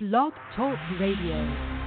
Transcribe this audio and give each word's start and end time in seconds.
Blog 0.00 0.32
Talk 0.56 0.78
Radio. 0.98 1.79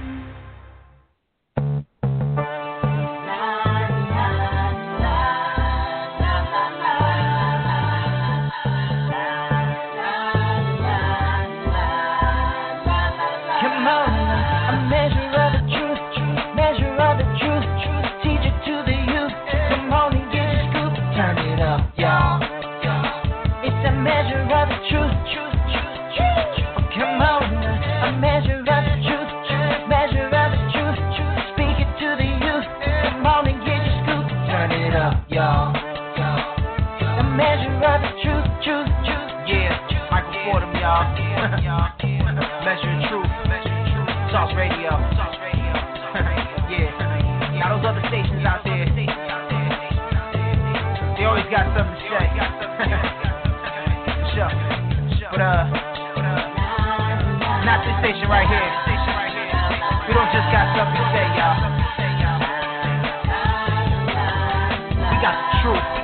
Radio. 44.64 44.96
yeah. 46.72 46.88
Now 47.60 47.76
those 47.76 47.84
other 47.84 48.00
stations 48.08 48.40
out 48.48 48.64
there, 48.64 48.88
they 48.96 49.04
always 51.28 51.44
got 51.52 51.68
something 51.76 52.00
to 52.00 52.08
say. 52.08 52.24
Sure. 54.34 54.50
But 55.30 55.38
uh, 55.38 55.62
not 57.62 57.78
this 57.86 57.94
station 58.02 58.26
right 58.26 58.50
here. 58.50 58.66
We 60.08 60.10
don't 60.10 60.26
just 60.34 60.50
got 60.50 60.74
something 60.74 60.98
to 60.98 61.06
say, 61.14 61.22
y'all. 61.38 61.54
We 65.06 65.14
got 65.22 65.38
the 65.38 65.46
truth. 65.62 66.03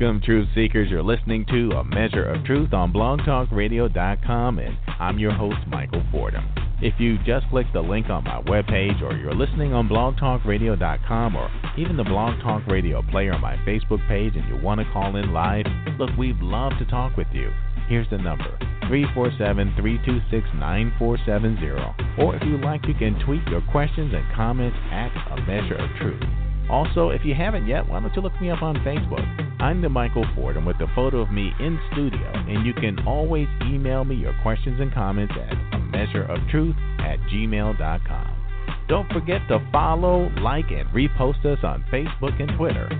Welcome, 0.00 0.20
Truth 0.22 0.48
Seekers. 0.56 0.90
You're 0.90 1.04
listening 1.04 1.46
to 1.50 1.70
A 1.76 1.84
Measure 1.84 2.24
of 2.24 2.44
Truth 2.44 2.72
on 2.72 2.92
blogtalkradio.com, 2.92 4.58
and 4.58 4.76
I'm 4.98 5.20
your 5.20 5.32
host, 5.32 5.58
Michael 5.68 6.02
Fordham. 6.10 6.52
If 6.82 6.94
you 6.98 7.16
just 7.24 7.48
clicked 7.48 7.72
the 7.74 7.80
link 7.80 8.10
on 8.10 8.24
my 8.24 8.42
webpage, 8.42 9.00
or 9.02 9.16
you're 9.16 9.36
listening 9.36 9.72
on 9.72 9.88
blogtalkradio.com, 9.88 11.36
or 11.36 11.48
even 11.78 11.96
the 11.96 12.02
Blog 12.02 12.42
Talk 12.42 12.66
Radio 12.66 13.02
player 13.02 13.34
on 13.34 13.40
my 13.40 13.54
Facebook 13.58 14.04
page, 14.08 14.34
and 14.34 14.48
you 14.48 14.60
want 14.60 14.80
to 14.80 14.92
call 14.92 15.14
in 15.14 15.32
live, 15.32 15.66
look, 15.96 16.10
we'd 16.18 16.40
love 16.40 16.72
to 16.80 16.84
talk 16.86 17.16
with 17.16 17.28
you. 17.32 17.52
Here's 17.86 18.10
the 18.10 18.18
number 18.18 18.58
347 18.88 19.74
326 19.76 20.48
9470. 20.58 22.20
Or 22.20 22.34
if 22.34 22.42
you 22.42 22.58
like, 22.58 22.84
you 22.88 22.94
can 22.94 23.16
tweet 23.24 23.46
your 23.46 23.62
questions 23.70 24.12
and 24.12 24.26
comments 24.34 24.76
at 24.90 25.14
A 25.30 25.40
Measure 25.46 25.76
of 25.76 25.88
Truth. 26.00 26.24
Also, 26.74 27.10
if 27.10 27.24
you 27.24 27.36
haven't 27.36 27.68
yet, 27.68 27.88
why 27.88 28.00
don't 28.00 28.12
you 28.16 28.20
look 28.20 28.32
me 28.40 28.50
up 28.50 28.60
on 28.60 28.74
Facebook? 28.78 29.24
I'm 29.60 29.80
the 29.80 29.88
Michael 29.88 30.26
Ford, 30.34 30.56
and 30.56 30.66
with 30.66 30.74
a 30.80 30.88
photo 30.92 31.20
of 31.20 31.30
me 31.30 31.52
in 31.60 31.78
studio, 31.92 32.32
and 32.34 32.66
you 32.66 32.74
can 32.74 32.98
always 33.06 33.46
email 33.62 34.04
me 34.04 34.16
your 34.16 34.34
questions 34.42 34.80
and 34.80 34.92
comments 34.92 35.32
at 35.40 35.52
a 35.72 35.78
measure 35.78 36.24
of 36.24 36.40
truth 36.50 36.74
at 36.98 37.20
gmail.com. 37.32 38.86
Don't 38.88 39.08
forget 39.12 39.40
to 39.46 39.64
follow, 39.70 40.28
like, 40.40 40.72
and 40.72 40.88
repost 40.88 41.46
us 41.46 41.62
on 41.62 41.84
Facebook 41.92 42.42
and 42.42 42.50
Twitter. 42.58 42.90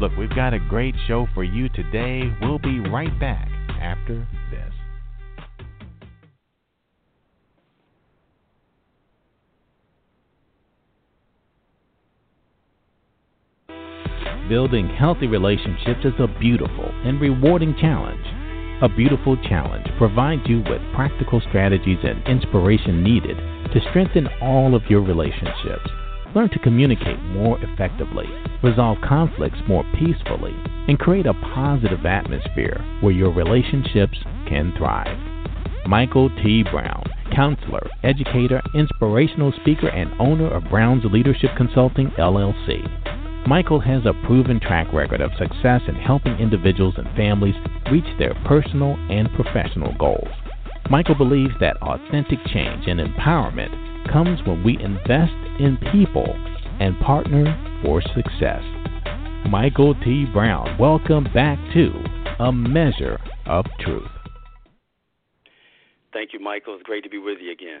Look, 0.00 0.10
we've 0.18 0.34
got 0.34 0.52
a 0.52 0.58
great 0.58 0.96
show 1.06 1.28
for 1.32 1.44
you 1.44 1.68
today. 1.68 2.34
We'll 2.42 2.58
be 2.58 2.80
right 2.80 3.16
back 3.20 3.46
after 3.80 4.26
Building 14.50 14.88
healthy 14.88 15.28
relationships 15.28 16.04
is 16.04 16.18
a 16.18 16.26
beautiful 16.26 16.90
and 17.04 17.20
rewarding 17.20 17.72
challenge. 17.80 18.26
A 18.82 18.88
beautiful 18.88 19.36
challenge 19.48 19.86
provides 19.96 20.42
you 20.46 20.58
with 20.68 20.82
practical 20.92 21.40
strategies 21.40 22.00
and 22.02 22.26
inspiration 22.26 23.04
needed 23.04 23.36
to 23.36 23.80
strengthen 23.90 24.26
all 24.42 24.74
of 24.74 24.82
your 24.90 25.02
relationships. 25.02 25.86
Learn 26.34 26.50
to 26.50 26.58
communicate 26.58 27.22
more 27.26 27.62
effectively, 27.62 28.26
resolve 28.60 28.98
conflicts 29.06 29.60
more 29.68 29.84
peacefully, 29.94 30.56
and 30.88 30.98
create 30.98 31.26
a 31.26 31.40
positive 31.54 32.04
atmosphere 32.04 32.84
where 33.02 33.12
your 33.12 33.32
relationships 33.32 34.18
can 34.48 34.74
thrive. 34.76 35.16
Michael 35.86 36.28
T. 36.42 36.64
Brown, 36.64 37.04
counselor, 37.32 37.88
educator, 38.02 38.60
inspirational 38.74 39.52
speaker, 39.60 39.90
and 39.90 40.10
owner 40.20 40.50
of 40.50 40.68
Brown's 40.68 41.04
Leadership 41.04 41.50
Consulting, 41.56 42.08
LLC. 42.18 43.29
Michael 43.46 43.80
has 43.80 44.04
a 44.04 44.12
proven 44.26 44.60
track 44.60 44.92
record 44.92 45.20
of 45.20 45.30
success 45.38 45.80
in 45.88 45.94
helping 45.94 46.36
individuals 46.36 46.94
and 46.98 47.08
families 47.16 47.54
reach 47.90 48.04
their 48.18 48.34
personal 48.44 48.94
and 49.08 49.32
professional 49.32 49.94
goals. 49.98 50.28
Michael 50.90 51.14
believes 51.14 51.54
that 51.58 51.76
authentic 51.78 52.38
change 52.52 52.86
and 52.86 53.00
empowerment 53.00 53.72
comes 54.12 54.40
when 54.46 54.62
we 54.62 54.78
invest 54.78 55.32
in 55.58 55.78
people 55.90 56.26
and 56.80 56.98
partner 57.00 57.56
for 57.82 58.02
success. 58.02 58.62
Michael 59.48 59.94
T. 60.04 60.26
Brown, 60.32 60.76
welcome 60.78 61.24
back 61.32 61.58
to 61.72 61.92
A 62.40 62.52
Measure 62.52 63.18
of 63.46 63.64
Truth. 63.80 64.08
Thank 66.12 66.32
you, 66.32 66.40
Michael. 66.40 66.74
It's 66.74 66.82
great 66.82 67.04
to 67.04 67.10
be 67.10 67.18
with 67.18 67.38
you 67.40 67.52
again. 67.52 67.80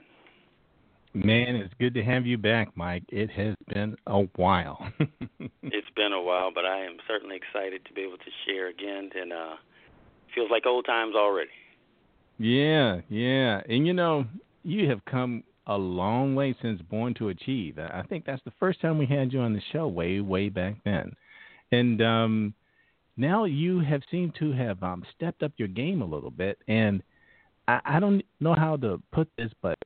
Man, 1.12 1.56
it's 1.56 1.74
good 1.80 1.94
to 1.94 2.04
have 2.04 2.24
you 2.24 2.38
back, 2.38 2.68
Mike. 2.76 3.02
It 3.08 3.30
has 3.32 3.56
been 3.68 3.96
a 4.06 4.20
while. 4.36 4.88
it's 5.62 5.90
been 5.96 6.12
a 6.12 6.22
while, 6.22 6.52
but 6.54 6.64
I 6.64 6.84
am 6.84 6.98
certainly 7.08 7.34
excited 7.34 7.84
to 7.86 7.92
be 7.92 8.02
able 8.02 8.18
to 8.18 8.30
share 8.46 8.68
again, 8.68 9.10
and 9.20 9.32
uh, 9.32 9.56
feels 10.34 10.50
like 10.52 10.66
old 10.66 10.86
times 10.86 11.16
already. 11.16 11.50
Yeah, 12.38 13.00
yeah, 13.08 13.60
and 13.68 13.86
you 13.86 13.92
know, 13.92 14.24
you 14.62 14.88
have 14.88 15.04
come 15.04 15.42
a 15.66 15.76
long 15.76 16.36
way 16.36 16.54
since 16.62 16.80
Born 16.82 17.14
to 17.14 17.30
Achieve. 17.30 17.78
I 17.78 18.02
think 18.08 18.24
that's 18.24 18.42
the 18.44 18.52
first 18.60 18.80
time 18.80 18.96
we 18.96 19.06
had 19.06 19.32
you 19.32 19.40
on 19.40 19.52
the 19.52 19.62
show, 19.72 19.88
way, 19.88 20.20
way 20.20 20.48
back 20.48 20.76
then, 20.84 21.12
and 21.72 22.00
um, 22.00 22.54
now 23.16 23.44
you 23.44 23.80
have 23.80 24.02
seemed 24.12 24.36
to 24.38 24.52
have 24.52 24.80
um, 24.84 25.04
stepped 25.16 25.42
up 25.42 25.52
your 25.56 25.68
game 25.68 26.02
a 26.02 26.06
little 26.06 26.30
bit, 26.30 26.58
and 26.68 27.02
I, 27.66 27.80
I 27.84 28.00
don't 28.00 28.22
know 28.38 28.54
how 28.54 28.76
to 28.76 29.02
put 29.12 29.28
this, 29.36 29.50
but 29.60 29.76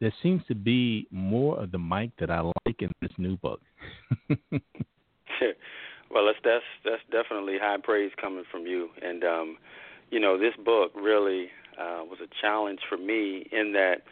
there 0.00 0.12
seems 0.22 0.42
to 0.48 0.54
be 0.54 1.06
more 1.10 1.58
of 1.60 1.70
the 1.70 1.78
Mike 1.78 2.12
that 2.18 2.30
I 2.30 2.40
like 2.40 2.80
in 2.80 2.90
this 3.02 3.12
new 3.18 3.36
book. 3.36 3.60
well, 6.10 6.26
that's 6.26 6.38
that's 6.42 6.64
that's 6.84 7.02
definitely 7.10 7.58
high 7.60 7.76
praise 7.82 8.12
coming 8.20 8.44
from 8.50 8.66
you, 8.66 8.88
and 9.02 9.22
um, 9.24 9.58
you 10.10 10.18
know 10.18 10.38
this 10.38 10.54
book 10.64 10.92
really 10.94 11.48
uh, 11.78 12.02
was 12.04 12.18
a 12.22 12.28
challenge 12.40 12.80
for 12.88 12.96
me 12.96 13.46
in 13.52 13.72
that 13.72 14.02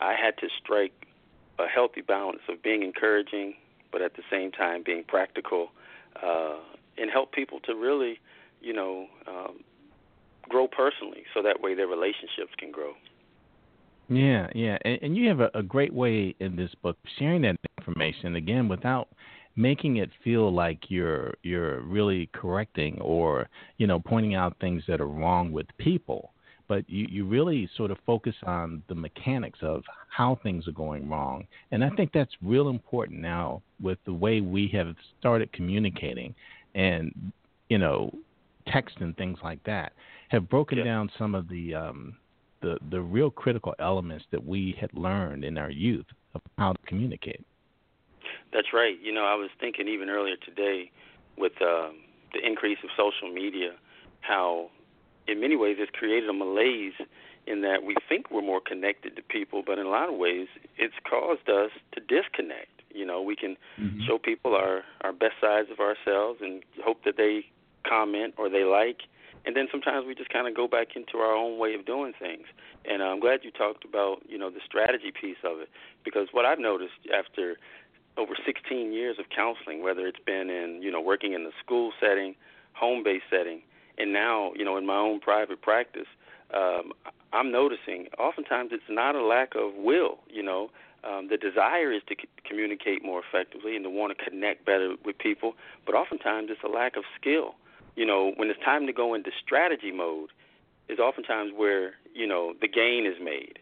I 0.00 0.14
had 0.20 0.36
to 0.38 0.48
strike 0.62 1.06
a 1.58 1.66
healthy 1.66 2.02
balance 2.02 2.42
of 2.48 2.62
being 2.62 2.82
encouraging, 2.82 3.54
but 3.92 4.02
at 4.02 4.14
the 4.14 4.22
same 4.30 4.50
time 4.52 4.82
being 4.84 5.04
practical, 5.06 5.68
uh, 6.22 6.56
and 6.98 7.10
help 7.10 7.32
people 7.32 7.60
to 7.60 7.74
really, 7.74 8.18
you 8.60 8.72
know, 8.72 9.06
um, 9.26 9.60
grow 10.48 10.66
personally, 10.66 11.24
so 11.34 11.42
that 11.42 11.60
way 11.60 11.74
their 11.74 11.86
relationships 11.86 12.52
can 12.58 12.70
grow. 12.70 12.92
Yeah, 14.08 14.48
yeah, 14.54 14.78
and, 14.84 14.98
and 15.02 15.16
you 15.16 15.28
have 15.28 15.40
a, 15.40 15.50
a 15.54 15.62
great 15.62 15.92
way 15.92 16.34
in 16.38 16.56
this 16.56 16.70
book 16.82 16.96
sharing 17.18 17.42
that 17.42 17.56
information 17.78 18.36
again 18.36 18.68
without 18.68 19.08
making 19.56 19.96
it 19.96 20.10
feel 20.22 20.52
like 20.52 20.78
you're 20.88 21.34
you're 21.42 21.80
really 21.80 22.28
correcting 22.32 23.00
or 23.00 23.48
you 23.78 23.86
know 23.86 23.98
pointing 23.98 24.34
out 24.34 24.54
things 24.60 24.82
that 24.86 25.00
are 25.00 25.08
wrong 25.08 25.50
with 25.50 25.66
people 25.78 26.30
but 26.68 26.88
you, 26.88 27.06
you 27.08 27.26
really 27.26 27.68
sort 27.76 27.90
of 27.90 27.98
focus 28.04 28.34
on 28.44 28.82
the 28.88 28.94
mechanics 28.94 29.58
of 29.62 29.82
how 30.08 30.38
things 30.42 30.66
are 30.66 30.72
going 30.72 31.08
wrong. 31.08 31.46
And 31.70 31.84
I 31.84 31.90
think 31.90 32.10
that's 32.12 32.32
real 32.42 32.68
important 32.68 33.20
now 33.20 33.62
with 33.80 33.98
the 34.04 34.12
way 34.12 34.40
we 34.40 34.68
have 34.74 34.94
started 35.18 35.52
communicating 35.52 36.34
and, 36.74 37.32
you 37.68 37.78
know, 37.78 38.12
text 38.66 38.96
and 39.00 39.16
things 39.16 39.38
like 39.44 39.62
that 39.64 39.92
have 40.28 40.48
broken 40.48 40.78
yeah. 40.78 40.84
down 40.84 41.10
some 41.16 41.34
of 41.34 41.48
the, 41.48 41.74
um, 41.74 42.16
the, 42.60 42.78
the 42.90 43.00
real 43.00 43.30
critical 43.30 43.74
elements 43.78 44.24
that 44.30 44.44
we 44.44 44.76
had 44.80 44.92
learned 44.94 45.44
in 45.44 45.58
our 45.58 45.70
youth 45.70 46.06
of 46.34 46.40
how 46.58 46.72
to 46.72 46.78
communicate. 46.86 47.44
That's 48.52 48.68
right. 48.72 48.96
You 49.02 49.12
know, 49.12 49.24
I 49.24 49.34
was 49.34 49.50
thinking 49.60 49.88
even 49.88 50.08
earlier 50.08 50.36
today 50.36 50.90
with 51.36 51.52
um, 51.60 51.96
the 52.32 52.46
increase 52.46 52.78
of 52.82 52.90
social 52.96 53.32
media, 53.32 53.72
how 54.20 54.70
in 55.28 55.40
many 55.40 55.56
ways 55.56 55.76
it's 55.78 55.90
created 55.90 56.28
a 56.28 56.32
malaise 56.32 56.94
in 57.46 57.62
that 57.62 57.84
we 57.84 57.94
think 58.08 58.30
we're 58.30 58.42
more 58.42 58.60
connected 58.60 59.16
to 59.16 59.22
people, 59.22 59.62
but 59.64 59.78
in 59.78 59.86
a 59.86 59.88
lot 59.88 60.08
of 60.08 60.16
ways 60.16 60.48
it's 60.76 60.94
caused 61.08 61.48
us 61.48 61.70
to 61.92 62.00
disconnect. 62.00 62.82
You 62.90 63.04
know, 63.04 63.22
we 63.22 63.36
can 63.36 63.56
mm-hmm. 63.78 64.00
show 64.06 64.18
people 64.18 64.54
our 64.54 64.82
our 65.02 65.12
best 65.12 65.34
sides 65.40 65.68
of 65.70 65.80
ourselves 65.80 66.40
and 66.42 66.62
hope 66.82 67.04
that 67.04 67.16
they 67.16 67.46
comment 67.86 68.34
or 68.36 68.48
they 68.48 68.64
like, 68.64 69.02
and 69.46 69.56
then 69.56 69.68
sometimes 69.70 70.06
we 70.06 70.14
just 70.14 70.30
kind 70.30 70.48
of 70.48 70.54
go 70.54 70.68
back 70.68 70.96
into 70.96 71.18
our 71.18 71.34
own 71.34 71.58
way 71.58 71.74
of 71.74 71.86
doing 71.86 72.12
things. 72.18 72.46
And 72.84 73.02
I'm 73.02 73.20
glad 73.20 73.40
you 73.42 73.50
talked 73.50 73.84
about 73.84 74.22
you 74.28 74.38
know 74.38 74.50
the 74.50 74.60
strategy 74.64 75.12
piece 75.12 75.40
of 75.44 75.60
it 75.60 75.68
because 76.04 76.28
what 76.32 76.44
I've 76.44 76.58
noticed 76.58 77.06
after 77.16 77.56
over 78.16 78.32
16 78.44 78.92
years 78.92 79.18
of 79.18 79.26
counseling, 79.34 79.82
whether 79.82 80.06
it's 80.06 80.24
been 80.24 80.50
in 80.50 80.80
you 80.82 80.90
know 80.90 81.00
working 81.00 81.32
in 81.32 81.44
the 81.44 81.52
school 81.64 81.92
setting, 82.00 82.34
home-based 82.76 83.24
setting 83.30 83.62
and 83.98 84.12
now 84.12 84.52
you 84.54 84.64
know 84.64 84.76
in 84.76 84.86
my 84.86 84.96
own 84.96 85.20
private 85.20 85.60
practice 85.62 86.06
um 86.54 86.92
i'm 87.32 87.50
noticing 87.50 88.06
oftentimes 88.18 88.70
it's 88.72 88.84
not 88.88 89.14
a 89.14 89.24
lack 89.24 89.54
of 89.54 89.74
will 89.76 90.18
you 90.28 90.42
know 90.42 90.70
um 91.04 91.28
the 91.28 91.36
desire 91.36 91.92
is 91.92 92.02
to 92.06 92.14
c- 92.20 92.28
communicate 92.44 93.04
more 93.04 93.22
effectively 93.26 93.74
and 93.74 93.84
to 93.84 93.90
want 93.90 94.16
to 94.16 94.24
connect 94.24 94.64
better 94.64 94.94
with 95.04 95.16
people 95.18 95.54
but 95.84 95.94
oftentimes 95.94 96.48
it's 96.50 96.62
a 96.64 96.68
lack 96.68 96.96
of 96.96 97.04
skill 97.18 97.54
you 97.96 98.06
know 98.06 98.32
when 98.36 98.48
it's 98.48 98.60
time 98.64 98.86
to 98.86 98.92
go 98.92 99.14
into 99.14 99.30
strategy 99.44 99.90
mode 99.90 100.30
is 100.88 100.98
oftentimes 100.98 101.52
where 101.56 101.94
you 102.14 102.26
know 102.26 102.54
the 102.60 102.68
gain 102.68 103.06
is 103.06 103.16
made 103.22 103.58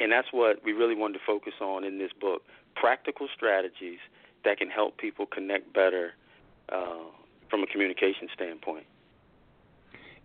and 0.00 0.10
that's 0.10 0.28
what 0.32 0.62
we 0.64 0.72
really 0.72 0.94
wanted 0.94 1.14
to 1.14 1.24
focus 1.26 1.54
on 1.60 1.84
in 1.84 1.98
this 1.98 2.10
book 2.20 2.42
practical 2.74 3.28
strategies 3.34 3.98
that 4.44 4.58
can 4.58 4.70
help 4.70 4.96
people 4.98 5.26
connect 5.26 5.72
better 5.74 6.12
uh, 6.70 7.04
from 7.50 7.62
a 7.62 7.66
communication 7.66 8.28
standpoint 8.34 8.86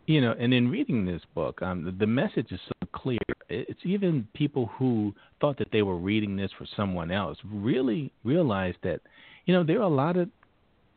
you 0.08 0.20
know, 0.20 0.34
and 0.38 0.54
in 0.54 0.70
reading 0.70 1.06
this 1.06 1.22
book, 1.36 1.62
um, 1.62 1.86
the, 1.86 1.92
the 1.92 2.08
message 2.08 2.52
is 2.52 2.60
so 2.68 2.88
clear. 2.92 3.20
It's 3.50 3.80
even 3.84 4.28
people 4.34 4.70
who 4.78 5.14
thought 5.40 5.58
that 5.60 5.72
they 5.72 5.84
were 5.84 5.96
reading 5.96 6.36
this 6.36 6.52
for 6.58 6.66
someone 6.76 7.12
else 7.12 7.38
really 7.46 8.12
realized 8.24 8.78
that, 8.84 9.02
you 9.46 9.54
know, 9.54 9.64
there 9.64 9.78
are 9.78 9.84
a 9.84 9.88
lot 9.88 10.18
of 10.18 10.30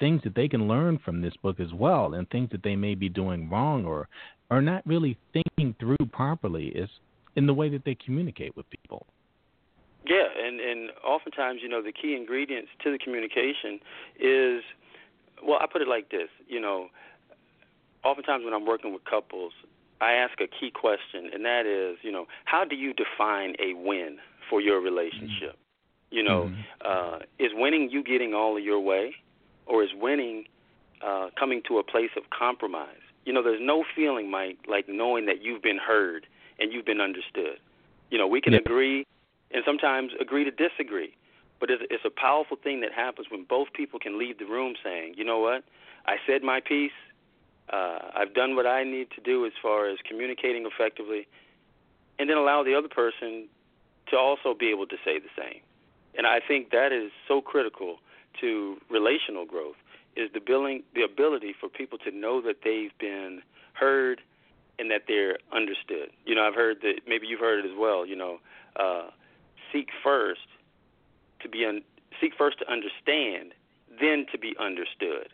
things 0.00 0.23
that 0.25 0.35
they 0.35 0.49
can 0.49 0.69
learn 0.69 0.99
from 1.05 1.20
this 1.20 1.35
book 1.43 1.61
as 1.61 1.73
well, 1.73 2.14
and 2.14 2.29
things 2.31 2.50
that 2.52 2.62
they 2.62 2.76
may 2.76 2.94
be 2.94 3.08
doing 3.08 3.49
wrong 3.49 3.85
or 3.85 4.08
are 4.50 4.62
not 4.62 4.87
really 4.87 5.17
thinking 5.32 5.75
through 5.81 6.06
properly 6.12 6.67
is 6.69 6.88
in 7.37 7.46
the 7.46 7.55
way 7.55 7.69
that 7.69 7.85
they 7.85 7.96
communicate 7.96 8.56
with 8.56 8.67
people. 8.70 9.06
Yeah, 10.06 10.26
and 10.38 10.61
and 10.61 10.91
oftentimes, 11.05 11.61
you 11.62 11.69
know, 11.69 11.82
the 11.82 11.93
key 11.93 12.14
ingredients 12.14 12.69
to 12.82 12.93
the 12.93 12.99
communication 12.99 13.81
is, 14.20 14.62
well, 15.43 15.58
I 15.61 15.67
put 15.70 15.81
it 15.81 15.88
like 15.88 16.11
this, 16.11 16.29
you 16.46 16.61
know 16.61 16.88
oftentimes 18.05 18.44
when 18.44 18.55
I'm 18.55 18.67
working 18.67 18.93
with 18.93 19.05
couples, 19.05 19.52
I 20.00 20.12
ask 20.12 20.41
a 20.41 20.46
key 20.46 20.70
question, 20.70 21.31
and 21.32 21.44
that 21.44 21.67
is, 21.67 21.99
you 22.02 22.12
know, 22.12 22.26
how 22.44 22.64
do 22.64 22.76
you 22.76 22.93
define 22.93 23.55
a 23.58 23.75
win 23.75 24.19
for 24.50 24.61
your 24.61 24.81
relationship? 24.81 25.52
Mm-hmm. 25.52 26.17
You 26.17 26.23
know, 26.23 26.43
mm-hmm. 26.44 27.17
uh, 27.17 27.19
is 27.38 27.50
winning 27.55 27.88
you 27.91 28.05
getting 28.05 28.35
all 28.35 28.56
of 28.56 28.62
your 28.62 28.81
way, 28.81 29.14
or 29.67 29.83
is 29.83 29.91
winning 29.95 30.45
uh, 31.05 31.29
coming 31.39 31.63
to 31.69 31.79
a 31.79 31.83
place 31.85 32.11
of 32.17 32.25
compromise? 32.31 33.03
You 33.25 33.33
know, 33.33 33.43
there's 33.43 33.61
no 33.63 33.85
feeling, 33.97 34.31
Mike, 34.31 34.59
like 34.69 34.89
knowing 34.89 35.27
that 35.27 35.43
you've 35.43 35.63
been 35.63 35.79
heard 35.79 36.27
and 36.59 36.73
you've 36.73 36.85
been 36.85 37.01
understood. 37.01 37.59
You 38.11 38.19
know, 38.19 38.27
we 38.27 38.41
can 38.41 38.55
agree 38.55 39.07
and 39.51 39.63
sometimes 39.65 40.13
agree 40.21 40.45
to 40.45 40.51
disagree, 40.51 41.15
but 41.59 41.71
it's, 41.71 41.83
it's 41.91 42.05
a 42.05 42.11
powerful 42.11 42.57
thing 42.63 42.81
that 42.81 42.93
happens 42.93 43.29
when 43.31 43.45
both 43.45 43.73
people 43.73 43.99
can 43.99 44.19
leave 44.19 44.39
the 44.39 44.45
room 44.45 44.75
saying, 44.83 45.15
you 45.17 45.25
know 45.25 45.39
what, 45.39 45.65
I 46.07 46.17
said 46.27 46.43
my 46.43 46.61
piece 46.61 46.93
uh, 47.73 47.99
I've 48.15 48.35
done 48.35 48.57
what 48.57 48.67
I 48.67 48.85
need 48.85 49.09
to 49.13 49.21
do 49.21 49.47
as 49.47 49.53
far 49.63 49.89
as 49.89 49.99
communicating 50.07 50.67
effectively, 50.67 51.27
and 52.19 52.29
then 52.29 52.37
allow 52.37 52.63
the 52.63 52.75
other 52.75 52.89
person 52.89 53.49
to 54.11 54.17
also 54.17 54.55
be 54.55 54.71
able 54.71 54.87
to 54.87 54.97
say 55.05 55.19
the 55.19 55.33
same. 55.37 55.61
And 56.17 56.27
I 56.27 56.41
think 56.47 56.71
that 56.71 56.93
is 56.93 57.11
so 57.27 57.41
critical 57.41 57.99
to 58.41 58.79
relational 58.91 59.45
growth 59.45 59.77
is 60.17 60.31
the 60.33 60.41
billing, 60.41 60.83
the 60.95 61.03
ability 61.03 61.55
for 61.59 61.69
people 61.69 61.99
to 61.99 62.11
know 62.11 62.41
that 62.43 62.57
they've 62.65 62.97
been 62.99 63.43
heard 63.73 64.21
and 64.79 64.91
that 64.91 65.03
they're 65.07 65.39
understood. 65.53 66.11
You 66.25 66.35
know, 66.35 66.43
I've 66.43 66.55
heard 66.55 66.79
that 66.83 67.01
maybe 67.07 67.27
you've 67.27 67.41
heard 67.41 67.65
it 67.65 67.69
as 67.69 67.77
well. 67.77 68.07
You 68.07 68.17
know, 68.17 68.39
uh, 68.77 69.11
seek 69.73 69.89
first 70.03 70.47
to 71.41 71.49
be 71.49 71.65
un- 71.65 71.83
seek 72.21 72.33
first 72.37 72.59
to 72.61 72.71
understand, 72.71 73.53
then 74.01 74.27
to 74.33 74.39
be 74.39 74.55
understood. 74.59 75.29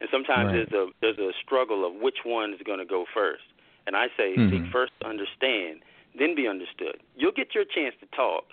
And 0.00 0.08
sometimes 0.10 0.46
right. 0.46 0.68
there's 0.70 0.72
a 0.72 0.90
there's 1.00 1.18
a 1.18 1.32
struggle 1.44 1.86
of 1.86 1.94
which 2.00 2.18
one 2.24 2.54
is 2.54 2.60
going 2.64 2.78
to 2.78 2.84
go 2.84 3.04
first. 3.12 3.44
And 3.86 3.96
I 3.96 4.06
say 4.16 4.34
mm-hmm. 4.36 4.64
seek 4.64 4.72
first 4.72 4.92
to 5.00 5.08
understand, 5.08 5.82
then 6.18 6.34
be 6.34 6.46
understood. 6.46 7.00
You'll 7.16 7.32
get 7.32 7.54
your 7.54 7.64
chance 7.64 7.94
to 8.00 8.06
talk, 8.14 8.44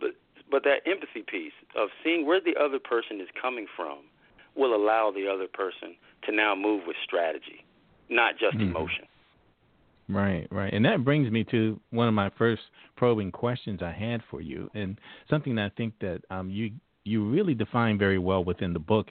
but 0.00 0.10
but 0.50 0.64
that 0.64 0.80
empathy 0.86 1.22
piece 1.26 1.52
of 1.76 1.88
seeing 2.02 2.26
where 2.26 2.40
the 2.40 2.54
other 2.60 2.78
person 2.78 3.20
is 3.20 3.28
coming 3.40 3.66
from 3.76 3.98
will 4.56 4.74
allow 4.74 5.12
the 5.14 5.28
other 5.28 5.46
person 5.46 5.94
to 6.24 6.32
now 6.32 6.54
move 6.54 6.82
with 6.86 6.96
strategy, 7.04 7.64
not 8.08 8.34
just 8.38 8.56
mm-hmm. 8.56 8.70
emotion. 8.70 9.04
Right, 10.08 10.48
right. 10.50 10.72
And 10.72 10.84
that 10.86 11.04
brings 11.04 11.30
me 11.30 11.44
to 11.50 11.78
one 11.90 12.08
of 12.08 12.14
my 12.14 12.30
first 12.38 12.62
probing 12.96 13.30
questions 13.30 13.80
I 13.82 13.92
had 13.92 14.22
for 14.30 14.40
you, 14.40 14.70
and 14.74 14.98
something 15.28 15.54
that 15.56 15.66
I 15.66 15.70
think 15.76 15.94
that 16.00 16.22
um, 16.30 16.50
you 16.50 16.70
you 17.04 17.28
really 17.28 17.54
define 17.54 17.98
very 17.98 18.18
well 18.18 18.44
within 18.44 18.72
the 18.72 18.78
book 18.78 19.08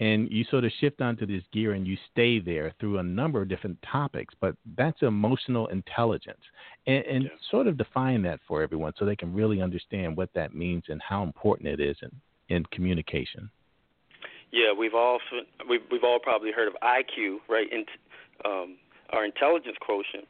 and 0.00 0.30
you 0.30 0.44
sort 0.44 0.64
of 0.64 0.70
shift 0.80 1.00
onto 1.00 1.26
this 1.26 1.42
gear 1.52 1.72
and 1.72 1.86
you 1.86 1.96
stay 2.12 2.38
there 2.38 2.72
through 2.78 2.98
a 2.98 3.02
number 3.02 3.42
of 3.42 3.48
different 3.48 3.76
topics 3.90 4.34
but 4.40 4.54
that's 4.76 5.02
emotional 5.02 5.66
intelligence. 5.68 6.40
And, 6.86 7.04
and 7.04 7.22
yeah. 7.24 7.30
sort 7.50 7.66
of 7.66 7.76
define 7.76 8.22
that 8.22 8.40
for 8.46 8.62
everyone 8.62 8.92
so 8.98 9.04
they 9.04 9.16
can 9.16 9.34
really 9.34 9.60
understand 9.60 10.16
what 10.16 10.30
that 10.34 10.54
means 10.54 10.84
and 10.88 11.00
how 11.06 11.22
important 11.22 11.68
it 11.68 11.80
is 11.80 11.96
in, 12.02 12.56
in 12.56 12.64
communication. 12.66 13.50
Yeah 14.52 14.72
we've 14.78 14.94
all 14.94 15.18
we've, 15.68 15.82
we've 15.90 16.04
all 16.04 16.18
probably 16.20 16.52
heard 16.52 16.68
of 16.68 16.74
iq 16.82 17.36
right? 17.48 17.66
In, 17.72 17.84
um, 18.44 18.76
our 19.10 19.24
intelligence 19.24 19.76
quotient. 19.80 20.26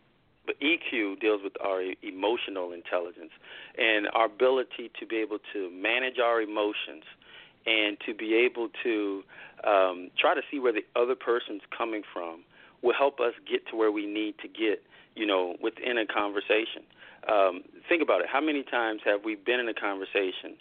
But 0.47 0.57
EQ 0.61 1.21
deals 1.21 1.43
with 1.45 1.53
our 1.61 1.83
emotional 2.03 2.73
intelligence 2.73 3.33
and 3.77 4.09
our 4.15 4.25
ability 4.25 4.91
to 4.99 5.05
be 5.05 5.17
able 5.17 5.37
to 5.53 5.71
manage 5.71 6.19
our 6.19 6.41
emotions 6.41 7.05
and 7.67 7.97
to 8.07 8.15
be 8.15 8.35
able 8.35 8.69
to 8.83 9.23
um, 9.65 10.11
try 10.19 10.35
to 10.35 10.43
see 10.51 10.59
where 10.59 10.73
the 10.73 10.85
other 10.97 11.15
person's 11.15 11.63
coming 11.77 12.03
from 12.13 12.45
will 12.83 12.95
help 12.95 13.21
us 13.21 13.33
get 13.51 13.67
to 13.69 13.77
where 13.77 13.91
we 13.91 14.07
need 14.07 14.35
to 14.39 14.49
get, 14.49 14.83
you 15.15 15.27
know, 15.27 15.57
within 15.61 15.99
a 15.99 16.07
conversation. 16.07 16.83
Um, 17.29 17.63
think 17.89 18.03
about 18.03 18.21
it. 18.21 18.27
How 18.31 18.41
many 18.41 18.63
times 18.63 19.01
have 19.05 19.25
we 19.25 19.35
been 19.35 19.61
in 19.61 19.69
a 19.69 19.75
conversation 19.75 20.57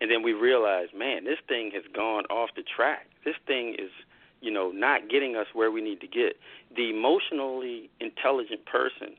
and 0.00 0.10
then 0.10 0.22
we 0.22 0.32
realize, 0.32 0.88
man, 0.96 1.24
this 1.24 1.38
thing 1.46 1.70
has 1.74 1.84
gone 1.94 2.24
off 2.24 2.50
the 2.56 2.64
track. 2.64 3.06
This 3.24 3.36
thing 3.46 3.76
is, 3.78 3.90
you 4.40 4.50
know, 4.50 4.72
not 4.72 5.08
getting 5.08 5.36
us 5.36 5.46
where 5.52 5.70
we 5.70 5.80
need 5.80 6.00
to 6.00 6.08
get. 6.08 6.36
The 6.76 6.90
emotionally 6.90 7.88
intelligent 8.00 8.66
person 8.66 9.14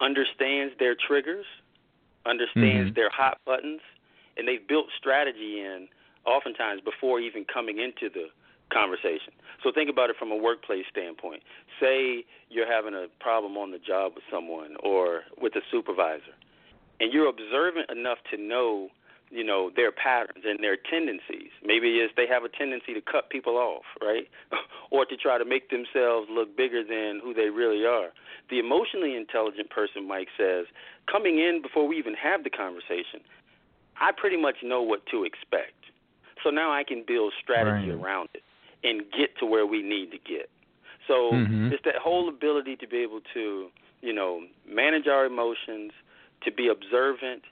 understands 0.00 0.74
their 0.80 0.96
triggers, 0.96 1.46
understands 2.26 2.90
mm-hmm. 2.90 2.94
their 2.94 3.08
hot 3.08 3.38
buttons, 3.46 3.80
and 4.36 4.48
they've 4.48 4.66
built 4.66 4.86
strategy 4.98 5.60
in 5.60 5.88
oftentimes 6.26 6.80
before 6.80 7.20
even 7.20 7.44
coming 7.44 7.78
into 7.78 8.12
the 8.12 8.26
conversation. 8.72 9.32
So 9.62 9.70
think 9.72 9.88
about 9.90 10.10
it 10.10 10.16
from 10.18 10.30
a 10.30 10.36
workplace 10.36 10.84
standpoint. 10.90 11.42
Say 11.80 12.24
you're 12.50 12.70
having 12.70 12.94
a 12.94 13.06
problem 13.20 13.56
on 13.56 13.70
the 13.70 13.78
job 13.78 14.12
with 14.14 14.24
someone 14.30 14.76
or 14.82 15.22
with 15.40 15.54
a 15.56 15.62
supervisor, 15.70 16.34
and 17.00 17.12
you're 17.12 17.28
observant 17.28 17.90
enough 17.90 18.18
to 18.30 18.36
know 18.36 18.88
you 19.30 19.42
know 19.42 19.70
their 19.74 19.90
patterns 19.90 20.44
and 20.46 20.62
their 20.62 20.76
tendencies. 20.76 21.50
Maybe 21.64 21.98
it's 21.98 22.12
they 22.16 22.26
have 22.26 22.44
a 22.44 22.48
tendency 22.48 22.94
to 22.94 23.00
cut 23.00 23.30
people 23.30 23.56
off, 23.56 23.84
right, 24.00 24.28
or 24.90 25.04
to 25.06 25.16
try 25.16 25.38
to 25.38 25.44
make 25.44 25.70
themselves 25.70 26.28
look 26.30 26.56
bigger 26.56 26.82
than 26.84 27.20
who 27.22 27.34
they 27.34 27.50
really 27.50 27.84
are. 27.84 28.10
The 28.50 28.58
emotionally 28.58 29.16
intelligent 29.16 29.70
person, 29.70 30.06
Mike 30.06 30.28
says, 30.38 30.66
coming 31.10 31.38
in 31.38 31.60
before 31.62 31.88
we 31.88 31.98
even 31.98 32.14
have 32.14 32.44
the 32.44 32.50
conversation, 32.50 33.20
I 34.00 34.12
pretty 34.16 34.36
much 34.36 34.56
know 34.62 34.82
what 34.82 35.06
to 35.10 35.24
expect. 35.24 35.75
So 36.46 36.50
now 36.50 36.72
I 36.72 36.84
can 36.84 37.02
build 37.04 37.32
strategy 37.42 37.90
Right. 37.90 38.00
around 38.00 38.28
it 38.32 38.42
and 38.84 39.02
get 39.18 39.36
to 39.40 39.46
where 39.46 39.66
we 39.66 39.82
need 39.82 40.12
to 40.12 40.18
get. 40.18 40.48
So 41.08 41.32
Mhm. 41.32 41.72
it's 41.72 41.82
that 41.84 41.96
whole 41.96 42.28
ability 42.28 42.76
to 42.76 42.86
be 42.86 42.98
able 42.98 43.20
to, 43.34 43.72
you 44.00 44.12
know, 44.12 44.46
manage 44.64 45.08
our 45.08 45.26
emotions, 45.26 45.90
to 46.44 46.52
be 46.52 46.68
observant, 46.68 47.42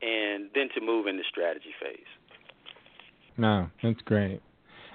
and 0.00 0.48
then 0.54 0.70
to 0.74 0.80
move 0.80 1.06
into 1.06 1.22
strategy 1.24 1.74
phase. 1.78 2.06
No, 3.36 3.68
that's 3.82 4.00
great. 4.00 4.40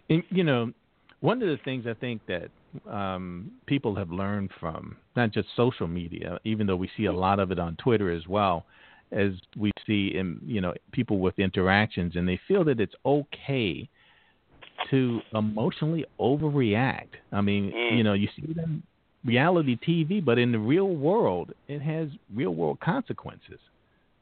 And, 0.10 0.24
you 0.30 0.44
know, 0.44 0.74
one 1.20 1.40
of 1.44 1.48
the 1.48 1.58
things 1.64 1.86
I 1.86 1.94
think 1.94 2.26
that 2.26 2.50
um, 2.90 3.52
people 3.68 3.94
have 3.94 4.10
learned 4.10 4.50
from 4.60 4.98
not 5.16 5.32
just 5.32 5.48
social 5.56 5.88
media, 5.88 6.40
even 6.44 6.66
though 6.66 6.76
we 6.76 6.90
see 6.98 7.06
a 7.06 7.14
lot 7.14 7.40
of 7.40 7.52
it 7.52 7.60
on 7.60 7.76
Twitter 7.76 8.10
as 8.10 8.28
well, 8.28 8.66
as 9.12 9.32
we 9.58 9.72
see 9.86 10.16
in 10.16 10.40
you 10.46 10.62
know 10.62 10.74
people 10.92 11.20
with 11.20 11.38
interactions, 11.40 12.16
and 12.16 12.28
they 12.28 12.40
feel 12.48 12.64
that 12.66 12.80
it's 12.80 12.96
okay 13.06 13.88
to 14.92 15.22
emotionally 15.34 16.06
overreact. 16.20 17.10
I 17.32 17.42
mean, 17.42 17.72
Mm. 17.72 17.98
you 17.98 18.04
know, 18.04 18.14
you 18.14 18.28
see 18.36 18.44
it 18.52 18.58
in 18.58 18.84
reality 19.26 19.76
TV, 19.76 20.24
but 20.24 20.38
in 20.38 20.52
the 20.52 20.60
real 20.60 20.90
world, 20.96 21.54
it 21.68 21.82
has 21.82 22.10
real 22.34 22.54
world 22.54 22.80
consequences. 22.80 23.60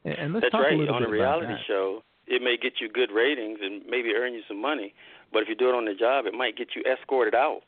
And, 0.04 0.14
and 0.18 0.32
let's 0.32 0.44
That's 0.44 0.52
talk 0.52 0.62
right. 0.62 0.72
a 0.72 0.76
little 0.76 0.94
on 0.94 1.02
bit 1.02 1.08
a 1.08 1.12
reality 1.12 1.46
about 1.46 1.58
that. 1.58 1.66
show, 1.66 2.02
it 2.26 2.42
may 2.42 2.56
get 2.56 2.80
you 2.80 2.88
good 2.88 3.10
ratings 3.12 3.58
and 3.62 3.82
maybe 3.88 4.14
earn 4.14 4.32
you 4.32 4.42
some 4.48 4.60
money, 4.60 4.94
but 5.32 5.42
if 5.42 5.48
you 5.48 5.54
do 5.54 5.68
it 5.68 5.74
on 5.74 5.84
the 5.84 5.94
job, 5.94 6.26
it 6.26 6.34
might 6.34 6.56
get 6.56 6.68
you 6.74 6.82
escorted 6.90 7.34
out. 7.34 7.62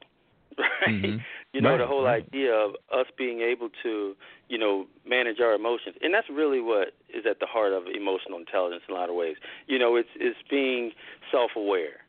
Right? 0.59 1.03
Mhm. 1.03 1.21
You 1.53 1.61
know, 1.61 1.71
Right, 1.71 1.79
the 1.79 1.87
whole 1.87 2.05
right. 2.05 2.25
idea 2.27 2.53
of 2.53 2.75
us 2.93 3.07
being 3.17 3.41
able 3.43 3.69
to, 3.85 4.17
you 4.49 4.59
know, 4.59 4.87
manage 5.07 5.41
our 5.41 5.53
emotions. 5.55 5.95
And 6.03 6.13
that's 6.13 6.29
really 6.31 6.61
what 6.61 6.95
is 7.13 7.25
at 7.29 7.41
the 7.41 7.47
heart 7.47 7.73
of 7.73 7.85
emotional 7.87 8.39
intelligence 8.39 8.83
in 8.89 8.95
a 8.95 8.99
lot 8.99 9.09
of 9.09 9.17
ways. 9.17 9.37
You 9.67 9.79
know, 9.79 9.97
it's 9.97 10.09
it's 10.17 10.39
being 10.51 10.93
self 11.31 11.53
aware, 11.57 12.05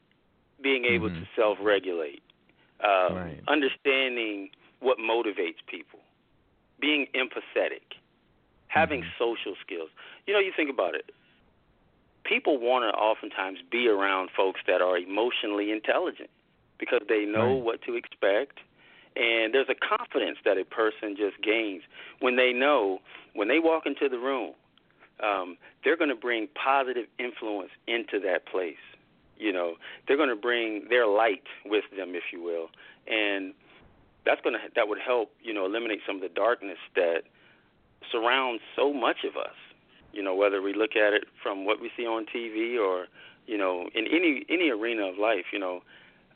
being 0.61 0.85
able 0.85 1.09
Mhm. 1.09 1.13
to 1.13 1.25
self 1.35 1.57
regulate, 1.61 2.23
um, 2.83 3.15
Right. 3.15 3.41
understanding 3.47 4.49
what 4.79 4.97
motivates 4.97 5.59
people, 5.67 5.99
being 6.79 7.07
empathetic, 7.15 7.97
having 8.67 9.01
Mhm. 9.01 9.11
social 9.17 9.55
skills. 9.61 9.89
You 10.25 10.33
know, 10.33 10.39
you 10.39 10.51
think 10.55 10.69
about 10.69 10.95
it. 10.95 11.11
People 12.25 12.57
want 12.59 12.83
to 12.83 12.97
oftentimes 12.97 13.59
be 13.71 13.87
around 13.87 14.29
folks 14.35 14.61
that 14.67 14.81
are 14.81 14.97
emotionally 14.97 15.71
intelligent 15.71 16.29
because 16.79 17.01
they 17.07 17.25
know 17.25 17.51
Right. 17.53 17.63
what 17.63 17.81
to 17.83 17.95
expect 17.95 18.59
and 19.15 19.53
there's 19.53 19.69
a 19.69 19.75
confidence 19.75 20.37
that 20.45 20.57
a 20.57 20.65
person 20.65 21.15
just 21.15 21.41
gains 21.41 21.81
when 22.19 22.35
they 22.35 22.53
know 22.53 22.99
when 23.33 23.47
they 23.47 23.59
walk 23.59 23.85
into 23.85 24.07
the 24.09 24.17
room 24.19 24.53
um, 25.23 25.57
they're 25.83 25.97
going 25.97 26.09
to 26.09 26.15
bring 26.15 26.47
positive 26.55 27.05
influence 27.19 27.71
into 27.87 28.19
that 28.21 28.45
place 28.45 28.77
you 29.39 29.53
know. 29.53 29.75
They're 30.07 30.17
going 30.17 30.29
to 30.29 30.35
bring 30.35 30.85
their 30.89 31.07
light 31.07 31.43
with 31.65 31.85
them 31.95 32.13
if 32.13 32.23
you 32.31 32.43
will. 32.43 32.67
And 33.07 33.53
that's 34.25 34.41
going 34.41 34.53
to 34.53 34.59
that 34.75 34.87
would 34.87 34.99
help 34.99 35.31
you 35.41 35.53
know 35.53 35.65
eliminate 35.65 36.01
some 36.05 36.17
of 36.17 36.21
the 36.21 36.29
darkness 36.29 36.77
that 36.95 37.23
surrounds 38.11 38.61
so 38.75 38.93
much 38.93 39.23
of 39.27 39.37
us. 39.37 39.55
You 40.13 40.21
know 40.21 40.35
whether 40.35 40.61
we 40.61 40.73
look 40.73 40.95
at 40.95 41.13
it 41.13 41.23
from 41.41 41.65
what 41.65 41.81
we 41.81 41.89
see 41.97 42.05
on 42.05 42.25
TV 42.25 42.77
or 42.79 43.07
you 43.47 43.57
know 43.57 43.89
in 43.95 44.05
any 44.05 44.45
any 44.49 44.69
arena 44.69 45.07
of 45.07 45.17
life 45.17 45.45
you 45.51 45.59
know. 45.59 45.81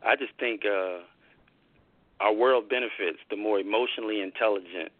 I 0.06 0.16
just 0.16 0.34
think 0.40 0.64
uh 0.66 1.00
our 2.20 2.34
world 2.34 2.70
benefits 2.70 3.20
the 3.30 3.36
more 3.36 3.60
emotionally 3.60 4.22
intelligent 4.22 4.92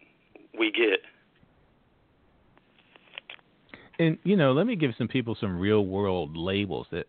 we 0.56 0.70
get. 0.70 1.00
And 3.98 4.18
you 4.24 4.36
know, 4.36 4.52
let 4.52 4.66
me 4.66 4.76
give 4.76 4.92
some 4.98 5.08
people 5.08 5.36
some 5.40 5.58
real 5.58 5.86
world 5.86 6.36
labels 6.36 6.86
that 6.90 7.06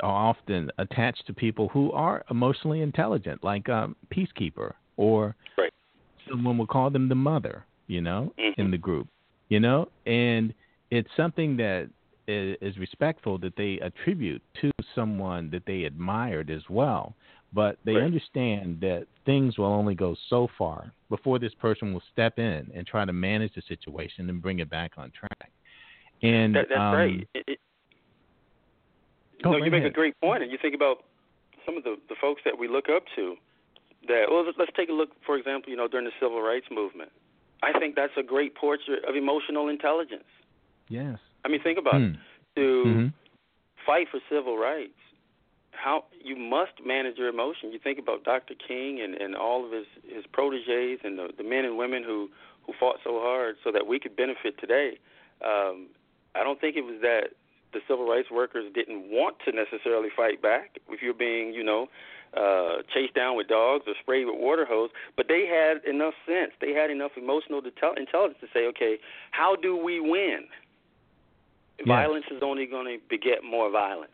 are 0.00 0.28
often 0.30 0.70
attached 0.78 1.26
to 1.26 1.34
people 1.34 1.68
who 1.68 1.92
are 1.92 2.24
emotionally 2.30 2.80
intelligent, 2.80 3.42
like 3.44 3.68
um, 3.68 3.96
peacekeeper, 4.14 4.72
or 4.96 5.34
Right. 5.58 5.72
someone 6.28 6.56
will 6.56 6.66
call 6.66 6.90
them 6.90 7.08
the 7.08 7.14
mother, 7.14 7.64
you 7.86 8.00
know, 8.00 8.32
Mhm. 8.38 8.54
in 8.58 8.70
the 8.70 8.78
group, 8.78 9.08
you 9.48 9.60
know, 9.60 9.88
and 10.06 10.54
it's 10.90 11.10
something 11.16 11.56
that 11.56 11.90
is, 12.28 12.56
is 12.60 12.78
respectful 12.78 13.36
that 13.38 13.56
they 13.56 13.78
attribute 13.80 14.42
to 14.60 14.70
someone 14.94 15.50
that 15.50 15.66
they 15.66 15.84
admired 15.84 16.50
as 16.50 16.62
well. 16.70 17.14
But 17.52 17.78
they 17.84 17.96
Right. 17.96 18.04
understand 18.04 18.80
that 18.80 19.06
things 19.26 19.58
will 19.58 19.66
only 19.66 19.96
go 19.96 20.14
so 20.28 20.46
far 20.56 20.92
before 21.08 21.40
this 21.40 21.54
person 21.54 21.92
will 21.92 22.02
step 22.12 22.38
in 22.38 22.70
and 22.74 22.86
try 22.86 23.04
to 23.04 23.12
manage 23.12 23.54
the 23.54 23.62
situation 23.62 24.30
and 24.30 24.40
bring 24.40 24.60
it 24.60 24.70
back 24.70 24.92
on 24.96 25.10
track. 25.10 25.50
And 26.22 26.54
That, 26.54 26.66
that's 26.68 26.80
um, 26.80 26.94
right. 26.94 27.28
It, 27.34 27.44
it, 27.46 27.58
Go 29.42 29.52
no, 29.52 29.56
you 29.58 29.70
make 29.70 29.80
a 29.80 29.86
ahead. 29.86 29.94
great 29.94 30.20
point, 30.20 30.42
and 30.42 30.52
you 30.52 30.58
think 30.60 30.74
about 30.74 31.04
some 31.64 31.76
of 31.76 31.84
the 31.84 31.96
the 32.08 32.14
folks 32.20 32.42
that 32.44 32.58
we 32.58 32.68
look 32.68 32.88
up 32.94 33.04
to. 33.16 33.36
That 34.08 34.26
well, 34.30 34.44
let's, 34.44 34.70
take 34.76 34.88
a 34.88 34.92
look, 34.92 35.10
for 35.24 35.36
example, 35.36 35.70
you 35.70 35.76
know, 35.76 35.88
during 35.88 36.04
the 36.04 36.12
civil 36.20 36.42
rights 36.42 36.66
movement. 36.70 37.10
I 37.62 37.78
think 37.78 37.94
that's 37.96 38.12
a 38.18 38.22
great 38.22 38.54
portrait 38.54 39.04
of 39.06 39.16
emotional 39.16 39.68
intelligence. 39.68 40.24
Yes. 40.88 41.18
I 41.44 41.48
mean, 41.48 41.62
think 41.62 41.78
about 41.78 42.00
it. 42.00 42.12
Hmm. 42.12 42.20
To 42.56 42.84
Mhm. 42.84 43.12
fight 43.86 44.08
for 44.10 44.20
civil 44.28 44.58
rights, 44.58 44.98
how 45.72 46.04
you 46.22 46.36
must 46.36 46.72
manage 46.84 47.16
your 47.16 47.28
emotion. 47.28 47.72
You 47.72 47.78
think 47.78 47.98
about 47.98 48.24
Dr. 48.24 48.54
King 48.54 49.00
and, 49.00 49.14
and 49.14 49.36
all 49.36 49.64
of 49.64 49.72
his, 49.72 49.86
his 50.08 50.26
proteges 50.26 51.00
and 51.04 51.18
the, 51.18 51.28
the 51.36 51.44
men 51.44 51.64
and 51.64 51.76
women 51.78 52.02
who, 52.02 52.28
who 52.66 52.72
fought 52.80 52.96
so 53.04 53.20
hard 53.20 53.56
so 53.62 53.70
that 53.72 53.86
we 53.86 53.98
could 54.00 54.16
benefit 54.16 54.58
today. 54.58 54.98
Um, 55.44 55.88
I 56.34 56.44
don't 56.44 56.60
think 56.60 56.76
it 56.76 56.82
was 56.84 57.00
that 57.02 57.30
the 57.72 57.80
civil 57.88 58.06
rights 58.06 58.30
workers 58.30 58.70
didn't 58.74 59.10
want 59.10 59.36
to 59.44 59.52
necessarily 59.52 60.08
fight 60.14 60.42
back 60.42 60.78
if 60.88 61.02
you're 61.02 61.14
being, 61.14 61.52
you 61.52 61.62
know, 61.62 61.88
uh, 62.36 62.82
chased 62.92 63.14
down 63.14 63.36
with 63.36 63.48
dogs 63.48 63.84
or 63.86 63.94
sprayed 64.00 64.26
with 64.26 64.36
water 64.38 64.64
hose, 64.64 64.90
but 65.16 65.26
they 65.28 65.46
had 65.46 65.84
enough 65.84 66.14
sense. 66.26 66.52
They 66.60 66.72
had 66.72 66.90
enough 66.90 67.12
emotional 67.16 67.60
detel- 67.60 67.98
intelligence 67.98 68.38
to 68.40 68.46
say, 68.52 68.66
okay, 68.66 68.98
how 69.32 69.56
do 69.56 69.76
we 69.76 70.00
win? 70.00 70.46
Violence 71.86 72.26
is 72.30 72.42
only 72.42 72.66
going 72.66 72.86
to 72.86 72.98
beget 73.08 73.42
more 73.42 73.70
violence. 73.70 74.12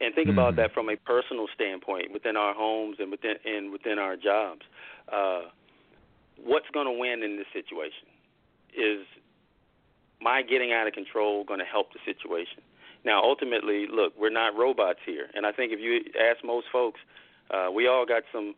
And 0.00 0.14
think 0.14 0.28
about 0.28 0.54
Mhm. 0.54 0.56
that 0.56 0.72
from 0.72 0.88
a 0.88 0.96
personal 0.96 1.48
standpoint 1.48 2.12
within 2.12 2.36
our 2.36 2.54
homes 2.54 3.00
and 3.00 3.10
within 3.10 3.38
and 3.44 3.72
within 3.72 3.98
our 3.98 4.16
jobs. 4.16 4.64
Uh, 5.08 5.50
what's 6.36 6.70
going 6.70 6.86
to 6.86 6.92
win 6.92 7.24
in 7.24 7.36
this 7.36 7.48
situation? 7.52 8.06
Is 8.72 9.04
my 10.20 10.42
getting 10.42 10.72
out 10.72 10.86
of 10.86 10.92
control 10.92 11.44
going 11.44 11.60
to 11.60 11.66
help 11.66 11.92
the 11.92 12.00
situation? 12.04 12.62
Now, 13.04 13.22
ultimately, 13.22 13.86
look, 13.90 14.12
we're 14.18 14.30
not 14.30 14.56
robots 14.56 14.98
here, 15.06 15.28
and 15.34 15.46
I 15.46 15.52
think 15.52 15.72
if 15.72 15.80
you 15.80 16.00
ask 16.20 16.44
most 16.44 16.66
folks, 16.72 17.00
uh, 17.50 17.68
we 17.72 17.86
all 17.86 18.04
got 18.04 18.22
some 18.32 18.54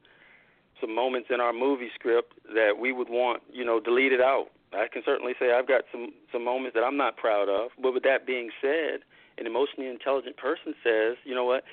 some 0.80 0.94
moments 0.94 1.28
in 1.30 1.40
our 1.40 1.52
movie 1.52 1.90
script 1.94 2.32
that 2.54 2.78
we 2.80 2.90
would 2.90 3.10
want, 3.10 3.42
you 3.52 3.64
know, 3.64 3.80
deleted 3.80 4.20
out. 4.20 4.46
I 4.72 4.86
can 4.90 5.02
certainly 5.04 5.34
say 5.38 5.52
I've 5.52 5.68
got 5.68 5.82
some 5.92 6.12
some 6.32 6.44
moments 6.44 6.74
that 6.74 6.82
I'm 6.82 6.96
not 6.96 7.16
proud 7.16 7.48
of. 7.48 7.70
But 7.80 7.92
with 7.92 8.02
that 8.04 8.26
being 8.26 8.50
said, 8.60 9.00
an 9.38 9.46
emotionally 9.46 9.90
intelligent 9.90 10.36
person 10.36 10.74
says, 10.82 11.16
you 11.24 11.34
know 11.34 11.44
what, 11.44 11.64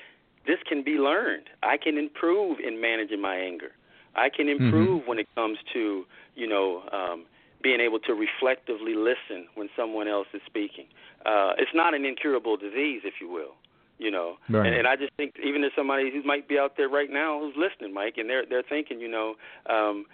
this 0.46 0.58
can 0.68 0.82
be 0.82 0.92
learned. 0.92 1.48
I 1.62 1.76
can 1.76 1.96
improve 1.96 2.58
in 2.60 2.80
managing 2.80 3.20
my 3.20 3.36
anger. 3.36 3.72
I 4.14 4.30
can 4.30 4.48
improve 4.48 5.06
when 5.06 5.18
it 5.18 5.28
comes 5.36 5.58
to, 5.72 6.04
you 6.34 6.46
know, 6.48 6.82
um, 6.92 7.24
being 7.62 7.80
able 7.80 7.98
to 8.00 8.14
reflectively 8.14 8.94
listen 8.94 9.46
when 9.54 9.68
someone 9.76 10.06
else 10.08 10.28
is 10.32 10.40
speaking. 10.46 10.86
Uh, 11.26 11.52
it's 11.58 11.74
not 11.74 11.94
an 11.94 12.04
incurable 12.04 12.56
disease, 12.56 13.02
if 13.04 13.14
you 13.20 13.28
will. 13.28 13.54
You 13.98 14.12
know, 14.12 14.36
Right. 14.48 14.64
and, 14.64 14.76
and 14.76 14.86
I 14.86 14.94
just 14.94 15.12
think 15.16 15.34
even 15.42 15.64
if 15.64 15.72
somebody 15.74 16.12
who 16.12 16.22
might 16.22 16.46
be 16.46 16.56
out 16.56 16.76
there 16.76 16.88
right 16.88 17.10
now 17.10 17.40
who's 17.40 17.56
listening, 17.56 17.92
Mike, 17.92 18.14
and 18.16 18.30
they're 18.30 18.46
they're 18.48 18.62
thinking, 18.62 19.00
you 19.00 19.08
know, 19.08 19.34
um, 19.68 20.06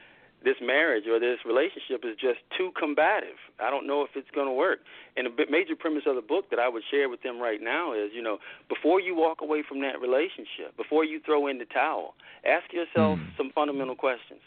this 0.42 0.56
marriage 0.62 1.04
or 1.06 1.20
this 1.20 1.38
relationship 1.44 2.02
is 2.02 2.16
just 2.16 2.40
too 2.56 2.70
combative. 2.78 3.36
I 3.60 3.68
don't 3.68 3.86
know 3.86 4.02
if 4.02 4.10
it's 4.14 4.30
going 4.34 4.46
to 4.46 4.52
work. 4.52 4.80
And 5.18 5.26
a 5.26 5.30
major 5.50 5.76
premise 5.76 6.04
of 6.06 6.16
the 6.16 6.22
book 6.22 6.48
that 6.48 6.58
I 6.58 6.66
would 6.68 6.82
share 6.90 7.10
with 7.10 7.22
them 7.22 7.38
right 7.40 7.60
now 7.62 7.92
is, 7.92 8.10
you 8.14 8.22
know, 8.22 8.38
before 8.70 9.00
you 9.00 9.14
walk 9.14 9.42
away 9.42 9.62
from 9.66 9.80
that 9.82 10.00
relationship, 10.00 10.74
before 10.78 11.04
you 11.04 11.20
throw 11.20 11.46
in 11.46 11.58
the 11.58 11.64
towel, 11.66 12.14
ask 12.46 12.72
yourself 12.72 13.18
Mm. 13.18 13.36
some 13.36 13.50
fundamental 13.54 13.96
questions. 13.96 14.40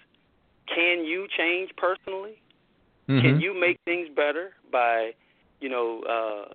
Can 0.68 1.06
you 1.06 1.28
change 1.36 1.72
personally? 1.78 2.42
Mhm. 3.08 3.22
Can 3.22 3.42
you 3.42 3.54
make 3.54 3.80
things 3.86 4.10
better 4.10 4.54
by, 4.72 5.14
you 5.62 5.70
know, 5.70 6.02
uh, 6.04 6.54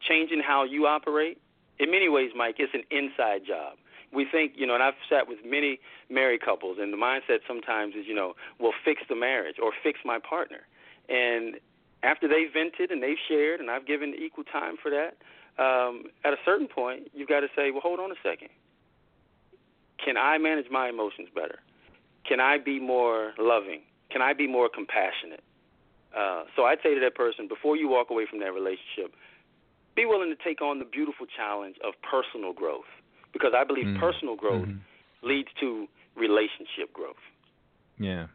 changing 0.00 0.40
how 0.40 0.64
you 0.64 0.86
operate? 0.86 1.38
In 1.78 1.90
many 1.90 2.08
ways, 2.08 2.32
Mike, 2.34 2.56
it's 2.58 2.72
an 2.74 2.84
inside 2.90 3.44
job. 3.44 3.76
We 4.12 4.24
think, 4.24 4.56
you 4.56 4.66
know, 4.66 4.74
and 4.74 4.82
I've 4.82 4.94
sat 5.08 5.26
with 5.28 5.44
many 5.44 5.80
married 6.08 6.40
couples, 6.40 6.78
and 6.78 6.92
the 6.92 6.96
mindset 6.96 7.40
sometimes 7.46 7.94
is, 7.96 8.06
you 8.06 8.14
know, 8.14 8.36
well, 8.58 8.72
fix 8.84 9.02
the 9.08 9.16
marriage 9.16 9.58
or 9.58 9.72
fix 9.82 9.98
my 10.04 10.18
partner. 10.18 10.66
And 11.08 11.58
after 12.02 12.28
they've 12.28 12.52
vented 12.52 12.90
and 12.90 13.02
they've 13.02 13.18
shared, 13.18 13.60
and 13.60 13.70
I've 13.70 13.86
given 13.86 14.14
equal 14.14 14.44
time 14.44 14.76
for 14.76 14.90
that, 14.90 15.16
um, 15.58 16.04
at 16.24 16.32
a 16.32 16.38
certain 16.44 16.68
point, 16.68 17.10
you've 17.12 17.28
got 17.28 17.40
to 17.40 17.48
say, 17.56 17.70
well, 17.70 17.80
hold 17.80 17.98
on 17.98 18.12
a 18.12 18.16
second. 18.22 18.50
Can 19.98 20.16
I 20.16 20.38
manage 20.38 20.70
my 20.70 20.88
emotions 20.88 21.28
better? 21.34 21.60
Can 22.24 22.40
I 22.40 22.58
be 22.58 22.78
more 22.78 23.34
loving? 23.38 23.82
Can 24.10 24.22
I 24.22 24.32
be 24.32 24.46
more 24.46 24.68
compassionate? 24.68 25.42
Uh, 26.16 26.44
so 26.54 26.64
I'd 26.64 26.78
say 26.82 26.94
to 26.94 27.00
that 27.00 27.14
person, 27.14 27.48
before 27.48 27.76
you 27.76 27.88
walk 27.88 28.10
away 28.10 28.26
from 28.28 28.38
that 28.40 28.52
relationship, 28.52 29.14
be 29.96 30.04
willing 30.04 30.34
to 30.34 30.44
take 30.44 30.60
on 30.60 30.78
the 30.78 30.84
beautiful 30.84 31.26
challenge 31.36 31.76
of 31.84 31.94
personal 32.02 32.52
growth, 32.52 32.88
because 33.32 33.52
I 33.56 33.64
believe 33.64 33.86
Mm. 33.86 33.98
personal 33.98 34.36
growth 34.36 34.68
Mhm. 34.68 34.80
leads 35.22 35.48
to 35.60 35.88
relationship 36.16 36.92
growth. 36.92 37.20
Yeah. 37.98 38.28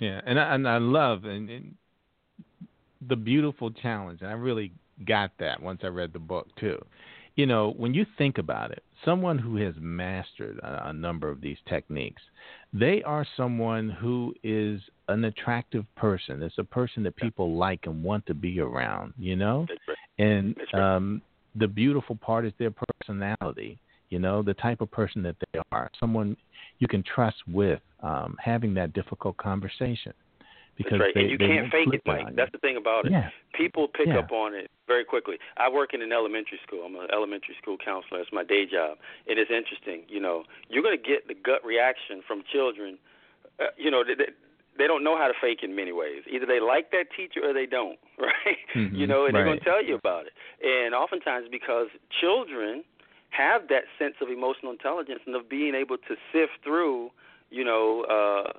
Yeah, 0.00 0.20
and 0.24 0.38
I, 0.38 0.54
and 0.54 0.68
I 0.68 0.78
love 0.78 1.24
and, 1.24 1.50
and 1.50 1.76
the 3.08 3.16
beautiful 3.16 3.70
challenge. 3.70 4.22
And 4.22 4.30
I 4.30 4.34
really 4.34 4.72
got 5.04 5.36
that 5.38 5.62
once 5.62 5.80
I 5.82 5.88
read 5.88 6.12
the 6.12 6.18
book 6.18 6.54
too. 6.56 6.84
You 7.34 7.46
know, 7.46 7.72
when 7.76 7.94
you 7.94 8.04
think 8.16 8.38
about 8.38 8.70
it, 8.70 8.82
someone 9.04 9.38
who 9.38 9.56
has 9.56 9.74
mastered 9.78 10.58
a, 10.58 10.88
a 10.88 10.92
number 10.92 11.28
of 11.28 11.40
these 11.40 11.58
techniques, 11.68 12.22
they 12.72 13.02
are 13.02 13.26
someone 13.36 13.88
who 13.88 14.34
is 14.42 14.80
an 15.08 15.24
attractive 15.24 15.84
person. 15.96 16.42
It's 16.42 16.58
a 16.58 16.64
person 16.64 17.02
that 17.04 17.16
people 17.16 17.56
like 17.56 17.86
and 17.86 18.02
want 18.02 18.26
to 18.26 18.34
be 18.34 18.60
around. 18.60 19.14
You 19.18 19.36
know, 19.36 19.66
and 20.18 20.56
um, 20.74 21.22
the 21.56 21.68
beautiful 21.68 22.16
part 22.16 22.44
is 22.44 22.52
their 22.58 22.72
personality. 23.00 23.78
You 24.10 24.18
know, 24.18 24.42
the 24.42 24.54
type 24.54 24.80
of 24.80 24.90
person 24.90 25.22
that 25.22 25.36
they 25.52 25.60
are. 25.72 25.90
Someone 26.00 26.36
you 26.78 26.88
can 26.88 27.02
trust 27.02 27.36
with 27.46 27.80
um, 28.02 28.36
having 28.40 28.74
that 28.74 28.92
difficult 28.92 29.36
conversation. 29.36 30.12
Because 30.78 30.92
That's 30.92 31.00
right. 31.00 31.14
they, 31.14 31.20
and 31.22 31.30
you 31.30 31.38
they 31.38 31.48
can't 31.48 31.70
fake 31.72 31.88
it, 31.92 32.02
Mike. 32.06 32.34
That's 32.36 32.52
the 32.52 32.58
thing 32.58 32.76
about 32.78 33.04
it. 33.06 33.12
Yeah. 33.12 33.30
People 33.52 33.88
pick 33.88 34.06
Yeah. 34.06 34.20
up 34.20 34.30
on 34.30 34.54
it 34.54 34.70
very 34.86 35.04
quickly. 35.04 35.36
I 35.56 35.68
work 35.68 35.92
in 35.92 36.00
an 36.02 36.12
elementary 36.12 36.60
school. 36.64 36.86
I'm 36.86 36.94
an 36.94 37.08
elementary 37.12 37.56
school 37.60 37.76
counselor. 37.76 38.20
It's 38.20 38.32
my 38.32 38.44
day 38.44 38.64
job. 38.64 38.96
And 39.26 39.38
it's 39.38 39.50
interesting. 39.50 40.04
You 40.08 40.20
know, 40.20 40.44
you're 40.70 40.82
going 40.84 40.96
to 40.96 41.02
get 41.02 41.26
the 41.26 41.34
gut 41.34 41.64
reaction 41.66 42.22
from 42.26 42.44
children. 42.50 42.96
Uh, 43.58 43.74
you 43.76 43.90
know, 43.90 44.04
they, 44.06 44.14
they, 44.14 44.30
they 44.78 44.86
don't 44.86 45.02
know 45.02 45.18
how 45.18 45.26
to 45.26 45.34
fake 45.42 45.64
in 45.64 45.74
many 45.74 45.90
ways. 45.90 46.22
Either 46.30 46.46
they 46.46 46.60
like 46.60 46.92
that 46.92 47.06
teacher 47.16 47.40
or 47.42 47.52
they 47.52 47.66
don't, 47.66 47.98
right? 48.18 48.62
Mhm. 48.76 48.94
You 48.96 49.06
know, 49.08 49.26
and 49.26 49.34
they're 49.34 49.44
going 49.44 49.58
to 49.58 49.64
tell 49.64 49.82
you 49.84 49.96
about 49.96 50.26
it. 50.26 50.32
And 50.62 50.94
oftentimes 50.94 51.48
because 51.50 51.88
children 52.20 52.84
have 53.30 53.66
that 53.68 53.84
sense 53.98 54.14
of 54.22 54.28
emotional 54.30 54.70
intelligence 54.70 55.20
and 55.26 55.34
of 55.34 55.48
being 55.50 55.74
able 55.74 55.98
to 55.98 56.14
sift 56.32 56.62
through, 56.62 57.10
you 57.50 57.64
know, 57.64 58.06
uh, 58.08 58.52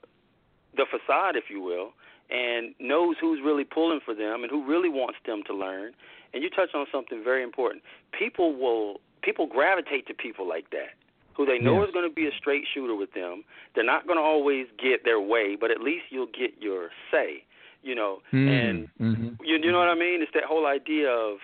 the 0.76 0.86
facade, 0.86 1.36
if 1.36 1.46
you 1.50 1.62
will, 1.62 1.94
and 2.30 2.76
knows 2.80 3.16
who's 3.20 3.40
really 3.44 3.64
pulling 3.64 4.00
for 4.04 4.14
them 4.14 4.44
and 4.44 4.52
who 4.52 4.66
really 4.66 4.90
wants 4.90 5.18
them 5.26 5.42
to 5.48 5.54
learn. 5.54 5.94
And 6.34 6.44
you 6.44 6.50
touch 6.50 6.70
on 6.76 6.86
something 6.92 7.24
very 7.24 7.44
important. 7.44 7.84
People 8.18 8.56
will 8.56 9.02
people 9.22 9.48
gravitate 9.48 10.08
to 10.08 10.14
people 10.14 10.48
like 10.48 10.70
that, 10.72 10.94
who 11.34 11.46
they 11.46 11.60
know 11.60 11.80
Yes. 11.80 11.90
is 11.90 11.94
going 11.94 12.08
to 12.08 12.14
be 12.14 12.28
a 12.28 12.32
straight 12.38 12.66
shooter 12.74 12.96
with 12.96 13.14
them. 13.14 13.44
They're 13.76 13.84
not 13.84 14.06
going 14.08 14.18
to 14.18 14.24
always 14.24 14.68
get 14.78 15.04
their 15.04 15.20
way, 15.20 15.58
but 15.60 15.72
at 15.72 15.82
least 15.82 16.06
you'll 16.10 16.28
get 16.28 16.62
your 16.62 16.90
say. 17.12 17.44
You 17.82 17.96
know, 17.96 18.22
and 18.32 18.90
mm-hmm. 19.00 19.44
you, 19.44 19.58
you 19.58 19.72
know 19.72 19.80
what 19.80 19.88
I 19.88 19.96
mean? 19.96 20.22
It's 20.22 20.34
that 20.34 20.44
whole 20.44 20.68
idea 20.68 21.10
of 21.10 21.38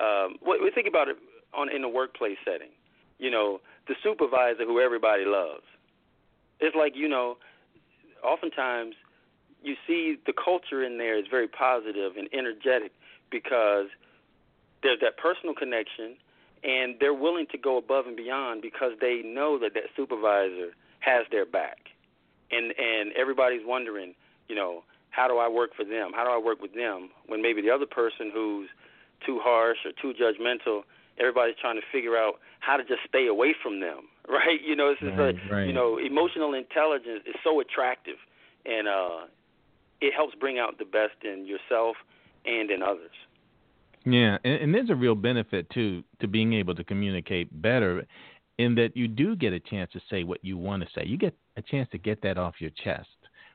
um, 0.00 0.38
what 0.40 0.62
we 0.62 0.70
think 0.70 0.88
about 0.88 1.08
it 1.08 1.16
on 1.52 1.68
in 1.70 1.84
a 1.84 1.88
workplace 1.88 2.38
setting. 2.46 2.70
You 3.18 3.30
know, 3.30 3.60
the 3.88 3.94
supervisor 4.02 4.64
who 4.64 4.80
everybody 4.80 5.24
loves. 5.26 5.64
It's 6.60 6.74
like 6.74 6.96
you 6.96 7.08
know, 7.08 7.36
oftentimes 8.24 8.94
you 9.62 9.76
see 9.86 10.16
the 10.26 10.32
culture 10.32 10.82
in 10.82 10.98
there 10.98 11.18
is 11.18 11.26
very 11.30 11.48
positive 11.48 12.16
and 12.16 12.28
energetic 12.32 12.92
because 13.30 13.86
there's 14.82 15.00
that 15.00 15.16
personal 15.16 15.54
connection 15.54 16.16
and 16.64 16.96
they're 17.00 17.14
willing 17.14 17.46
to 17.50 17.58
go 17.58 17.76
above 17.76 18.06
and 18.06 18.16
beyond 18.16 18.62
because 18.62 18.92
they 19.00 19.22
know 19.24 19.58
that 19.58 19.74
that 19.74 19.84
supervisor 19.96 20.70
has 21.00 21.26
their 21.30 21.46
back. 21.46 21.88
And 22.50 22.72
and 22.78 23.12
everybody's 23.14 23.62
wondering 23.64 24.14
you 24.48 24.54
know 24.56 24.84
how 25.10 25.28
do 25.28 25.38
I 25.38 25.48
work 25.48 25.70
for 25.76 25.84
them? 25.84 26.12
How 26.14 26.24
do 26.24 26.30
I 26.30 26.38
work 26.38 26.60
with 26.62 26.74
them 26.74 27.10
when 27.26 27.42
maybe 27.42 27.60
the 27.62 27.70
other 27.70 27.86
person 27.86 28.30
who's 28.32 28.68
too 29.26 29.38
harsh 29.42 29.78
or 29.84 29.92
too 29.92 30.12
judgmental 30.18 30.82
everybody's 31.18 31.54
trying 31.60 31.76
to 31.76 31.82
figure 31.92 32.16
out 32.16 32.40
how 32.60 32.76
to 32.76 32.82
just 32.84 33.00
stay 33.06 33.26
away 33.26 33.54
from 33.62 33.80
them 33.80 34.08
right? 34.28 34.60
You 34.64 34.74
know 34.76 34.88
it's 34.90 35.00
just 35.00 35.16
Right, 35.16 35.36
a, 35.50 35.54
right. 35.54 35.66
you 35.66 35.72
know 35.72 35.98
emotional 35.98 36.54
intelligence 36.54 37.22
is 37.26 37.34
so 37.44 37.60
attractive. 37.60 38.16
And 38.66 38.86
uh 38.88 39.26
it 40.02 40.12
helps 40.14 40.34
bring 40.36 40.58
out 40.58 40.78
the 40.78 40.84
best 40.84 41.16
in 41.24 41.46
yourself 41.46 41.96
and 42.44 42.70
in 42.70 42.82
others 42.82 43.16
Yeah, 44.04 44.38
and, 44.44 44.54
and 44.54 44.74
there's 44.74 44.90
a 44.90 44.94
real 44.96 45.14
benefit 45.14 45.70
too 45.70 46.04
to 46.20 46.28
being 46.28 46.52
able 46.54 46.74
to 46.74 46.84
communicate 46.84 47.62
better, 47.62 48.06
in 48.58 48.74
that 48.76 48.96
you 48.96 49.08
do 49.08 49.36
get 49.36 49.52
a 49.52 49.60
chance 49.60 49.90
to 49.92 50.00
say 50.10 50.24
what 50.24 50.44
you 50.44 50.58
want 50.58 50.82
to 50.82 50.88
say. 50.94 51.06
You 51.06 51.16
get 51.16 51.34
a 51.56 51.62
chance 51.62 51.88
to 51.92 51.98
get 51.98 52.22
that 52.22 52.38
off 52.38 52.56
your 52.60 52.70
chest, 52.84 53.08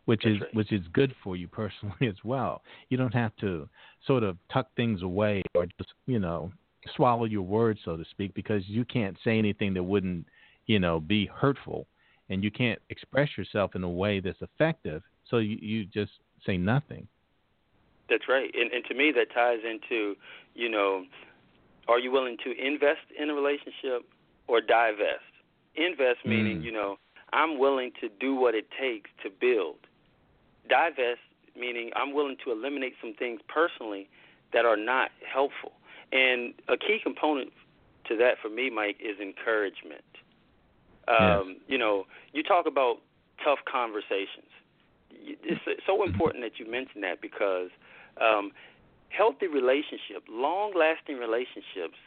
which 0.05 0.21
That's 0.23 0.35
is 0.35 0.41
right. 0.41 0.55
which 0.55 0.71
is 0.71 0.81
good 0.93 1.13
for 1.23 1.35
you 1.35 1.47
personally 1.47 1.95
as 2.07 2.15
well. 2.23 2.63
You 2.89 2.97
don't 2.97 3.13
have 3.13 3.35
to 3.37 3.69
sort 4.05 4.23
of 4.23 4.37
tuck 4.51 4.67
things 4.75 5.01
away 5.01 5.43
or 5.55 5.65
just 5.79 5.93
you 6.07 6.19
know 6.19 6.51
swallow 6.95 7.25
your 7.25 7.43
words, 7.43 7.81
so 7.83 7.97
to 7.97 8.05
speak, 8.11 8.33
because 8.33 8.63
you 8.67 8.85
can't 8.85 9.17
say 9.23 9.37
anything 9.37 9.73
that 9.73 9.83
wouldn't 9.83 10.25
you 10.65 10.79
know 10.79 10.99
be 10.99 11.25
hurtful, 11.27 11.87
and 12.29 12.43
you 12.43 12.51
can't 12.51 12.79
express 12.89 13.29
yourself 13.37 13.75
in 13.75 13.83
a 13.83 13.89
way 13.89 14.19
that's 14.21 14.41
effective. 14.41 15.03
So 15.29 15.39
you, 15.39 15.57
you 15.61 15.85
just 15.85 16.11
say 16.45 16.57
nothing. 16.57 17.07
That's 18.09 18.27
right. 18.29 18.51
And 18.53 18.71
and 18.71 18.85
to 18.85 18.93
me 18.93 19.11
that 19.11 19.33
ties 19.33 19.59
into, 19.69 20.15
you 20.55 20.69
know, 20.69 21.05
are 21.87 21.99
you 21.99 22.11
willing 22.11 22.37
to 22.43 22.51
invest 22.57 23.05
in 23.17 23.29
a 23.29 23.33
relationship 23.33 24.05
or 24.47 24.61
divest? 24.61 25.23
Invest 25.75 26.25
meaning, 26.25 26.61
Mm. 26.61 26.63
you 26.63 26.71
know, 26.71 26.97
I'm 27.33 27.57
willing 27.59 27.91
to 28.01 28.09
do 28.09 28.33
what 28.35 28.55
it 28.55 28.67
takes 28.71 29.09
to 29.23 29.29
build. 29.29 29.77
Divest 30.69 31.21
meaning 31.55 31.91
I'm 31.95 32.13
willing 32.13 32.37
to 32.45 32.51
eliminate 32.51 32.95
some 33.01 33.13
things 33.13 33.41
personally 33.47 34.09
that 34.53 34.65
are 34.65 34.77
not 34.77 35.11
helpful. 35.25 35.73
And 36.11 36.53
a 36.67 36.77
key 36.77 36.99
component 37.01 37.51
to 38.05 38.15
that 38.17 38.37
for 38.41 38.49
me, 38.49 38.69
Mike, 38.69 38.97
is 38.99 39.19
encouragement. 39.19 40.05
Um, 41.07 41.57
You 41.67 41.77
know, 41.77 42.05
you 42.33 42.43
talk 42.43 42.65
about 42.65 43.01
tough 43.43 43.59
conversations. 43.65 44.49
It's 45.43 45.83
so 45.85 46.03
important 46.03 46.43
that 46.43 46.59
you 46.59 46.69
mention 46.69 47.01
that 47.01 47.21
because 47.21 47.69
um, 48.21 48.51
healthy 49.09 49.47
relationships, 49.47 50.25
long-lasting 50.29 51.17
relationships, 51.17 51.97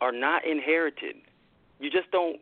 are 0.00 0.12
not 0.12 0.44
inherited. 0.46 1.16
You 1.78 1.90
just 1.90 2.10
don't 2.10 2.40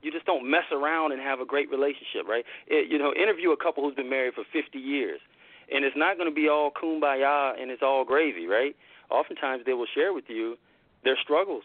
you 0.00 0.12
just 0.12 0.26
don't 0.26 0.48
mess 0.48 0.70
around 0.70 1.10
and 1.10 1.20
have 1.20 1.40
a 1.40 1.44
great 1.44 1.68
relationship, 1.70 2.22
right? 2.28 2.44
It, 2.68 2.88
you 2.90 2.98
know, 2.98 3.12
interview 3.12 3.50
a 3.50 3.56
couple 3.56 3.82
who's 3.82 3.96
been 3.96 4.08
married 4.08 4.34
for 4.34 4.44
50 4.52 4.78
years, 4.78 5.18
and 5.72 5.84
it's 5.84 5.96
not 5.96 6.16
going 6.16 6.28
to 6.28 6.34
be 6.34 6.48
all 6.48 6.70
kumbaya 6.70 7.60
and 7.60 7.70
it's 7.70 7.82
all 7.82 8.04
gravy, 8.04 8.46
right? 8.46 8.76
Oftentimes 9.10 9.64
they 9.66 9.72
will 9.72 9.90
share 9.92 10.12
with 10.12 10.24
you 10.28 10.56
their 11.02 11.16
struggles 11.20 11.64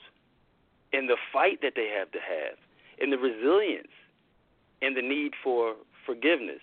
and 0.94 1.08
the 1.10 1.18
fight 1.32 1.60
that 1.62 1.74
they 1.76 1.94
have 1.96 2.12
to 2.12 2.20
have 2.20 2.58
and 3.00 3.12
the 3.12 3.18
resilience 3.18 3.94
and 4.82 4.96
the 4.96 5.02
need 5.02 5.34
for 5.44 5.76
forgiveness. 6.06 6.62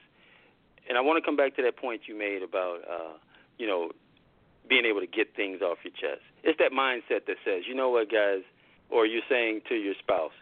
And 0.88 0.98
I 0.98 1.00
want 1.00 1.22
to 1.22 1.26
come 1.26 1.36
back 1.36 1.56
to 1.56 1.62
that 1.62 1.76
point 1.76 2.02
you 2.06 2.16
made 2.16 2.42
about, 2.42 2.80
uh, 2.90 3.12
you 3.58 3.66
know, 3.66 3.90
being 4.68 4.84
able 4.84 5.00
to 5.00 5.06
get 5.06 5.34
things 5.34 5.62
off 5.62 5.78
your 5.84 5.92
chest. 5.92 6.22
It's 6.42 6.58
that 6.58 6.72
mindset 6.72 7.26
that 7.26 7.36
says, 7.44 7.64
you 7.66 7.74
know 7.74 7.90
what, 7.90 8.10
guys, 8.10 8.42
or 8.88 9.06
you're 9.06 9.22
saying 9.28 9.62
to 9.68 9.74
your 9.74 9.94
spouse, 9.98 10.32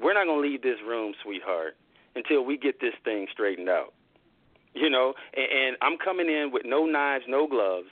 we're 0.00 0.14
not 0.14 0.24
going 0.24 0.42
to 0.42 0.48
leave 0.48 0.62
this 0.62 0.78
room, 0.86 1.14
sweetheart, 1.22 1.76
until 2.14 2.44
we 2.44 2.56
get 2.56 2.80
this 2.80 2.94
thing 3.04 3.26
straightened 3.32 3.68
out. 3.68 3.92
You 4.74 4.90
know, 4.90 5.14
and, 5.34 5.46
and 5.50 5.76
I'm 5.80 5.96
coming 5.96 6.28
in 6.28 6.50
with 6.52 6.64
no 6.66 6.84
knives, 6.84 7.24
no 7.28 7.46
gloves. 7.46 7.88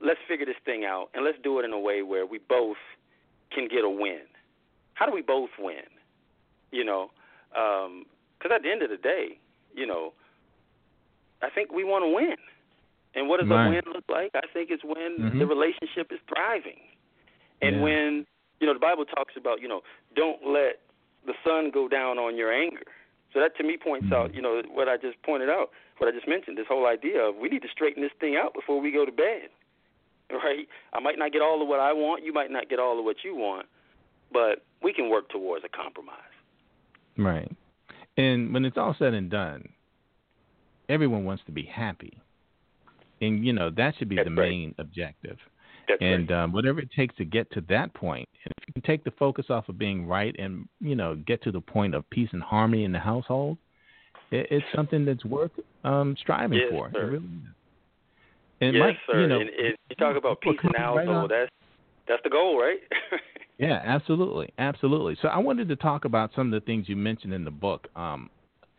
Let's 0.00 0.20
figure 0.26 0.46
this 0.46 0.56
thing 0.64 0.84
out, 0.84 1.10
and 1.12 1.24
let's 1.24 1.36
do 1.42 1.58
it 1.58 1.64
in 1.64 1.72
a 1.72 1.78
way 1.78 2.02
where 2.02 2.24
we 2.24 2.38
both 2.38 2.78
can 3.52 3.68
get 3.68 3.84
a 3.84 3.90
win. 3.90 4.20
How 4.94 5.04
do 5.04 5.12
we 5.12 5.20
both 5.20 5.50
win? 5.58 5.84
You 6.70 6.84
know, 6.84 7.10
because 7.50 8.50
at 8.54 8.62
the 8.62 8.70
end 8.70 8.82
of 8.82 8.88
the 8.88 8.96
day, 8.96 9.38
you 9.74 9.86
know, 9.86 10.12
I 11.42 11.50
think 11.50 11.72
we 11.72 11.84
want 11.84 12.04
to 12.04 12.08
win. 12.08 12.36
And 13.14 13.28
what 13.28 13.40
does 13.40 13.48
Right. 13.48 13.66
a 13.66 13.70
win 13.70 13.82
look 13.92 14.04
like? 14.08 14.30
I 14.34 14.46
think 14.52 14.70
it's 14.70 14.84
when 14.84 15.18
Mhm. 15.18 15.38
the 15.38 15.46
relationship 15.46 16.12
is 16.12 16.20
thriving. 16.28 16.80
And 17.60 17.76
Yeah. 17.76 17.82
when, 17.82 18.26
you 18.60 18.66
know, 18.66 18.72
the 18.74 18.78
Bible 18.78 19.04
talks 19.04 19.36
about, 19.36 19.60
you 19.60 19.68
know, 19.68 19.82
don't 20.14 20.46
let 20.46 20.80
the 21.24 21.34
sun 21.44 21.70
go 21.70 21.88
down 21.88 22.18
on 22.18 22.36
your 22.36 22.52
anger. 22.52 22.84
So 23.32 23.40
that 23.40 23.56
to 23.56 23.62
me 23.62 23.76
points 23.76 24.08
Mhm. 24.08 24.16
out, 24.16 24.34
you 24.34 24.42
know, 24.42 24.62
what 24.68 24.88
I 24.88 24.96
just 24.96 25.20
pointed 25.22 25.50
out, 25.50 25.70
what 25.98 26.08
I 26.08 26.12
just 26.12 26.26
mentioned, 26.26 26.56
this 26.56 26.66
whole 26.66 26.86
idea 26.86 27.22
of 27.22 27.36
we 27.36 27.48
need 27.48 27.62
to 27.62 27.68
straighten 27.68 28.02
this 28.02 28.12
thing 28.14 28.36
out 28.36 28.54
before 28.54 28.80
we 28.80 28.90
go 28.90 29.04
to 29.04 29.12
bed. 29.12 29.50
Right? 30.30 30.68
I 30.92 31.00
might 31.00 31.18
not 31.18 31.32
get 31.32 31.42
all 31.42 31.60
of 31.60 31.66
what 31.66 31.80
I 31.80 31.92
want, 31.92 32.22
you 32.22 32.32
might 32.32 32.52
not 32.52 32.68
get 32.68 32.78
all 32.78 32.98
of 33.00 33.04
what 33.04 33.24
you 33.24 33.34
want, 33.34 33.66
but 34.30 34.62
we 34.80 34.92
can 34.92 35.08
work 35.08 35.28
towards 35.28 35.64
a 35.64 35.68
compromise. 35.68 36.16
Right. 37.18 37.50
And 38.16 38.54
when 38.54 38.64
it's 38.64 38.78
all 38.78 38.94
said 38.94 39.12
and 39.12 39.28
done, 39.28 39.70
everyone 40.90 41.24
wants 41.24 41.42
to 41.46 41.52
be 41.52 41.62
happy. 41.62 42.18
And 43.20 43.44
you 43.44 43.52
know, 43.52 43.70
that 43.76 43.94
should 43.98 44.08
be 44.08 44.16
That's 44.16 44.28
the 44.28 44.34
right. 44.34 44.48
main 44.48 44.74
objective. 44.78 45.36
That's 45.88 46.00
and 46.02 46.30
right. 46.30 46.44
um, 46.44 46.52
whatever 46.52 46.80
it 46.80 46.90
takes 46.94 47.14
to 47.16 47.24
get 47.24 47.50
to 47.52 47.60
that 47.68 47.92
point, 47.94 48.28
and 48.44 48.52
if 48.56 48.64
you 48.68 48.72
can 48.74 48.82
take 48.82 49.04
the 49.04 49.10
focus 49.12 49.46
off 49.50 49.68
of 49.68 49.78
being 49.78 50.06
right 50.06 50.34
and 50.38 50.68
you 50.80 50.94
know 50.94 51.16
get 51.26 51.42
to 51.44 51.52
the 51.52 51.60
point 51.60 51.94
of 51.94 52.08
peace 52.10 52.28
and 52.32 52.42
harmony 52.42 52.84
in 52.84 52.92
the 52.92 52.98
household, 52.98 53.58
it, 54.30 54.46
it's 54.50 54.66
something 54.74 55.04
that's 55.04 55.24
worth 55.24 55.52
um, 55.84 56.16
striving 56.20 56.58
Yes, 56.58 56.68
for. 56.70 56.88
It 56.88 56.92
sir. 56.94 57.06
really 57.06 57.24
is. 57.24 57.54
And 58.62 58.74
yes, 58.74 58.82
Mike, 58.86 58.96
sir. 59.10 59.20
you 59.22 59.26
know, 59.26 59.40
and, 59.40 59.48
and 59.50 59.74
you 59.88 59.96
talk 59.96 60.16
about 60.16 60.40
peace 60.40 60.58
right 60.62 60.76
household. 60.76 61.30
that's 61.30 61.50
that's 62.08 62.22
the 62.24 62.30
goal, 62.30 62.60
right? 62.60 62.78
Yeah, 63.58 63.78
absolutely, 63.84 64.52
absolutely. 64.58 65.18
So 65.20 65.28
I 65.28 65.36
wanted 65.36 65.68
to 65.68 65.76
talk 65.76 66.06
about 66.06 66.30
some 66.34 66.52
of 66.52 66.58
the 66.58 66.64
things 66.64 66.88
you 66.88 66.96
mentioned 66.96 67.34
in 67.34 67.44
the 67.44 67.50
book. 67.50 67.88
Um, 67.94 68.30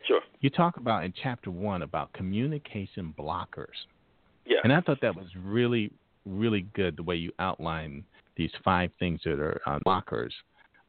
sure. 0.08 0.22
you 0.40 0.50
talk 0.50 0.78
about 0.78 1.04
in 1.04 1.14
chapter 1.22 1.52
one 1.52 1.82
about 1.84 2.12
communication 2.14 3.14
blockers, 3.18 3.86
Yeah. 4.46 4.60
and 4.64 4.74
I 4.74 4.82
thought 4.82 5.00
that 5.02 5.16
was 5.16 5.28
really, 5.44 5.92
really 6.26 6.62
good 6.74 6.98
the 6.98 7.04
way 7.04 7.16
you 7.16 7.32
outline 7.40 8.04
these 8.36 8.52
five 8.64 8.92
things 9.00 9.22
that 9.26 9.40
are 9.40 9.62
uh, 9.66 9.80
blockers 9.86 10.32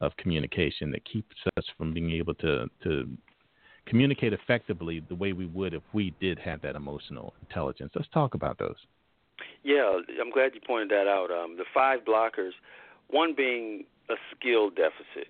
of 0.01 0.15
communication 0.17 0.91
that 0.91 1.03
keeps 1.05 1.35
us 1.57 1.65
from 1.77 1.93
being 1.93 2.11
able 2.11 2.33
to 2.35 2.69
to 2.83 3.07
communicate 3.85 4.31
effectively 4.33 5.01
the 5.09 5.15
way 5.15 5.33
we 5.33 5.45
would 5.45 5.73
if 5.73 5.83
we 5.91 6.13
did 6.21 6.39
have 6.39 6.61
that 6.61 6.75
emotional 6.75 7.33
intelligence. 7.41 7.91
Let's 7.95 8.07
talk 8.13 8.33
about 8.33 8.57
those. 8.57 8.77
Yeah, 9.63 9.99
I'm 10.21 10.31
glad 10.31 10.51
you 10.55 10.61
pointed 10.65 10.89
that 10.91 11.07
out. 11.07 11.29
Um, 11.31 11.57
the 11.57 11.65
five 11.73 11.99
blockers, 12.05 12.51
one 13.09 13.33
being 13.35 13.83
a 14.09 14.13
skill 14.35 14.69
deficit. 14.69 15.27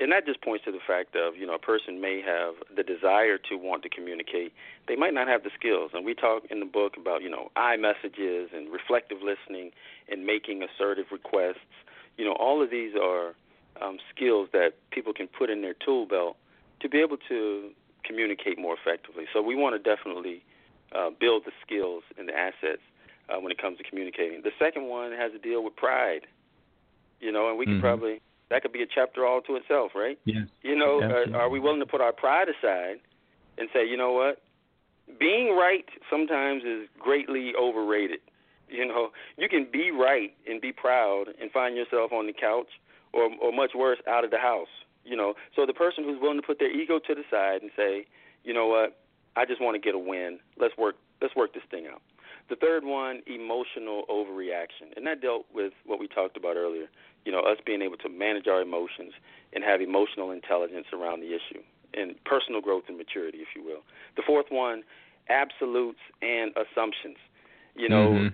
And 0.00 0.10
that 0.10 0.26
just 0.26 0.42
points 0.42 0.64
to 0.64 0.72
the 0.72 0.82
fact 0.84 1.14
of, 1.14 1.36
you 1.36 1.46
know, 1.46 1.54
a 1.54 1.58
person 1.58 2.00
may 2.00 2.20
have 2.20 2.54
the 2.74 2.82
desire 2.82 3.38
to 3.48 3.56
want 3.56 3.84
to 3.84 3.88
communicate. 3.88 4.52
They 4.88 4.96
might 4.96 5.14
not 5.14 5.28
have 5.28 5.44
the 5.44 5.50
skills. 5.56 5.92
And 5.94 6.04
we 6.04 6.14
talk 6.14 6.42
in 6.50 6.58
the 6.58 6.66
book 6.66 6.96
about, 6.96 7.22
you 7.22 7.30
know, 7.30 7.50
I 7.54 7.76
messages 7.76 8.50
and 8.52 8.72
reflective 8.72 9.18
listening 9.22 9.70
and 10.10 10.26
making 10.26 10.62
assertive 10.62 11.06
requests. 11.12 11.70
You 12.16 12.24
know, 12.24 12.32
all 12.32 12.60
of 12.60 12.70
these 12.70 12.94
are 13.00 13.34
um, 13.80 13.98
skills 14.14 14.48
that 14.52 14.72
people 14.90 15.12
can 15.12 15.28
put 15.28 15.48
in 15.48 15.62
their 15.62 15.74
tool 15.74 16.06
belt 16.06 16.36
to 16.80 16.88
be 16.88 16.98
able 16.98 17.18
to 17.28 17.70
communicate 18.04 18.58
more 18.58 18.74
effectively. 18.74 19.24
So 19.32 19.40
we 19.42 19.54
want 19.54 19.74
to 19.76 19.96
definitely 19.96 20.42
uh, 20.92 21.10
build 21.18 21.44
the 21.46 21.52
skills 21.64 22.02
and 22.18 22.28
the 22.28 22.36
assets 22.36 22.82
uh, 23.28 23.40
when 23.40 23.52
it 23.52 23.58
comes 23.58 23.78
to 23.78 23.84
communicating. 23.84 24.42
The 24.42 24.52
second 24.58 24.88
one 24.88 25.12
has 25.12 25.30
to 25.32 25.38
deal 25.38 25.62
with 25.62 25.76
pride. 25.76 26.26
You 27.20 27.30
know, 27.30 27.48
and 27.48 27.56
we 27.56 27.64
could 27.64 27.76
Mhm. 27.76 27.80
probably 27.80 28.20
that 28.54 28.62
could 28.62 28.72
be 28.72 28.82
a 28.82 28.86
chapter 28.86 29.26
all 29.26 29.40
to 29.42 29.56
itself, 29.56 29.92
right? 29.96 30.16
Yes. 30.24 30.46
You 30.62 30.76
know, 30.76 31.00
uh, 31.02 31.36
are 31.36 31.48
we 31.48 31.58
willing 31.58 31.80
to 31.80 31.86
put 31.86 32.00
our 32.00 32.12
pride 32.12 32.46
aside 32.48 33.00
and 33.58 33.68
say, 33.72 33.84
you 33.84 33.96
know 33.96 34.12
what, 34.12 34.40
being 35.18 35.56
right 35.56 35.84
sometimes 36.08 36.62
is 36.62 36.88
greatly 36.98 37.52
overrated. 37.60 38.20
You 38.68 38.86
know, 38.86 39.10
you 39.36 39.48
can 39.48 39.66
be 39.70 39.90
right 39.90 40.32
and 40.46 40.60
be 40.60 40.72
proud 40.72 41.26
and 41.40 41.50
find 41.50 41.76
yourself 41.76 42.12
on 42.12 42.26
the 42.26 42.32
couch, 42.32 42.68
or 43.12 43.28
or 43.42 43.52
much 43.52 43.72
worse, 43.74 43.98
out 44.08 44.24
of 44.24 44.30
the 44.30 44.38
house. 44.38 44.72
You 45.04 45.16
know, 45.16 45.34
so 45.54 45.66
the 45.66 45.74
person 45.74 46.04
who's 46.04 46.20
willing 46.20 46.40
to 46.40 46.46
put 46.46 46.58
their 46.58 46.70
ego 46.70 46.98
to 46.98 47.14
the 47.14 47.24
side 47.30 47.60
and 47.60 47.70
say, 47.76 48.06
you 48.44 48.54
know 48.54 48.66
what, 48.66 48.96
I 49.36 49.44
just 49.44 49.60
want 49.60 49.74
to 49.74 49.80
get 49.80 49.94
a 49.94 49.98
win. 49.98 50.38
Let's 50.58 50.76
work. 50.78 50.96
Let's 51.20 51.34
work 51.36 51.54
this 51.54 51.62
thing 51.70 51.86
out. 51.86 52.02
The 52.48 52.56
third 52.56 52.84
one, 52.84 53.22
emotional 53.26 54.04
overreaction, 54.10 54.96
and 54.96 55.06
that 55.06 55.20
dealt 55.22 55.46
with 55.52 55.72
what 55.86 55.98
we 55.98 56.08
talked 56.08 56.36
about 56.36 56.56
earlier. 56.56 56.88
You 57.24 57.32
know, 57.32 57.40
us 57.40 57.58
being 57.64 57.82
able 57.82 57.96
to 57.98 58.08
manage 58.08 58.46
our 58.46 58.60
emotions 58.60 59.12
and 59.52 59.64
have 59.64 59.80
emotional 59.80 60.30
intelligence 60.30 60.86
around 60.92 61.20
the 61.20 61.28
issue, 61.28 61.62
and 61.94 62.14
personal 62.24 62.60
growth 62.60 62.84
and 62.88 62.96
maturity, 62.98 63.38
if 63.38 63.48
you 63.56 63.62
will. 63.64 63.82
The 64.16 64.22
fourth 64.26 64.46
one, 64.50 64.82
absolutes 65.28 66.00
and 66.22 66.52
assumptions. 66.56 67.16
You 67.74 67.88
know, 67.88 68.14
Mhm. 68.14 68.32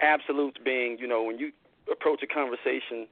absolutes 0.00 0.58
being, 0.64 0.98
you 0.98 1.06
know, 1.06 1.22
when 1.22 1.38
you 1.38 1.52
approach 1.90 2.22
a 2.22 2.26
conversation 2.26 3.06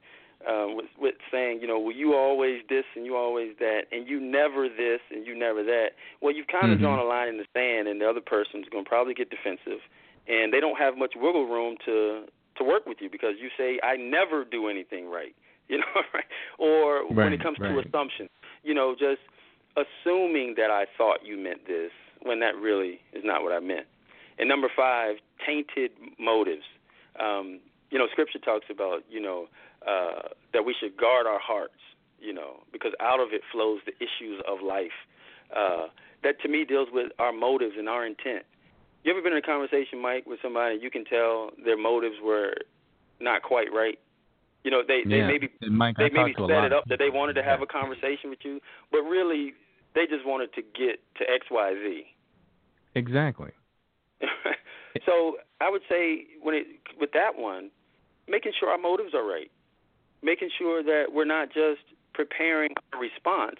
um, 0.47 0.75
with, 0.75 0.87
with 0.99 1.15
saying, 1.31 1.61
you 1.61 1.67
know, 1.67 1.79
well, 1.79 1.95
you 1.95 2.15
always 2.15 2.61
this 2.67 2.83
and 2.95 3.05
you 3.05 3.15
always 3.15 3.55
that, 3.59 3.83
and 3.91 4.07
you 4.07 4.19
never 4.19 4.67
this 4.67 4.99
and 5.09 5.25
you 5.25 5.33
never 5.35 5.63
that. 5.63 5.91
Well, 6.21 6.33
you've 6.35 6.47
kind 6.47 6.71
of 6.71 6.79
Mhm. 6.79 6.81
drawn 6.81 6.99
a 6.99 7.03
line 7.03 7.29
in 7.29 7.37
the 7.37 7.45
sand, 7.53 7.87
and 7.87 8.01
the 8.01 8.09
other 8.09 8.21
person's 8.21 8.67
going 8.69 8.83
to 8.83 8.89
probably 8.89 9.13
get 9.13 9.29
defensive, 9.29 9.79
and 10.27 10.51
they 10.51 10.59
don't 10.59 10.77
have 10.77 10.97
much 10.97 11.13
wiggle 11.15 11.45
room 11.47 11.77
to 11.85 12.25
to 12.57 12.63
work 12.63 12.85
with 12.85 12.97
you 13.01 13.09
because 13.09 13.35
you 13.39 13.49
say, 13.57 13.79
I 13.83 13.95
never 13.97 14.45
do 14.45 14.67
anything 14.67 15.09
right, 15.09 15.35
you 15.67 15.77
know, 15.77 16.01
right? 16.13 16.25
Or 16.57 17.07
when 17.07 17.33
it 17.33 17.41
comes 17.41 17.57
to 17.57 17.79
assumptions, 17.79 18.29
you 18.63 18.73
know, 18.73 18.95
just 18.97 19.21
assuming 19.75 20.55
that 20.57 20.69
I 20.69 20.85
thought 20.97 21.19
you 21.25 21.37
meant 21.37 21.65
this 21.67 21.91
when 22.21 22.39
that 22.39 22.55
really 22.55 22.99
is 23.13 23.23
not 23.23 23.43
what 23.43 23.51
I 23.51 23.59
meant. 23.59 23.87
And 24.37 24.49
number 24.49 24.67
five, 24.75 25.17
tainted 25.45 25.91
motives. 26.19 26.63
Um, 27.19 27.59
you 27.91 27.99
know, 27.99 28.07
Scripture 28.11 28.39
talks 28.39 28.65
about, 28.71 29.03
you 29.09 29.21
know, 29.21 29.47
uh, 29.87 30.29
that 30.53 30.65
we 30.65 30.75
should 30.79 30.97
guard 30.97 31.27
our 31.27 31.39
hearts, 31.39 31.79
you 32.19 32.33
know, 32.33 32.63
because 32.71 32.93
out 32.99 33.19
of 33.19 33.29
it 33.31 33.41
flows 33.51 33.79
the 33.85 33.93
issues 33.97 34.41
of 34.47 34.59
life. 34.65 34.97
Uh, 35.55 35.87
that 36.23 36.41
to 36.41 36.47
me 36.47 36.65
deals 36.65 36.87
with 36.91 37.11
our 37.19 37.31
motives 37.31 37.75
and 37.77 37.87
our 37.87 38.05
intent. 38.05 38.45
You 39.03 39.11
ever 39.11 39.21
been 39.21 39.33
in 39.33 39.39
a 39.39 39.41
conversation, 39.41 40.01
Mike, 40.01 40.25
with 40.25 40.39
somebody 40.41 40.79
you 40.81 40.89
can 40.89 41.03
tell 41.03 41.51
their 41.63 41.77
motives 41.77 42.15
were 42.23 42.53
not 43.19 43.43
quite 43.43 43.71
right? 43.73 43.99
You 44.63 44.71
know, 44.71 44.81
they 44.87 45.03
they 45.05 45.17
yeah. 45.17 45.27
maybe 45.27 45.49
Mike, 45.69 45.97
they 45.97 46.05
I 46.05 46.09
maybe 46.09 46.33
talked 46.33 46.37
to 46.37 46.43
a 46.45 46.47
set 46.47 46.63
it 46.65 46.73
up 46.73 46.85
that 46.87 46.99
they 46.99 47.09
wanted 47.09 47.33
to 47.33 47.43
have 47.43 47.61
a 47.61 47.65
conversation 47.65 48.29
with 48.29 48.39
you, 48.43 48.61
but 48.91 49.01
really 49.01 49.53
they 49.93 50.05
just 50.05 50.25
wanted 50.25 50.53
to 50.53 50.61
get 50.61 51.03
to 51.17 51.23
X 51.29 51.47
Y 51.51 51.73
Z. 51.73 52.03
Exactly. 52.95 53.51
so 55.05 55.37
I 55.59 55.69
would 55.69 55.81
say 55.89 56.25
when 56.41 56.55
it 56.55 56.67
with 56.99 57.11
that 57.11 57.35
one, 57.35 57.71
making 58.27 58.53
sure 58.57 58.69
our 58.69 58.77
motives 58.77 59.13
are 59.13 59.25
right, 59.25 59.51
making 60.21 60.49
sure 60.57 60.81
that 60.81 61.07
we're 61.11 61.25
not 61.25 61.49
just 61.49 61.81
preparing 62.13 62.71
a 62.93 62.97
response, 62.97 63.59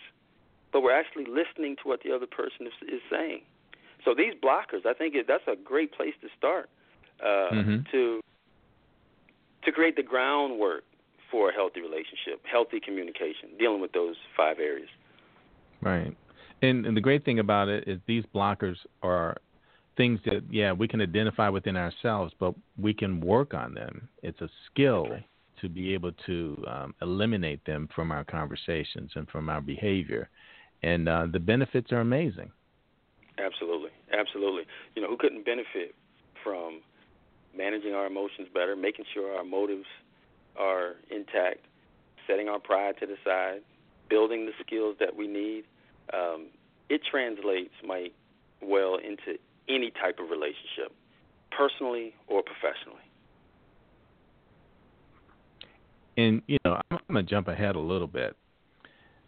but 0.72 0.82
we're 0.82 0.98
actually 0.98 1.26
listening 1.26 1.76
to 1.84 1.90
what 1.90 2.00
the 2.04 2.16
other 2.16 2.28
person 2.28 2.68
is, 2.68 2.74
is 2.88 3.02
saying. 3.12 3.42
So 4.06 4.14
these 4.14 4.34
blockers, 4.34 4.86
I 4.86 4.94
think 4.94 5.16
it, 5.16 5.28
that's 5.28 5.48
a 5.48 5.56
great 5.56 5.92
place 5.94 6.14
to 6.22 6.28
start 6.38 6.70
uh, 7.22 7.52
Mhm. 7.52 7.90
to 7.92 8.20
to 9.64 9.72
create 9.72 9.96
the 9.96 10.04
groundwork 10.04 10.84
for 11.32 11.50
a 11.50 11.54
healthy 11.54 11.82
relationship, 11.82 12.46
healthy 12.46 12.80
communication, 12.80 13.50
dealing 13.58 13.80
with 13.80 13.94
those 13.94 14.16
five 14.36 14.60
areas. 14.60 14.90
Right. 15.82 16.16
And, 16.62 16.86
and 16.86 16.96
the 16.96 17.02
great 17.02 17.24
thing 17.24 17.40
about 17.40 17.70
it 17.70 17.88
is 17.88 18.00
these 18.06 18.26
blockers 18.36 18.76
are 19.02 19.38
things 19.96 20.20
that, 20.26 20.44
yeah, 20.52 20.72
we 20.74 20.88
can 20.88 21.02
identify 21.02 21.50
within 21.50 21.78
ourselves, 21.78 22.34
but 22.40 22.56
we 22.78 22.94
can 22.94 23.22
work 23.22 23.54
on 23.54 23.74
them. 23.74 24.10
It's 24.22 24.42
a 24.42 24.50
skill 24.66 25.18
to 25.62 25.70
be 25.70 25.94
able 25.94 26.12
to 26.26 26.64
um, 26.68 26.96
eliminate 27.02 27.64
them 27.66 27.88
from 27.96 28.12
our 28.12 28.24
conversations 28.24 29.12
and 29.16 29.28
from 29.30 29.50
our 29.50 29.62
behavior. 29.62 30.30
And 30.84 31.08
uh, 31.08 31.28
the 31.32 31.40
benefits 31.40 31.92
are 31.92 32.02
amazing. 32.02 32.52
Absolutely, 33.38 33.83
absolutely. 34.18 34.64
You 34.96 35.02
know, 35.02 35.10
who 35.10 35.18
couldn't 35.18 35.46
benefit 35.46 35.96
from 36.44 36.82
managing 37.56 37.94
our 37.94 38.06
emotions 38.06 38.48
better, 38.54 38.76
making 38.76 39.06
sure 39.14 39.36
our 39.36 39.44
motives 39.44 39.86
are 40.58 40.96
intact, 41.10 41.66
setting 42.28 42.48
our 42.48 42.60
pride 42.60 42.96
to 43.00 43.06
the 43.06 43.16
side, 43.24 43.62
building 44.10 44.46
the 44.46 44.52
skills 44.66 44.96
that 45.00 45.16
we 45.16 45.28
need. 45.28 45.64
Um, 46.14 46.48
it 46.90 47.02
translates, 47.10 47.74
Mike, 47.86 48.14
well 48.62 48.96
into 48.96 49.40
any 49.70 49.92
type 49.92 50.20
of 50.20 50.30
relationship, 50.30 50.94
personally 51.52 52.14
or 52.28 52.44
professionally. 52.44 53.04
And, 56.16 56.42
you 56.48 56.58
know, 56.64 56.80
I'm 56.92 57.16
to 57.16 57.24
jump 57.24 57.48
ahead 57.48 57.76
a 57.76 57.80
little 57.80 58.08
bit 58.08 58.36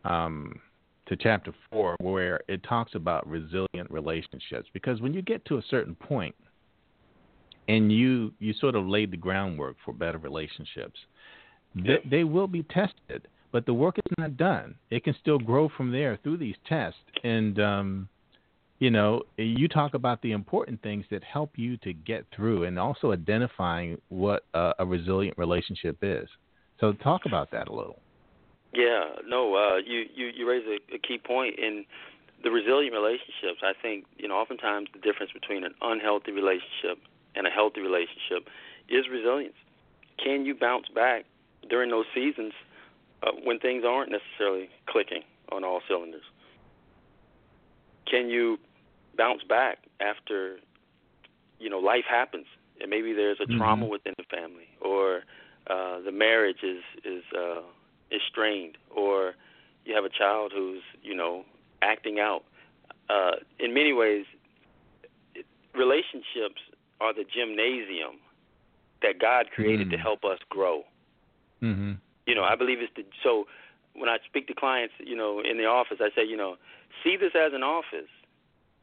um, 0.03 0.59
to 1.07 1.15
chapter 1.15 1.53
four, 1.71 1.95
where 2.01 2.41
it 2.47 2.63
talks 2.63 2.95
about 2.95 3.27
resilient 3.27 3.89
relationships. 3.89 4.67
Because 4.73 5.01
when 5.01 5.13
you 5.13 5.21
get 5.21 5.45
to 5.45 5.57
a 5.57 5.63
certain 5.69 5.95
point, 5.95 6.35
and 7.67 7.91
you 7.91 8.31
you 8.39 8.53
sort 8.53 8.75
of 8.75 8.85
laid 8.85 9.11
the 9.11 9.17
groundwork 9.17 9.75
for 9.83 9.93
better 9.93 10.17
relationships. 10.17 10.99
They, 11.75 11.97
they 12.09 12.23
will 12.23 12.47
be 12.47 12.63
tested, 12.63 13.27
but 13.51 13.65
the 13.65 13.73
work 13.73 13.97
is 13.97 14.13
not 14.17 14.37
done. 14.37 14.75
It 14.89 15.03
can 15.03 15.15
still 15.19 15.39
grow 15.39 15.69
from 15.75 15.91
there 15.91 16.17
through 16.23 16.37
these 16.37 16.55
tests. 16.67 16.99
And 17.23 17.59
um, 17.59 18.09
you 18.79 18.91
know, 18.91 19.23
you 19.37 19.67
talk 19.67 19.93
about 19.93 20.21
the 20.21 20.31
important 20.31 20.81
things 20.81 21.05
that 21.11 21.23
help 21.23 21.51
you 21.55 21.77
to 21.77 21.93
get 21.93 22.25
through, 22.35 22.63
and 22.63 22.77
also 22.77 23.11
identifying 23.11 23.99
what 24.09 24.45
a 24.53 24.85
resilient 24.85 25.37
relationship 25.37 25.97
is. 26.01 26.27
So 26.79 26.93
talk 26.93 27.21
about 27.25 27.51
that 27.51 27.67
a 27.67 27.73
little. 27.73 27.99
Yeah, 28.75 29.05
no, 29.25 29.55
uh, 29.55 29.77
you 29.77 30.05
you 30.13 30.27
you 30.35 30.49
raise 30.49 30.65
a, 30.67 30.95
a 30.95 30.99
key 30.99 31.17
point 31.17 31.57
in 31.57 31.85
the 32.43 32.51
resilient 32.51 32.93
relationships. 32.93 33.61
I 33.63 33.73
think 33.81 34.05
you 34.17 34.27
know 34.27 34.35
oftentimes 34.35 34.89
the 34.93 34.99
difference 34.99 35.31
between 35.31 35.63
an 35.63 35.73
unhealthy 35.81 36.31
relationship 36.31 36.99
and 37.35 37.47
a 37.47 37.49
healthy 37.49 37.81
relationship 37.81 38.49
is 38.89 39.07
resilience. 39.09 39.55
Can 40.23 40.45
you 40.45 40.55
bounce 40.55 40.87
back 40.93 41.25
during 41.69 41.89
those 41.89 42.05
seasons 42.13 42.53
uh, 43.23 43.31
when 43.43 43.59
things 43.59 43.83
aren't 43.87 44.11
necessarily 44.11 44.69
clicking 44.87 45.23
on 45.51 45.63
all 45.63 45.81
cylinders? 45.87 46.23
Can 48.09 48.29
you 48.29 48.57
bounce 49.17 49.43
back 49.43 49.79
after 50.01 50.57
you 51.59 51.69
know 51.69 51.79
life 51.79 52.05
happens 52.09 52.45
and 52.81 52.89
maybe 52.89 53.13
there's 53.13 53.39
a 53.39 53.45
Mhm. 53.45 53.57
trauma 53.57 53.85
within 53.85 54.13
the 54.17 54.23
family, 54.25 54.67
or 54.81 55.23
uh, 55.67 55.99
the 56.01 56.11
marriage 56.11 56.61
is 56.63 56.83
is 57.05 57.23
uh, 57.33 57.61
is 58.11 58.21
strained, 58.29 58.77
or 58.95 59.33
you 59.85 59.95
have 59.95 60.05
a 60.05 60.09
child 60.09 60.51
who's 60.55 60.81
you 61.01 61.15
know 61.15 61.43
acting 61.81 62.19
out. 62.19 62.43
Uh, 63.09 63.37
in 63.59 63.73
many 63.73 63.93
ways, 63.93 64.25
relationships 65.73 66.61
are 67.01 67.13
the 67.13 67.23
gymnasium 67.23 68.17
that 69.01 69.19
God 69.19 69.51
created 69.53 69.89
to 69.91 69.97
Mm. 69.97 70.01
help 70.01 70.23
us 70.23 70.39
grow. 70.49 70.85
Mm-hmm. 71.61 71.93
You 72.25 72.35
know, 72.35 72.43
I 72.43 72.55
believe 72.55 72.79
it's 72.81 72.93
the 72.95 73.05
so 73.23 73.47
when 73.93 74.09
I 74.09 74.17
speak 74.25 74.47
to 74.47 74.53
clients, 74.53 74.93
you 74.99 75.15
know, 75.15 75.39
in 75.39 75.57
the 75.57 75.65
office, 75.65 75.97
I 76.01 76.09
say, 76.15 76.23
you 76.25 76.35
know, 76.35 76.57
see 77.03 77.15
this 77.15 77.33
as 77.35 77.53
an 77.53 77.63
office, 77.63 78.09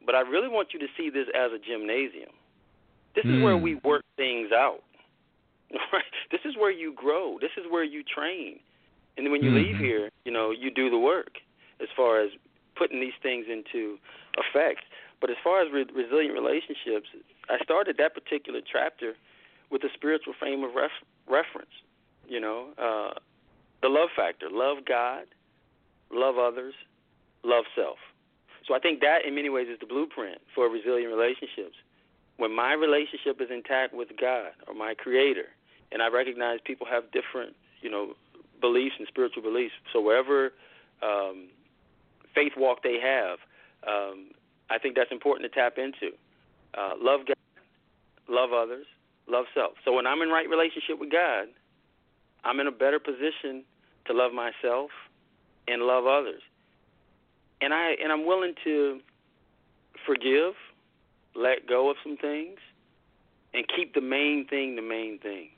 but 0.07 0.15
I 0.15 0.21
really 0.21 0.49
want 0.49 0.73
you 0.73 0.79
to 0.79 0.89
see 0.97 1.11
this 1.11 1.29
as 1.35 1.53
a 1.53 1.59
gymnasium. 1.59 2.31
This 3.15 3.25
is 3.27 3.43
where 3.43 3.57
Mm. 3.57 3.63
we 3.63 3.75
work 3.77 4.05
things 4.17 4.53
out. 4.53 4.83
Right? 5.93 6.05
This 6.31 6.41
is 6.45 6.55
where 6.57 6.71
you 6.71 6.93
grow. 6.93 7.39
This 7.41 7.53
is 7.57 7.65
where 7.71 7.85
you 7.85 8.03
train. 8.03 8.61
And 9.17 9.27
then 9.27 9.33
when 9.33 9.43
you 9.43 9.53
leave 9.53 9.77
Mhm. 9.77 9.81
here, 9.81 10.11
you 10.25 10.33
know, 10.33 10.51
you 10.51 10.71
do 10.71 10.89
the 10.91 10.99
work 10.99 11.41
as 11.81 11.89
far 11.91 12.21
as 12.21 12.31
putting 12.75 13.01
these 13.01 13.15
things 13.23 13.47
into 13.49 13.99
effect. 14.39 14.85
But 15.21 15.31
as 15.31 15.37
far 15.39 15.61
as 15.61 15.71
re- 15.71 15.85
resilient 15.93 16.35
relationships, 16.35 17.09
I 17.49 17.59
started 17.63 17.97
that 17.99 18.15
particular 18.15 18.61
chapter 18.61 19.17
with 19.71 19.85
a 19.85 19.91
spiritual 19.95 20.33
frame 20.35 20.65
of 20.65 20.75
ref- 20.75 21.05
reference. 21.27 21.73
You 22.27 22.41
know, 22.41 22.73
uh, 22.79 23.15
the 23.83 23.89
love 23.89 24.11
factor: 24.17 24.49
love 24.51 24.85
God, 24.85 25.27
love 26.11 26.39
others, 26.39 26.75
love 27.43 27.65
self. 27.75 27.99
So 28.67 28.75
I 28.75 28.79
think 28.79 29.01
that, 29.01 29.25
in 29.25 29.35
many 29.35 29.49
ways, 29.49 29.69
is 29.69 29.79
the 29.81 29.87
blueprint 29.87 30.41
for 30.55 30.69
resilient 30.69 31.13
relationships. 31.13 31.77
When 32.37 32.55
my 32.55 32.73
relationship 32.73 33.41
is 33.41 33.51
intact 33.51 33.93
with 33.93 34.09
God 34.17 34.53
or 34.67 34.75
my 34.75 34.95
Creator, 34.95 35.49
and 35.91 36.03
I 36.03 36.09
recognize 36.09 36.61
people 36.65 36.87
have 36.87 37.11
different, 37.13 37.55
you 37.83 37.91
know, 37.91 38.15
beliefs 38.63 38.95
and 38.99 39.07
spiritual 39.09 39.43
beliefs. 39.43 39.75
So 39.93 40.01
wherever 40.01 40.53
um, 41.03 41.49
faith 42.35 42.53
walk 42.57 42.83
they 42.83 42.99
have, 43.03 43.39
um, 43.87 44.31
I 44.71 44.79
think 44.79 44.97
that's 44.97 45.13
important 45.13 45.53
to 45.53 45.61
tap 45.61 45.77
into. 45.77 46.17
Uh, 46.73 46.95
love 46.99 47.27
God, 47.27 47.37
love 48.29 48.51
others, 48.55 48.87
love 49.29 49.45
self. 49.55 49.73
So 49.85 49.93
when 49.93 50.07
I'm 50.07 50.23
in 50.23 50.31
right 50.31 50.49
relationship 50.49 50.99
with 50.99 51.13
God, 51.13 51.49
I'm 52.45 52.59
in 52.61 52.67
a 52.67 52.73
better 52.73 52.99
position 52.99 53.65
to 54.07 54.15
love 54.15 54.33
myself 54.33 54.91
and 55.69 55.83
love 55.83 56.07
others. 56.07 56.41
And 57.61 57.75
I 57.75 57.95
and 58.03 58.11
I'm 58.11 58.27
willing 58.27 58.55
to 58.65 59.01
forgive, 60.07 60.55
let 61.37 61.69
go 61.69 61.91
of 61.91 61.97
some 62.03 62.17
things, 62.17 62.59
and 63.55 63.65
keep 63.77 63.95
the 63.95 64.01
main 64.01 64.47
thing 64.49 64.77
the 64.77 64.83
main 64.83 65.19
thing. 65.19 65.49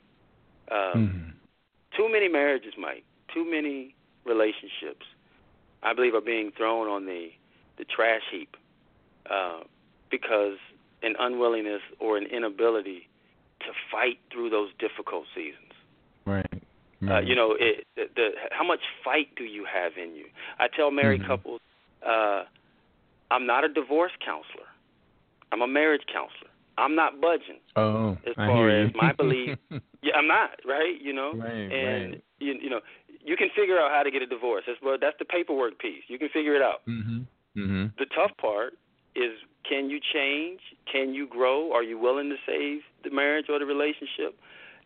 Um, 0.71 0.77
Mm-hmm. 0.77 1.24
Too 1.95 2.11
many 2.11 2.27
marriages, 2.27 2.73
Mike. 2.77 3.03
Too 3.33 3.49
many 3.49 3.95
relationships, 4.25 5.05
I 5.83 5.93
believe, 5.93 6.13
are 6.13 6.21
being 6.21 6.51
thrown 6.55 6.87
on 6.87 7.05
the 7.05 7.29
the 7.77 7.85
trash 7.85 8.21
heap 8.31 8.55
uh, 9.29 9.59
because 10.09 10.57
an 11.03 11.15
unwillingness 11.19 11.81
or 11.99 12.17
an 12.17 12.25
inability 12.25 13.07
to 13.59 13.67
fight 13.91 14.17
through 14.31 14.49
those 14.49 14.69
difficult 14.79 15.25
seasons. 15.35 15.73
Right. 16.25 16.63
Uh, 17.07 17.19
you 17.19 17.35
know, 17.35 17.55
it, 17.59 17.85
the, 17.95 18.05
the, 18.15 18.29
how 18.51 18.63
much 18.63 18.79
fight 19.03 19.27
do 19.35 19.43
you 19.43 19.65
have 19.65 19.91
in 20.01 20.15
you? 20.15 20.25
I 20.57 20.67
tell 20.67 20.89
married 20.89 21.21
Mhm. 21.21 21.27
couples, 21.27 21.61
uh, 22.01 22.45
I'm 23.29 23.45
not 23.45 23.63
a 23.63 23.69
divorce 23.69 24.13
counselor. 24.23 24.67
I'm 25.51 25.61
a 25.61 25.67
marriage 25.67 26.05
counselor. 26.11 26.49
I'm 26.77 26.95
not 26.95 27.21
budging. 27.21 27.59
Oh, 27.75 28.17
as 28.27 28.35
far 28.35 28.69
as 28.69 28.91
my 28.95 29.11
belief, 29.17 29.57
Yeah, 30.01 30.13
I'm 30.17 30.27
not 30.27 30.51
right. 30.65 30.99
You 31.01 31.13
know, 31.13 31.33
Right, 31.33 31.49
and 31.71 32.11
right. 32.11 32.23
you, 32.39 32.53
you 32.61 32.69
know, 32.69 32.81
you 33.23 33.35
can 33.37 33.49
figure 33.55 33.79
out 33.79 33.91
how 33.91 34.03
to 34.03 34.11
get 34.11 34.21
a 34.21 34.27
divorce. 34.27 34.63
That's 34.67 34.79
well, 34.81 34.97
that's 34.99 35.17
the 35.19 35.25
paperwork 35.25 35.79
piece. 35.79 36.03
You 36.07 36.19
can 36.19 36.29
figure 36.29 36.55
it 36.55 36.61
out. 36.61 36.85
Mhm. 36.87 37.25
Mhm. 37.57 37.95
The 37.97 38.05
tough 38.15 38.31
part 38.37 38.73
is 39.15 39.31
can 39.67 39.89
you 39.89 39.99
change? 40.13 40.59
Can 40.91 41.13
you 41.13 41.25
grow? 41.27 41.71
Are 41.73 41.81
you 41.81 41.97
willing 41.97 42.29
to 42.29 42.35
save 42.45 42.81
the 43.03 43.09
marriage 43.09 43.45
or 43.49 43.57
the 43.57 43.65
relationship? 43.65 44.37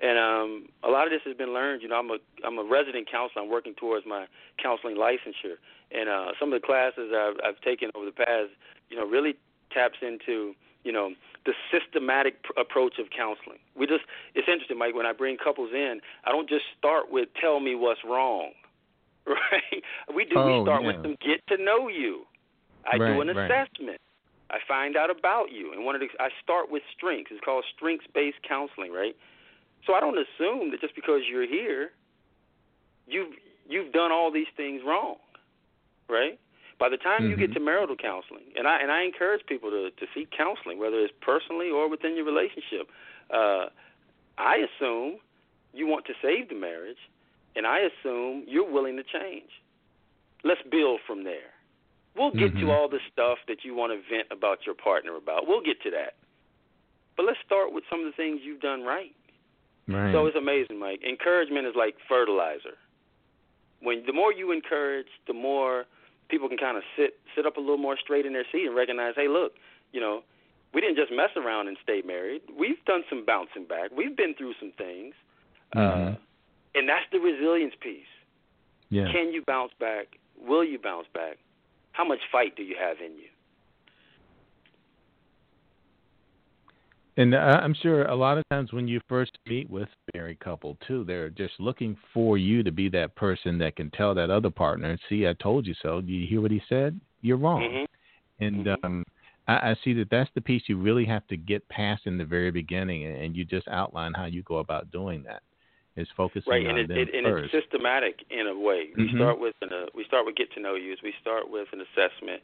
And 0.01 0.17
um, 0.17 0.69
a 0.83 0.89
lot 0.89 1.03
of 1.05 1.11
this 1.11 1.21
has 1.25 1.35
been 1.35 1.53
learned. 1.53 1.81
You 1.81 1.89
know, 1.89 1.99
I'm 1.99 2.09
a 2.11 2.17
I'm 2.45 2.57
a 2.57 2.63
resident 2.63 3.11
counselor. 3.11 3.41
I'm 3.43 3.49
working 3.49 3.73
towards 3.75 4.05
my 4.05 4.27
counseling 4.63 4.95
licensure, 4.95 5.57
and 5.91 6.07
uh, 6.07 6.31
some 6.39 6.53
of 6.53 6.61
the 6.61 6.65
classes 6.65 7.11
I've, 7.13 7.35
I've 7.43 7.59
taken 7.61 7.91
over 7.95 8.05
the 8.05 8.13
past, 8.13 8.51
you 8.89 8.95
know, 8.95 9.05
really 9.05 9.35
taps 9.73 9.97
into 10.01 10.53
you 10.83 10.91
know 10.91 11.11
the 11.45 11.53
systematic 11.71 12.43
pr- 12.43 12.59
approach 12.59 12.99
of 12.99 13.07
counseling. 13.15 13.59
We 13.75 13.87
just 13.87 14.03
it's 14.35 14.47
interesting, 14.47 14.77
Mike. 14.77 14.95
When 14.95 15.05
I 15.05 15.13
bring 15.13 15.37
couples 15.37 15.71
in, 15.73 16.01
I 16.25 16.31
don't 16.31 16.49
just 16.49 16.65
start 16.77 17.11
with 17.11 17.29
tell 17.39 17.59
me 17.59 17.75
what's 17.75 18.01
wrong, 18.03 18.51
right? 19.27 19.83
We 20.13 20.25
do. 20.25 20.35
Oh, 20.37 20.59
we 20.59 20.65
start 20.65 20.81
yeah. 20.81 20.87
with 20.87 21.03
them 21.03 21.15
get 21.21 21.45
to 21.55 21.61
know 21.61 21.87
you. 21.87 22.25
I 22.89 22.97
do 22.97 23.03
Right, 23.03 23.29
an 23.29 23.35
right. 23.35 23.51
assessment. 23.51 23.99
I 24.51 24.57
find 24.67 24.97
out 24.97 25.11
about 25.11 25.51
you, 25.51 25.71
and 25.73 25.85
one 25.85 25.95
of 25.95 26.01
the 26.01 26.07
I 26.19 26.29
start 26.41 26.71
with 26.71 26.81
strengths. 26.95 27.31
It's 27.31 27.43
called 27.43 27.65
strengths-based 27.75 28.41
counseling, 28.47 28.91
right? 28.91 29.15
So 29.85 29.93
I 29.93 29.99
don't 29.99 30.17
assume 30.17 30.71
that 30.71 30.81
just 30.81 30.95
because 30.95 31.21
you're 31.29 31.47
here, 31.47 31.91
you've 33.07 33.33
you've 33.67 33.93
done 33.93 34.11
all 34.11 34.31
these 34.31 34.49
things 34.57 34.81
wrong, 34.85 35.17
right? 36.09 36.39
By 36.79 36.87
the 36.87 36.97
time 36.97 37.29
you 37.29 37.35
get 37.35 37.51
Mhm. 37.51 37.55
to 37.55 37.59
marital 37.59 37.97
counseling, 37.97 38.53
and 38.55 38.65
I 38.65 38.79
and 38.79 38.89
I 38.89 39.01
encourage 39.03 39.45
people 39.45 39.69
to 39.69 39.91
to 39.91 40.07
seek 40.13 40.31
counseling, 40.31 40.79
whether 40.79 40.99
it's 40.99 41.13
personally 41.19 41.69
or 41.69 41.89
within 41.89 42.15
your 42.15 42.25
relationship. 42.25 42.89
Uh, 43.29 43.69
I 44.37 44.55
assume 44.57 45.19
you 45.73 45.85
want 45.85 46.05
to 46.05 46.15
save 46.21 46.47
the 46.47 46.55
marriage, 46.55 46.97
and 47.55 47.67
I 47.67 47.79
assume 47.79 48.45
you're 48.47 48.71
willing 48.71 48.95
to 48.95 49.03
change. 49.03 49.51
Let's 50.43 50.61
build 50.63 51.01
from 51.01 51.23
there. 51.23 51.53
We'll 52.15 52.31
get 52.31 52.53
Mhm. 52.55 52.61
to 52.61 52.71
all 52.71 52.87
the 52.87 53.01
stuff 53.11 53.39
that 53.47 53.65
you 53.65 53.75
want 53.75 53.91
to 53.91 53.99
vent 54.09 54.31
about 54.31 54.65
your 54.65 54.75
partner 54.75 55.15
about. 55.15 55.47
We'll 55.47 55.61
get 55.61 55.81
to 55.81 55.91
that. 55.91 56.15
But 57.17 57.25
let's 57.25 57.39
start 57.41 57.73
with 57.73 57.83
some 57.89 57.99
of 57.99 58.05
the 58.05 58.13
things 58.13 58.41
you've 58.41 58.61
done 58.61 58.83
right. 58.83 59.13
Right. 59.87 60.13
So 60.13 60.25
it's 60.27 60.37
amazing, 60.37 60.79
Mike. 60.79 61.03
Encouragement 61.03 61.67
is 61.67 61.75
like 61.75 61.99
fertilizer. 62.07 62.77
When 63.81 64.05
the 64.05 64.13
more 64.13 64.31
you 64.31 64.51
encourage, 64.51 65.09
the 65.27 65.33
more 65.33 65.85
people 66.29 66.47
can 66.47 66.57
kind 66.57 66.77
of 66.77 66.83
sit 66.95 67.19
sit 67.35 67.45
up 67.45 67.57
a 67.57 67.59
little 67.59 67.77
more 67.77 67.97
straight 67.97 68.25
in 68.25 68.33
their 68.33 68.45
seat 68.51 68.65
and 68.65 68.75
recognize, 68.75 69.13
hey, 69.15 69.27
look, 69.27 69.53
you 69.91 69.99
know, 69.99 70.23
we 70.73 70.81
didn't 70.81 70.95
just 70.95 71.11
mess 71.11 71.31
around 71.35 71.67
and 71.67 71.77
stay 71.81 72.01
married. 72.05 72.41
We've 72.57 72.83
done 72.85 73.03
some 73.09 73.25
bouncing 73.25 73.65
back. 73.65 73.91
We've 73.95 74.15
been 74.15 74.35
through 74.35 74.53
some 74.59 74.71
things, 74.77 75.15
uh, 75.75 75.79
Mhm. 75.79 76.17
and 76.75 76.89
that's 76.89 77.09
the 77.11 77.19
resilience 77.19 77.75
piece. 77.75 78.05
yeah. 78.91 79.11
Can 79.11 79.31
you 79.31 79.43
bounce 79.43 79.71
back? 79.79 80.17
Will 80.35 80.63
you 80.63 80.79
bounce 80.79 81.07
back? 81.13 81.37
How 81.91 82.03
much 82.03 82.25
fight 82.31 82.55
do 82.55 82.63
you 82.63 82.75
have 82.75 82.99
in 83.01 83.15
you? 83.17 83.29
And 87.19 87.35
uh, 87.35 87.59
I'm 87.61 87.73
sure 87.73 88.05
a 88.05 88.15
lot 88.15 88.37
of 88.37 88.47
times 88.49 88.71
when 88.71 88.87
you 88.87 89.01
first 89.09 89.37
meet 89.45 89.69
with 89.69 89.89
a 89.89 90.17
married 90.17 90.39
couple 90.39 90.77
too, 90.87 91.03
they're 91.03 91.29
just 91.29 91.51
looking 91.59 91.97
for 92.13 92.37
you 92.37 92.63
to 92.63 92.71
be 92.71 92.87
that 92.91 93.13
person 93.15 93.57
that 93.57 93.75
can 93.75 93.91
tell 93.91 94.15
that 94.15 94.29
other 94.29 94.49
partner, 94.49 94.97
"See, 95.09 95.27
I 95.27 95.33
told 95.33 95.67
you 95.67 95.73
so." 95.81 95.99
Do 95.99 96.13
you 96.13 96.25
hear 96.25 96.39
what 96.39 96.49
he 96.49 96.61
said? 96.69 96.97
You're 97.21 97.35
wrong. 97.35 97.61
Mhm. 97.61 97.85
And 98.39 98.67
Mhm. 98.67 98.85
um, 98.85 99.05
I, 99.49 99.71
I 99.71 99.75
see 99.83 99.91
that 99.95 100.09
that's 100.09 100.31
the 100.33 100.39
piece 100.39 100.63
you 100.67 100.77
really 100.77 101.03
have 101.05 101.27
to 101.27 101.35
get 101.35 101.67
past 101.67 102.07
in 102.07 102.17
the 102.17 102.23
very 102.23 102.51
beginning, 102.51 103.03
and, 103.03 103.17
and 103.17 103.35
you 103.35 103.43
just 103.43 103.67
outline 103.67 104.13
how 104.13 104.23
you 104.23 104.41
go 104.43 104.59
about 104.59 104.89
doing 104.89 105.21
that. 105.23 105.43
Is 105.97 106.07
focusing 106.15 106.53
right, 106.53 106.65
on 106.65 106.79
and 106.79 106.91
it, 106.91 107.09
it 107.09 107.13
and 107.13 107.27
it's 107.27 107.51
systematic 107.51 108.23
in 108.29 108.47
a 108.47 108.57
way. 108.57 108.91
We 108.95 109.09
Mhm. 109.09 109.15
start 109.15 109.39
with 109.41 109.55
an, 109.61 109.73
uh, 109.73 109.87
we 109.93 110.05
start 110.05 110.25
with 110.25 110.37
get 110.37 110.53
to 110.53 110.61
know 110.61 110.75
yous. 110.75 111.01
We 111.03 111.13
start 111.19 111.49
with 111.49 111.67
an 111.73 111.81
assessment. 111.81 112.41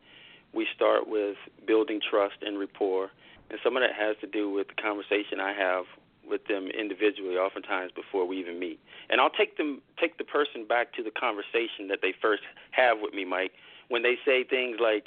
We 0.53 0.67
start 0.75 1.07
with 1.07 1.37
building 1.65 2.01
trust 2.09 2.35
and 2.41 2.59
rapport, 2.59 3.11
and 3.49 3.59
some 3.63 3.77
of 3.77 3.81
that 3.81 3.93
has 3.93 4.15
to 4.21 4.27
do 4.27 4.49
with 4.49 4.67
the 4.67 4.81
conversation 4.81 5.39
I 5.39 5.53
have 5.53 5.85
with 6.27 6.45
them 6.47 6.67
individually, 6.67 7.35
oftentimes 7.35 7.91
before 7.91 8.25
we 8.25 8.39
even 8.39 8.59
meet. 8.59 8.79
And 9.09 9.21
I'll 9.21 9.29
take 9.29 9.57
them 9.57 9.81
take 9.99 10.17
the 10.17 10.23
person 10.23 10.65
back 10.65 10.93
to 10.93 11.03
the 11.03 11.11
conversation 11.11 11.87
that 11.89 11.99
they 12.01 12.13
first 12.19 12.43
have 12.71 12.97
with 12.99 13.13
me, 13.13 13.25
Mike, 13.25 13.51
when 13.89 14.01
they 14.01 14.17
say 14.25 14.43
things 14.43 14.77
like, 14.79 15.05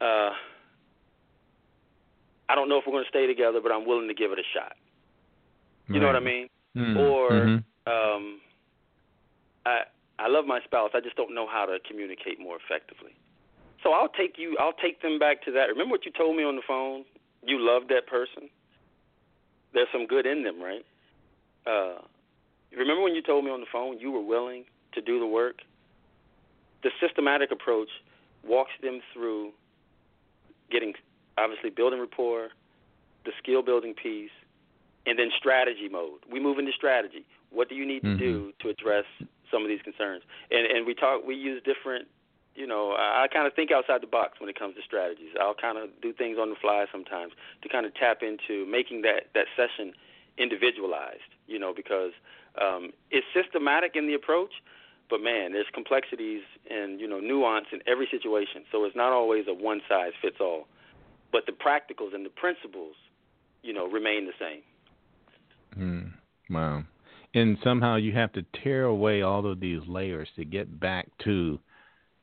uh, 0.00 0.30
"I 2.48 2.54
don't 2.54 2.68
know 2.68 2.78
if 2.78 2.86
we're 2.86 2.92
going 2.92 3.04
to 3.04 3.10
stay 3.10 3.26
together, 3.26 3.60
but 3.60 3.72
I'm 3.72 3.86
willing 3.86 4.08
to 4.08 4.14
give 4.14 4.30
it 4.30 4.38
a 4.38 4.46
shot." 4.54 4.76
You 5.88 6.00
know 6.00 6.06
what 6.06 6.16
I 6.16 6.20
mean? 6.20 6.48
Mm, 6.76 6.96
or 6.96 7.30
mhm. 7.30 7.64
um, 7.86 8.40
I 9.64 9.84
I 10.18 10.28
love 10.28 10.46
my 10.46 10.60
spouse. 10.62 10.90
I 10.94 11.00
just 11.00 11.16
don't 11.16 11.34
know 11.34 11.46
how 11.46 11.66
to 11.66 11.78
communicate 11.88 12.40
more 12.40 12.56
effectively. 12.56 13.14
So 13.82 13.92
I'll 13.92 14.08
take 14.08 14.36
you. 14.38 14.56
I'll 14.58 14.72
take 14.72 15.02
them 15.02 15.18
back 15.18 15.44
to 15.44 15.52
that. 15.52 15.68
Remember 15.68 15.92
what 15.92 16.04
you 16.04 16.12
told 16.12 16.36
me 16.36 16.42
on 16.42 16.56
the 16.56 16.62
phone? 16.66 17.04
You 17.42 17.58
love 17.60 17.88
that 17.88 18.06
person. 18.06 18.48
There's 19.72 19.88
some 19.92 20.06
good 20.06 20.26
in 20.26 20.42
them, 20.42 20.62
right? 20.62 20.84
Uh, 21.66 22.00
remember 22.76 23.02
when 23.02 23.14
you 23.14 23.22
told 23.22 23.44
me 23.44 23.50
on 23.50 23.60
the 23.60 23.66
phone 23.70 23.98
you 23.98 24.10
were 24.10 24.22
willing 24.22 24.64
to 24.94 25.00
do 25.00 25.18
the 25.20 25.26
work? 25.26 25.56
The 26.82 26.90
systematic 27.00 27.50
approach 27.50 27.88
walks 28.46 28.72
them 28.82 29.00
through 29.12 29.50
getting, 30.70 30.94
obviously, 31.36 31.70
building 31.70 32.00
rapport, 32.00 32.48
the 33.24 33.32
skill 33.42 33.62
building 33.62 33.94
piece, 33.94 34.30
and 35.04 35.18
then 35.18 35.30
strategy 35.36 35.88
mode. 35.90 36.20
We 36.30 36.40
move 36.40 36.58
into 36.58 36.72
strategy. 36.72 37.24
What 37.50 37.68
do 37.68 37.74
you 37.74 37.86
need 37.86 38.02
mm-hmm. 38.02 38.18
to 38.18 38.24
do 38.24 38.52
to 38.62 38.68
address 38.68 39.04
some 39.50 39.62
of 39.62 39.68
these 39.68 39.82
concerns? 39.82 40.22
And 40.50 40.66
and 40.66 40.86
we 40.86 40.94
talk. 40.94 41.24
We 41.26 41.34
use 41.34 41.62
different. 41.64 42.08
You 42.56 42.66
know, 42.66 42.92
I, 42.92 43.24
I 43.24 43.28
kind 43.28 43.46
of 43.46 43.54
think 43.54 43.70
outside 43.70 44.02
the 44.02 44.06
box 44.06 44.40
when 44.40 44.48
it 44.48 44.58
comes 44.58 44.74
to 44.76 44.82
strategies. 44.82 45.30
I'll 45.40 45.54
kind 45.54 45.78
of 45.78 45.90
do 46.00 46.12
things 46.12 46.38
on 46.40 46.50
the 46.50 46.56
fly 46.56 46.86
sometimes 46.90 47.32
to 47.62 47.68
kind 47.68 47.86
of 47.86 47.94
tap 47.94 48.22
into 48.22 48.66
making 48.66 49.02
that 49.02 49.28
that 49.34 49.46
session 49.56 49.92
individualized. 50.38 51.30
You 51.46 51.58
know, 51.58 51.72
because 51.74 52.12
um, 52.60 52.92
it's 53.10 53.26
systematic 53.34 53.94
in 53.94 54.06
the 54.06 54.14
approach, 54.14 54.52
but 55.08 55.20
man, 55.20 55.52
there's 55.52 55.70
complexities 55.72 56.42
and 56.70 57.00
you 57.00 57.06
know 57.06 57.20
nuance 57.20 57.66
in 57.72 57.80
every 57.86 58.08
situation. 58.10 58.64
So 58.72 58.84
it's 58.84 58.96
not 58.96 59.12
always 59.12 59.44
a 59.48 59.54
one 59.54 59.80
size 59.88 60.12
fits 60.20 60.36
all, 60.40 60.66
but 61.32 61.46
the 61.46 61.52
practicals 61.52 62.14
and 62.14 62.24
the 62.24 62.30
principles, 62.30 62.96
you 63.62 63.72
know, 63.72 63.86
remain 63.86 64.26
the 64.26 64.32
same. 64.40 64.62
Mm, 65.78 66.12
wow. 66.50 66.84
And 67.34 67.58
somehow 67.62 67.96
you 67.96 68.12
have 68.12 68.32
to 68.32 68.44
tear 68.64 68.84
away 68.84 69.20
all 69.20 69.50
of 69.50 69.60
these 69.60 69.80
layers 69.86 70.28
to 70.36 70.44
get 70.44 70.80
back 70.80 71.08
to 71.24 71.58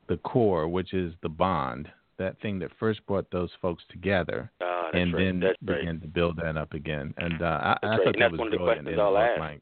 the 0.08 0.18
core, 0.18 0.68
which 0.68 0.94
is 0.94 1.14
the 1.22 1.30
bond, 1.30 1.90
that 2.18 2.40
thing 2.42 2.60
that 2.60 2.72
first 2.80 3.06
brought 3.08 3.30
those 3.32 3.50
folks 3.62 3.84
together, 3.90 4.52
uh, 4.62 4.90
and 4.94 5.14
right. 5.14 5.24
then 5.26 5.40
that's 5.40 5.60
begin 5.60 5.86
right. 5.88 6.02
to 6.02 6.08
build 6.08 6.38
that 6.38 6.58
up 6.58 6.74
again. 6.74 7.14
And 7.18 7.42
uh, 7.42 7.46
I, 7.46 7.72
I 7.82 7.98
thought 7.98 8.06
that 8.06 8.16
that's 8.20 8.32
was 8.32 8.40
one 8.40 8.48
of 8.48 8.52
the 8.52 8.58
brilliant. 8.58 8.86
questions 8.86 9.00
I'll 9.00 9.18
ask. 9.18 9.40
Mike. 9.40 9.62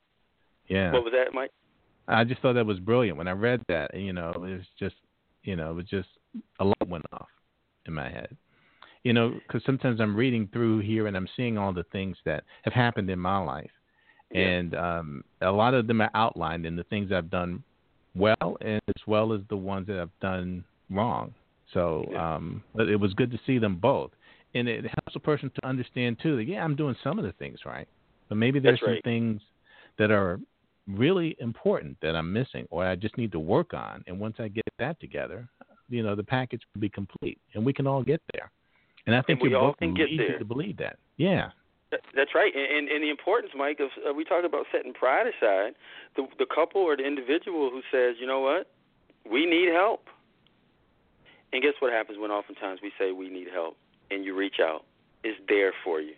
Yeah. 0.67 0.91
What 0.91 1.03
was 1.03 1.13
that, 1.13 1.33
Mike? 1.33 1.51
I 2.07 2.23
just 2.23 2.41
thought 2.41 2.53
that 2.53 2.65
was 2.65 2.79
brilliant 2.79 3.17
when 3.17 3.27
I 3.27 3.31
read 3.31 3.61
that. 3.67 3.93
You 3.93 4.13
know, 4.13 4.31
it 4.31 4.39
was 4.39 4.61
just, 4.77 4.95
you 5.43 5.55
know, 5.55 5.71
it 5.71 5.75
was 5.75 5.85
just 5.85 6.09
a 6.59 6.65
lot 6.65 6.87
went 6.87 7.05
off 7.13 7.29
in 7.85 7.93
my 7.93 8.09
head. 8.09 8.35
You 9.03 9.13
know, 9.13 9.39
because 9.47 9.63
sometimes 9.65 9.99
I'm 9.99 10.15
reading 10.15 10.49
through 10.53 10.79
here 10.79 11.07
and 11.07 11.17
I'm 11.17 11.27
seeing 11.35 11.57
all 11.57 11.73
the 11.73 11.85
things 11.91 12.17
that 12.25 12.43
have 12.63 12.73
happened 12.73 13.09
in 13.09 13.17
my 13.17 13.37
life, 13.39 13.71
Yeah. 14.31 14.41
and 14.41 14.75
um, 14.75 15.23
a 15.41 15.51
lot 15.51 15.73
of 15.73 15.87
them 15.87 16.01
are 16.01 16.11
outlined 16.13 16.65
in 16.65 16.75
the 16.75 16.83
things 16.83 17.11
I've 17.11 17.31
done 17.31 17.63
well, 18.15 18.57
and 18.61 18.81
as 18.87 19.07
well 19.07 19.33
as 19.33 19.41
the 19.49 19.57
ones 19.57 19.87
that 19.87 19.99
I've 19.99 20.19
done 20.21 20.63
wrong. 20.89 21.33
So, 21.73 22.05
um, 22.15 22.63
but 22.75 22.89
it 22.89 22.97
was 22.97 23.13
good 23.13 23.31
to 23.31 23.39
see 23.45 23.57
them 23.57 23.77
both, 23.77 24.11
and 24.53 24.67
it 24.67 24.83
helps 24.83 25.15
a 25.15 25.19
person 25.19 25.51
to 25.55 25.65
understand 25.65 26.17
too 26.21 26.35
that 26.35 26.43
yeah, 26.43 26.63
I'm 26.63 26.75
doing 26.75 26.95
some 27.03 27.17
of 27.17 27.25
the 27.25 27.31
things 27.33 27.59
right, 27.65 27.87
but 28.27 28.35
maybe 28.35 28.59
there's 28.59 28.79
That's 28.79 28.87
right. 28.87 29.01
some 29.03 29.09
things 29.09 29.41
that 29.97 30.11
are 30.11 30.39
really 30.87 31.35
important 31.39 31.97
that 32.01 32.15
I'm 32.15 32.31
missing 32.31 32.67
or 32.69 32.85
I 32.85 32.95
just 32.95 33.17
need 33.17 33.31
to 33.33 33.39
work 33.39 33.73
on. 33.73 34.03
And 34.07 34.19
once 34.19 34.35
I 34.39 34.47
get 34.47 34.65
that 34.79 34.99
together, 34.99 35.47
you 35.89 36.03
know, 36.03 36.15
the 36.15 36.23
package 36.23 36.61
will 36.73 36.81
be 36.81 36.89
complete 36.89 37.39
and 37.53 37.65
we 37.65 37.73
can 37.73 37.87
all 37.87 38.03
get 38.03 38.21
there. 38.33 38.51
And 39.07 39.15
I 39.15 39.21
think 39.21 39.41
we 39.41 39.55
all 39.55 39.73
can 39.73 39.93
get 39.93 40.09
there. 40.17 40.37
to 40.37 40.45
believe 40.45 40.77
that. 40.77 40.97
Yeah. 41.17 41.49
That- 41.91 42.01
That's 42.15 42.33
right, 42.33 42.53
and, 42.55 42.77
and, 42.77 42.89
and 42.89 43.03
the 43.03 43.09
importance, 43.09 43.51
Mike, 43.55 43.79
of 43.79 43.89
uh, 44.07 44.13
we 44.13 44.23
talked 44.23 44.45
about 44.45 44.65
setting 44.71 44.93
pride 44.93 45.27
aside. 45.27 45.73
The 46.15 46.27
the 46.39 46.45
couple 46.45 46.81
or 46.81 46.95
the 46.97 47.05
individual 47.05 47.69
who 47.69 47.81
says, 47.91 48.15
you 48.19 48.25
know 48.27 48.39
what, 48.39 48.67
we 49.29 49.45
need 49.45 49.69
help. 49.73 50.07
And 51.53 51.61
guess 51.61 51.73
what 51.79 51.91
happens 51.91 52.17
when 52.17 52.31
oftentimes 52.31 52.79
we 52.81 52.91
say 52.97 53.11
we 53.11 53.29
need 53.29 53.47
help, 53.53 53.75
and 54.09 54.23
you 54.23 54.33
reach 54.35 54.59
out, 54.61 54.85
it's 55.23 55.37
there 55.49 55.73
for 55.83 55.99
you. 55.99 56.13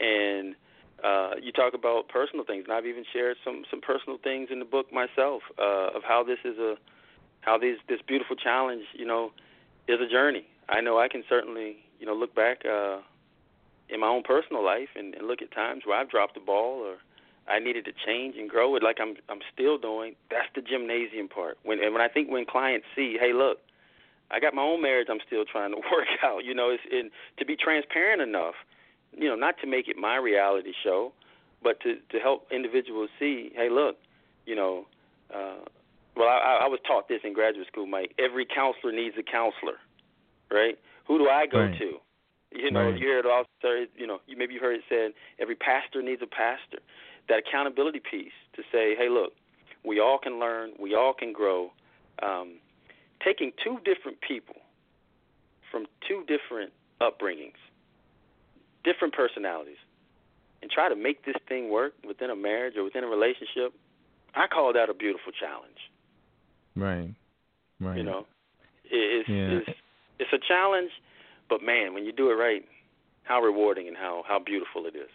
And 0.00 0.56
uh, 1.04 1.34
you 1.40 1.52
talk 1.52 1.74
about 1.74 2.08
personal 2.08 2.44
things, 2.44 2.64
and 2.66 2.72
I've 2.72 2.86
even 2.86 3.04
shared 3.12 3.36
some 3.44 3.62
some 3.70 3.80
personal 3.80 4.18
things 4.22 4.48
in 4.50 4.58
the 4.58 4.64
book 4.64 4.92
myself 4.92 5.42
uh, 5.58 5.96
of 5.96 6.02
how 6.02 6.24
this 6.24 6.38
is 6.44 6.58
a 6.58 6.74
how 7.42 7.58
this 7.58 7.76
this 7.88 8.00
beautiful 8.06 8.34
challenge, 8.34 8.84
you 8.92 9.06
know, 9.06 9.30
is 9.86 10.00
a 10.00 10.08
journey. 10.10 10.46
I 10.68 10.80
know 10.80 10.98
I 10.98 11.06
can 11.08 11.22
certainly, 11.28 11.76
you 12.00 12.06
know, 12.06 12.14
look 12.14 12.34
back. 12.34 12.62
Uh, 12.64 12.98
in 13.92 14.00
my 14.00 14.08
own 14.08 14.22
personal 14.22 14.64
life 14.64 14.88
and, 14.96 15.14
and 15.14 15.26
look 15.26 15.42
at 15.42 15.52
times 15.52 15.82
where 15.84 15.98
I've 15.98 16.10
dropped 16.10 16.34
the 16.34 16.40
ball 16.40 16.80
or 16.80 16.96
I 17.46 17.58
needed 17.58 17.84
to 17.86 17.92
change 18.06 18.36
and 18.38 18.48
grow 18.48 18.76
it 18.76 18.82
like 18.82 18.98
I'm 19.00 19.14
I'm 19.28 19.40
still 19.52 19.76
doing. 19.78 20.14
That's 20.30 20.48
the 20.54 20.62
gymnasium 20.62 21.28
part. 21.28 21.58
When 21.64 21.82
and 21.82 21.92
when 21.92 22.02
I 22.02 22.08
think 22.08 22.30
when 22.30 22.44
clients 22.46 22.86
see, 22.94 23.16
hey, 23.20 23.32
look, 23.32 23.58
I 24.30 24.40
got 24.40 24.54
my 24.54 24.62
own 24.62 24.80
marriage 24.80 25.08
I'm 25.10 25.20
still 25.26 25.44
trying 25.44 25.72
to 25.72 25.76
work 25.92 26.08
out. 26.24 26.44
You 26.44 26.54
know, 26.54 26.70
it's 26.70 26.82
in 26.90 27.10
to 27.38 27.44
be 27.44 27.56
transparent 27.56 28.22
enough, 28.22 28.54
you 29.16 29.28
know, 29.28 29.36
not 29.36 29.56
to 29.60 29.66
make 29.66 29.88
it 29.88 29.96
my 29.96 30.16
reality 30.16 30.72
show, 30.82 31.12
but 31.62 31.80
to 31.80 31.96
to 32.10 32.18
help 32.18 32.46
individuals 32.50 33.10
see, 33.18 33.50
hey, 33.54 33.68
look, 33.70 33.96
you 34.46 34.54
know, 34.54 34.86
uh, 35.34 35.64
well, 36.16 36.28
I, 36.28 36.60
I 36.62 36.68
was 36.68 36.78
taught 36.86 37.08
this 37.08 37.20
in 37.24 37.32
graduate 37.32 37.66
school, 37.66 37.86
Mike. 37.86 38.14
Every 38.18 38.46
counselor 38.46 38.92
needs 38.92 39.16
a 39.18 39.22
counselor, 39.22 39.78
right? 40.50 40.78
Who 41.08 41.18
do 41.18 41.28
I 41.28 41.46
go 41.46 41.58
Right. 41.58 41.78
to? 41.78 41.98
You 42.54 42.70
know, 42.70 42.84
Right. 42.84 42.94
you 42.94 43.00
hear 43.06 43.18
it 43.18 43.26
also. 43.26 43.86
You 43.96 44.06
know, 44.06 44.20
you 44.26 44.36
maybe 44.36 44.54
you 44.54 44.60
heard 44.60 44.76
it 44.76 44.84
said 44.88 45.12
every 45.38 45.54
pastor 45.56 46.02
needs 46.02 46.22
a 46.22 46.26
pastor. 46.26 46.78
That 47.28 47.38
accountability 47.38 48.00
piece 48.00 48.32
to 48.54 48.62
say, 48.72 48.94
hey, 48.96 49.08
look, 49.08 49.32
we 49.84 50.00
all 50.00 50.18
can 50.18 50.38
learn, 50.40 50.72
we 50.78 50.94
all 50.94 51.14
can 51.14 51.32
grow. 51.32 51.72
Um, 52.22 52.58
taking 53.24 53.52
two 53.62 53.78
different 53.84 54.20
people 54.20 54.56
from 55.70 55.86
two 56.06 56.24
different 56.26 56.72
upbringings, 57.00 57.58
different 58.84 59.14
personalities, 59.14 59.78
and 60.60 60.70
try 60.70 60.88
to 60.88 60.96
make 60.96 61.24
this 61.24 61.36
thing 61.48 61.70
work 61.70 61.94
within 62.06 62.30
a 62.30 62.36
marriage 62.36 62.76
or 62.76 62.84
within 62.84 63.04
a 63.04 63.06
relationship. 63.06 63.72
I 64.34 64.46
call 64.46 64.72
that 64.72 64.90
a 64.90 64.94
beautiful 64.94 65.32
challenge. 65.32 65.78
Right. 66.76 67.10
Right. 67.80 67.98
You 67.98 68.04
know, 68.04 68.26
it's, 68.84 69.28
Yeah. 69.28 69.58
it's 69.58 69.78
it's 70.18 70.32
a 70.32 70.38
challenge, 70.38 70.90
but 71.52 71.64
man, 71.64 71.92
when 71.92 72.04
you 72.04 72.12
do 72.12 72.30
it 72.30 72.34
right, 72.34 72.64
how 73.24 73.40
rewarding 73.40 73.86
and 73.88 73.96
how 73.96 74.24
how 74.26 74.38
beautiful 74.38 74.86
it 74.86 74.96
is. 74.96 75.10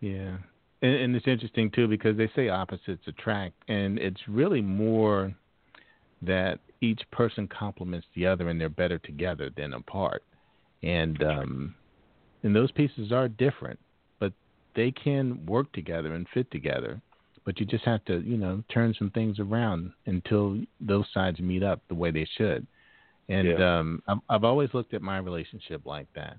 Yeah. 0.00 0.36
And, 0.80 0.94
and 0.94 1.16
it's 1.16 1.26
interesting 1.26 1.70
too 1.70 1.86
because 1.86 2.16
they 2.16 2.30
say 2.34 2.48
opposites 2.48 3.06
attract, 3.06 3.54
and 3.68 3.98
it's 3.98 4.20
really 4.26 4.62
more 4.62 5.34
that 6.22 6.60
each 6.80 7.02
person 7.12 7.46
complements 7.46 8.06
the 8.14 8.26
other 8.26 8.48
and 8.48 8.58
they're 8.58 8.68
better 8.70 8.98
together 8.98 9.50
than 9.54 9.74
apart. 9.74 10.22
And 10.82 11.22
um, 11.22 11.74
and 12.42 12.56
those 12.56 12.72
pieces 12.72 13.12
are 13.12 13.28
different, 13.28 13.78
but 14.18 14.32
they 14.74 14.90
can 14.90 15.44
work 15.44 15.70
together 15.72 16.14
and 16.14 16.26
fit 16.32 16.50
together. 16.50 17.02
But 17.44 17.60
you 17.60 17.66
just 17.66 17.84
have 17.84 18.02
to, 18.06 18.20
you 18.20 18.38
know, 18.38 18.64
turn 18.72 18.94
some 18.98 19.10
things 19.10 19.38
around 19.38 19.92
until 20.06 20.58
those 20.80 21.04
sides 21.12 21.38
meet 21.40 21.62
up 21.62 21.82
the 21.88 21.94
way 21.94 22.10
they 22.10 22.26
should. 22.38 22.66
And 23.28 23.48
Yeah. 23.48 23.78
um, 23.78 24.02
I've, 24.06 24.18
I've 24.28 24.44
always 24.44 24.72
looked 24.74 24.94
at 24.94 25.02
my 25.02 25.18
relationship 25.18 25.82
like 25.84 26.08
that 26.14 26.36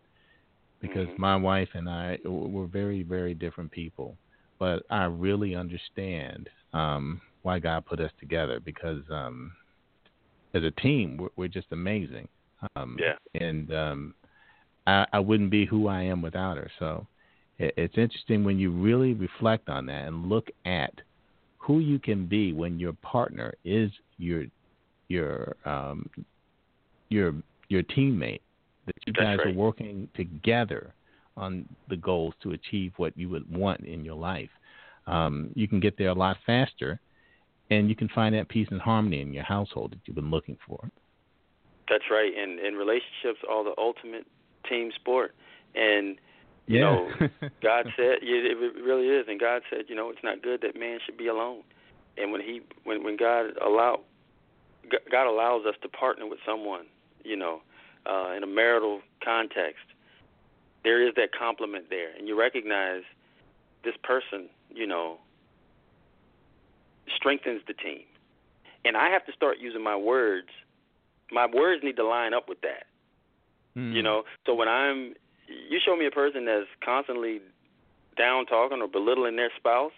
because 0.81 1.07
Mhm. 1.09 1.17
my 1.19 1.35
wife 1.35 1.69
and 1.73 1.89
I 1.89 2.19
were 2.25 2.67
very, 2.67 3.03
very 3.03 3.33
different 3.33 3.71
people. 3.71 4.17
But 4.59 4.83
I 4.89 5.05
really 5.05 5.55
understand 5.55 6.49
um, 6.73 7.21
why 7.41 7.59
God 7.59 7.85
put 7.85 7.99
us 7.99 8.11
together 8.19 8.59
because 8.59 9.03
um, 9.09 9.51
as 10.53 10.63
a 10.63 10.71
team, 10.71 11.17
we're, 11.17 11.29
we're 11.35 11.47
just 11.47 11.71
amazing. 11.71 12.27
Um, 12.75 12.97
Yeah. 12.99 13.15
And 13.39 13.73
um, 13.73 14.15
I, 14.87 15.05
I 15.13 15.19
wouldn't 15.19 15.51
be 15.51 15.65
who 15.65 15.87
I 15.87 16.03
am 16.03 16.21
without 16.21 16.57
her. 16.57 16.71
So 16.79 17.07
it, 17.57 17.73
it's 17.77 17.97
interesting 17.97 18.43
when 18.43 18.59
you 18.59 18.71
really 18.71 19.13
reflect 19.13 19.69
on 19.69 19.85
that 19.87 20.07
and 20.07 20.29
look 20.29 20.47
at 20.65 20.93
who 21.57 21.79
you 21.79 21.99
can 21.99 22.27
be 22.27 22.53
when 22.53 22.79
your 22.79 22.93
partner 23.01 23.53
is 23.63 23.91
your 24.17 24.45
your 25.09 25.55
um, 25.65 26.09
your 27.09 27.33
your 27.69 27.83
teammate 27.83 28.41
that 28.85 28.95
you 29.05 29.13
That's 29.13 29.25
guys 29.25 29.39
right. 29.39 29.47
are 29.47 29.57
working 29.57 30.07
together 30.15 30.93
on 31.37 31.67
the 31.89 31.97
goals 31.97 32.33
to 32.43 32.51
achieve 32.51 32.93
what 32.97 33.17
you 33.17 33.29
would 33.29 33.49
want 33.55 33.81
in 33.81 34.05
your 34.05 34.15
life. 34.15 34.49
Um, 35.07 35.51
you 35.55 35.67
can 35.67 35.79
get 35.79 35.97
there 35.97 36.09
a 36.09 36.13
lot 36.13 36.37
faster, 36.45 36.99
and 37.69 37.89
you 37.89 37.95
can 37.95 38.07
find 38.09 38.33
that 38.35 38.49
peace 38.49 38.67
and 38.71 38.81
harmony 38.81 39.21
in 39.21 39.33
your 39.33 39.43
household 39.43 39.91
that 39.91 39.99
you've 40.05 40.15
been 40.15 40.31
looking 40.31 40.57
for. 40.67 40.89
That's 41.89 42.05
right. 42.09 42.31
And 42.35 42.59
and 42.59 42.77
relationships 42.77 43.39
all 43.49 43.63
the 43.63 43.73
ultimate 43.77 44.25
team 44.69 44.91
sport. 44.95 45.35
And 45.75 46.17
you 46.67 46.79
Yeah. 46.79 46.81
know, 46.81 47.09
God 47.61 47.85
said 47.95 48.19
it 48.21 48.83
really 48.83 49.07
is. 49.07 49.25
And 49.27 49.39
God 49.39 49.61
said, 49.69 49.85
you 49.87 49.95
know, 49.95 50.09
it's 50.09 50.23
not 50.23 50.41
good 50.41 50.61
that 50.61 50.77
man 50.77 50.99
should 51.05 51.17
be 51.17 51.27
alone. 51.27 51.61
And 52.17 52.31
when 52.31 52.41
he 52.41 52.61
when 52.83 53.03
when 53.03 53.17
God 53.17 53.51
allow 53.63 54.01
God 55.11 55.27
allows 55.27 55.65
us 55.65 55.75
to 55.81 55.89
partner 55.89 56.27
with 56.27 56.39
someone, 56.45 56.85
you 57.25 57.35
know, 57.35 57.61
uh, 58.05 58.33
in 58.35 58.43
a 58.43 58.47
marital 58.47 59.01
context, 59.23 59.85
there 60.83 61.05
is 61.05 61.13
that 61.15 61.29
complement 61.37 61.89
there, 61.89 62.09
and 62.17 62.27
you 62.27 62.37
recognize 62.39 63.01
this 63.83 63.95
person, 64.03 64.49
you 64.73 64.87
know, 64.87 65.17
strengthens 67.15 67.61
the 67.67 67.73
team. 67.73 68.03
And 68.83 68.95
I 68.95 69.09
have 69.09 69.25
to 69.25 69.31
start 69.33 69.57
using 69.59 69.83
my 69.83 69.95
words. 69.95 70.49
My 71.31 71.47
words 71.47 71.83
need 71.83 71.95
to 71.95 72.05
line 72.05 72.33
up 72.33 72.47
with 72.47 72.61
that. 72.61 72.85
Hmm. 73.73 73.93
You 73.93 74.03
know, 74.03 74.23
so 74.45 74.53
when 74.53 74.67
I'm, 74.67 75.15
you 75.47 75.79
show 75.83 75.95
me 75.95 76.05
a 76.05 76.11
person 76.11 76.45
that's 76.45 76.67
constantly 76.83 77.41
down 78.17 78.45
talking 78.45 78.81
or 78.81 78.87
belittling 78.87 79.35
their 79.35 79.51
spouse. 79.57 79.91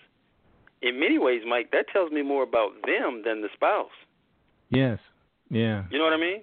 In 0.81 0.99
many 0.99 1.17
ways, 1.17 1.41
Mike, 1.47 1.71
that 1.71 1.85
tells 1.91 2.11
me 2.11 2.21
more 2.21 2.43
about 2.43 2.71
them 2.85 3.23
than 3.25 3.41
the 3.41 3.49
spouse. 3.53 3.91
Yes. 4.69 4.99
Yeah. 5.49 5.83
You 5.89 5.97
know 5.97 6.03
what 6.03 6.13
I 6.13 6.17
mean? 6.17 6.41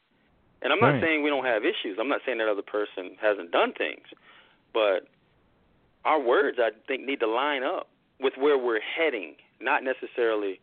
And 0.65 0.73
I'm 0.73 0.81
not 0.81 0.95
Right. 0.95 1.03
saying 1.03 1.23
we 1.23 1.31
don't 1.31 1.45
have 1.45 1.65
issues. 1.65 1.99
I'm 1.99 2.09
not 2.09 2.23
saying 2.25 2.39
that 2.39 2.49
other 2.49 2.63
person 2.63 3.17
hasn't 3.21 3.51
done 3.51 3.73
things, 3.75 4.07
but 4.73 5.07
our 6.05 6.19
words, 6.19 6.59
I 6.59 6.71
think, 6.89 7.05
need 7.05 7.21
to 7.21 7.27
line 7.27 7.63
up 7.63 7.89
with 8.19 8.37
where 8.37 8.57
we're 8.57 8.81
heading, 8.81 9.37
not 9.61 9.85
necessarily 9.85 10.61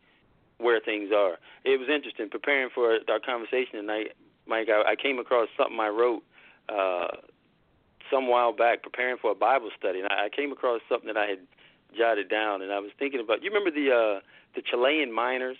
where 0.58 0.80
things 0.80 1.12
are. 1.12 1.38
It 1.64 1.80
was 1.80 1.88
interesting 1.88 2.30
preparing 2.30 2.70
for 2.70 3.00
our 3.10 3.20
conversation 3.20 3.74
tonight, 3.80 4.14
Mike. 4.48 4.70
I, 4.70 4.92
I 4.92 4.96
came 4.96 5.20
across 5.20 5.50
something 5.56 5.80
I 5.80 5.90
wrote 5.90 6.24
uh, 6.68 7.18
some 8.10 8.28
while 8.28 8.54
back 8.54 8.84
preparing 8.84 9.18
for 9.18 9.32
a 9.32 9.36
Bible 9.36 9.70
study, 9.78 10.00
and 10.00 10.08
I, 10.12 10.26
I 10.26 10.30
came 10.30 10.52
across 10.52 10.82
something 10.90 11.08
that 11.08 11.18
I 11.18 11.28
had 11.28 11.40
jotted 11.98 12.30
down, 12.30 12.62
and 12.62 12.72
I 12.72 12.80
was 12.80 12.92
thinking 12.98 13.20
about. 13.20 13.44
You 13.44 13.52
remember 13.52 13.72
the 13.72 13.92
uh, 13.92 14.20
the 14.56 14.62
Chilean 14.62 15.12
miners 15.12 15.58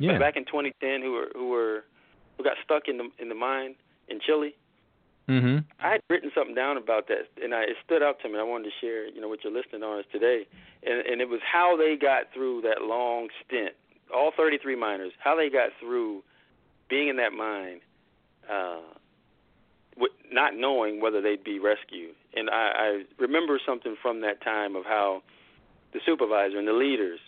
yeah. 0.00 0.18
back 0.18 0.36
in 0.36 0.44
2010 0.44 1.02
who 1.02 1.12
were 1.12 1.28
who 1.34 1.48
were 1.48 1.84
who 2.36 2.44
got 2.44 2.56
stuck 2.64 2.88
in 2.88 2.98
the 2.98 3.10
in 3.18 3.28
the 3.28 3.34
mine 3.34 3.74
in 4.08 4.20
Chile? 4.20 4.54
Mhm. 5.28 5.64
I 5.80 5.92
had 5.92 6.02
written 6.10 6.30
something 6.34 6.54
down 6.54 6.76
about 6.76 7.08
that, 7.08 7.28
and 7.42 7.54
I, 7.54 7.62
it 7.62 7.76
stood 7.84 8.02
out 8.02 8.20
to 8.20 8.28
me. 8.28 8.38
I 8.38 8.42
wanted 8.42 8.64
to 8.64 8.76
share, 8.80 9.06
you 9.06 9.20
know, 9.22 9.28
what 9.28 9.42
you're 9.42 9.52
listening 9.52 9.82
on 9.82 10.00
us 10.00 10.04
today, 10.12 10.46
and, 10.82 11.00
and 11.06 11.20
it 11.22 11.30
was 11.30 11.40
how 11.40 11.76
they 11.76 11.96
got 11.96 12.32
through 12.34 12.60
that 12.62 12.82
long 12.82 13.28
stint. 13.46 13.72
All 14.14 14.32
33 14.36 14.76
miners, 14.76 15.12
how 15.18 15.34
they 15.34 15.48
got 15.48 15.70
through 15.80 16.22
being 16.90 17.08
in 17.08 17.16
that 17.16 17.32
mine, 17.32 17.80
uh, 18.50 18.80
with 19.96 20.12
not 20.30 20.54
knowing 20.54 21.00
whether 21.00 21.22
they'd 21.22 21.42
be 21.42 21.58
rescued. 21.58 22.14
And 22.36 22.50
I, 22.50 22.72
I 22.76 23.02
remember 23.18 23.58
something 23.64 23.96
from 24.02 24.20
that 24.20 24.42
time 24.42 24.76
of 24.76 24.84
how 24.84 25.22
the 25.94 26.00
supervisor 26.04 26.58
and 26.58 26.68
the 26.68 26.74
leaders 26.74 27.20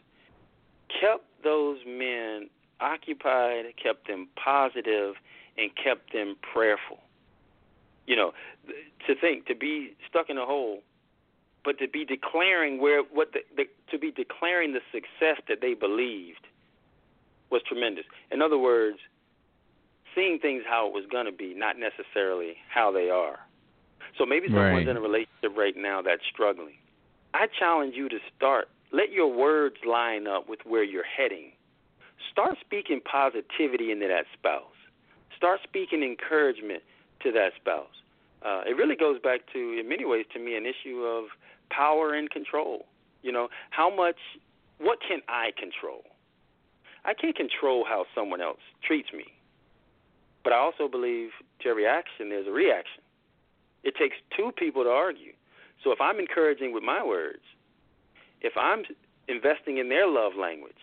kept 1.00 1.24
those 1.42 1.78
men 1.86 2.50
occupied, 2.80 3.64
kept 3.82 4.06
them 4.08 4.28
positive, 4.36 5.14
and 5.58 5.70
kept 5.76 6.12
them 6.12 6.36
prayerful 6.52 6.98
you 8.06 8.16
know, 8.16 8.32
to 9.06 9.14
think 9.14 9.46
to 9.46 9.54
be 9.54 9.94
stuck 10.08 10.30
in 10.30 10.38
a 10.38 10.46
hole, 10.46 10.80
but 11.64 11.78
to 11.78 11.88
be 11.88 12.04
declaring 12.04 12.80
where 12.80 13.02
what 13.02 13.32
the, 13.32 13.40
the 13.56 13.64
to 13.90 13.98
be 13.98 14.10
declaring 14.10 14.72
the 14.72 14.80
success 14.92 15.42
that 15.48 15.60
they 15.60 15.74
believed 15.74 16.46
was 17.50 17.62
tremendous. 17.66 18.04
In 18.30 18.42
other 18.42 18.58
words, 18.58 18.98
seeing 20.14 20.38
things 20.38 20.62
how 20.68 20.86
it 20.86 20.92
was 20.92 21.04
going 21.10 21.26
to 21.26 21.32
be, 21.32 21.54
not 21.54 21.76
necessarily 21.78 22.54
how 22.72 22.90
they 22.90 23.10
are. 23.10 23.38
So 24.18 24.24
maybe 24.24 24.46
someone's 24.48 24.86
Right. 24.86 24.88
in 24.88 24.96
a 24.96 25.00
relationship 25.00 25.56
right 25.56 25.76
now 25.76 26.00
that's 26.02 26.22
struggling. 26.32 26.78
I 27.34 27.46
challenge 27.58 27.94
you 27.94 28.08
to 28.08 28.18
start. 28.34 28.68
Let 28.92 29.12
your 29.12 29.28
words 29.28 29.76
line 29.84 30.26
up 30.26 30.48
with 30.48 30.60
where 30.64 30.82
you're 30.82 31.04
heading. 31.04 31.52
Start 32.30 32.56
speaking 32.60 33.00
positivity 33.00 33.90
into 33.90 34.08
that 34.08 34.24
spouse. 34.32 34.76
Start 35.36 35.60
speaking 35.64 36.02
encouragement 36.02 36.82
to 37.22 37.32
that 37.32 37.50
spouse. 37.60 37.96
Uh, 38.44 38.62
it 38.66 38.76
really 38.76 38.96
goes 38.96 39.18
back 39.20 39.40
to, 39.52 39.78
in 39.78 39.88
many 39.88 40.04
ways, 40.04 40.26
to 40.32 40.38
me, 40.38 40.56
an 40.56 40.64
issue 40.66 41.02
of 41.02 41.24
power 41.70 42.14
and 42.14 42.30
control. 42.30 42.86
You 43.22 43.32
know, 43.32 43.48
how 43.70 43.94
much, 43.94 44.16
what 44.78 44.98
can 45.06 45.20
I 45.28 45.50
control? 45.58 46.04
I 47.04 47.14
can't 47.14 47.36
control 47.36 47.84
how 47.88 48.04
someone 48.14 48.40
else 48.40 48.60
treats 48.82 49.12
me. 49.12 49.24
But 50.44 50.52
I 50.52 50.58
also 50.58 50.88
believe 50.88 51.30
to 51.62 51.68
every 51.68 51.86
action, 51.86 52.28
there's 52.28 52.46
a 52.46 52.52
reaction. 52.52 53.02
It 53.82 53.94
takes 53.96 54.16
two 54.36 54.52
people 54.56 54.84
to 54.84 54.90
argue. 54.90 55.32
So 55.82 55.92
if 55.92 56.00
I'm 56.00 56.18
encouraging 56.18 56.72
with 56.72 56.82
my 56.82 57.04
words, 57.04 57.42
if 58.40 58.52
I'm 58.56 58.82
investing 59.28 59.78
in 59.78 59.88
their 59.88 60.08
love 60.08 60.32
language, 60.38 60.78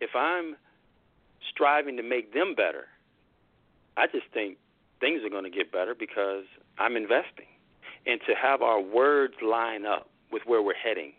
if 0.00 0.10
I'm 0.14 0.56
striving 1.50 1.96
to 1.96 2.02
make 2.02 2.32
them 2.32 2.54
better, 2.54 2.86
I 3.96 4.06
just 4.06 4.26
think 4.32 4.58
things 5.00 5.22
are 5.24 5.30
going 5.30 5.44
to 5.44 5.50
get 5.50 5.72
better 5.72 5.94
because 5.94 6.44
I'm 6.78 6.96
investing. 6.96 7.46
And 8.06 8.20
to 8.26 8.34
have 8.34 8.62
our 8.62 8.80
words 8.80 9.34
line 9.42 9.84
up 9.84 10.08
with 10.32 10.42
where 10.46 10.62
we're 10.62 10.74
heading 10.74 11.12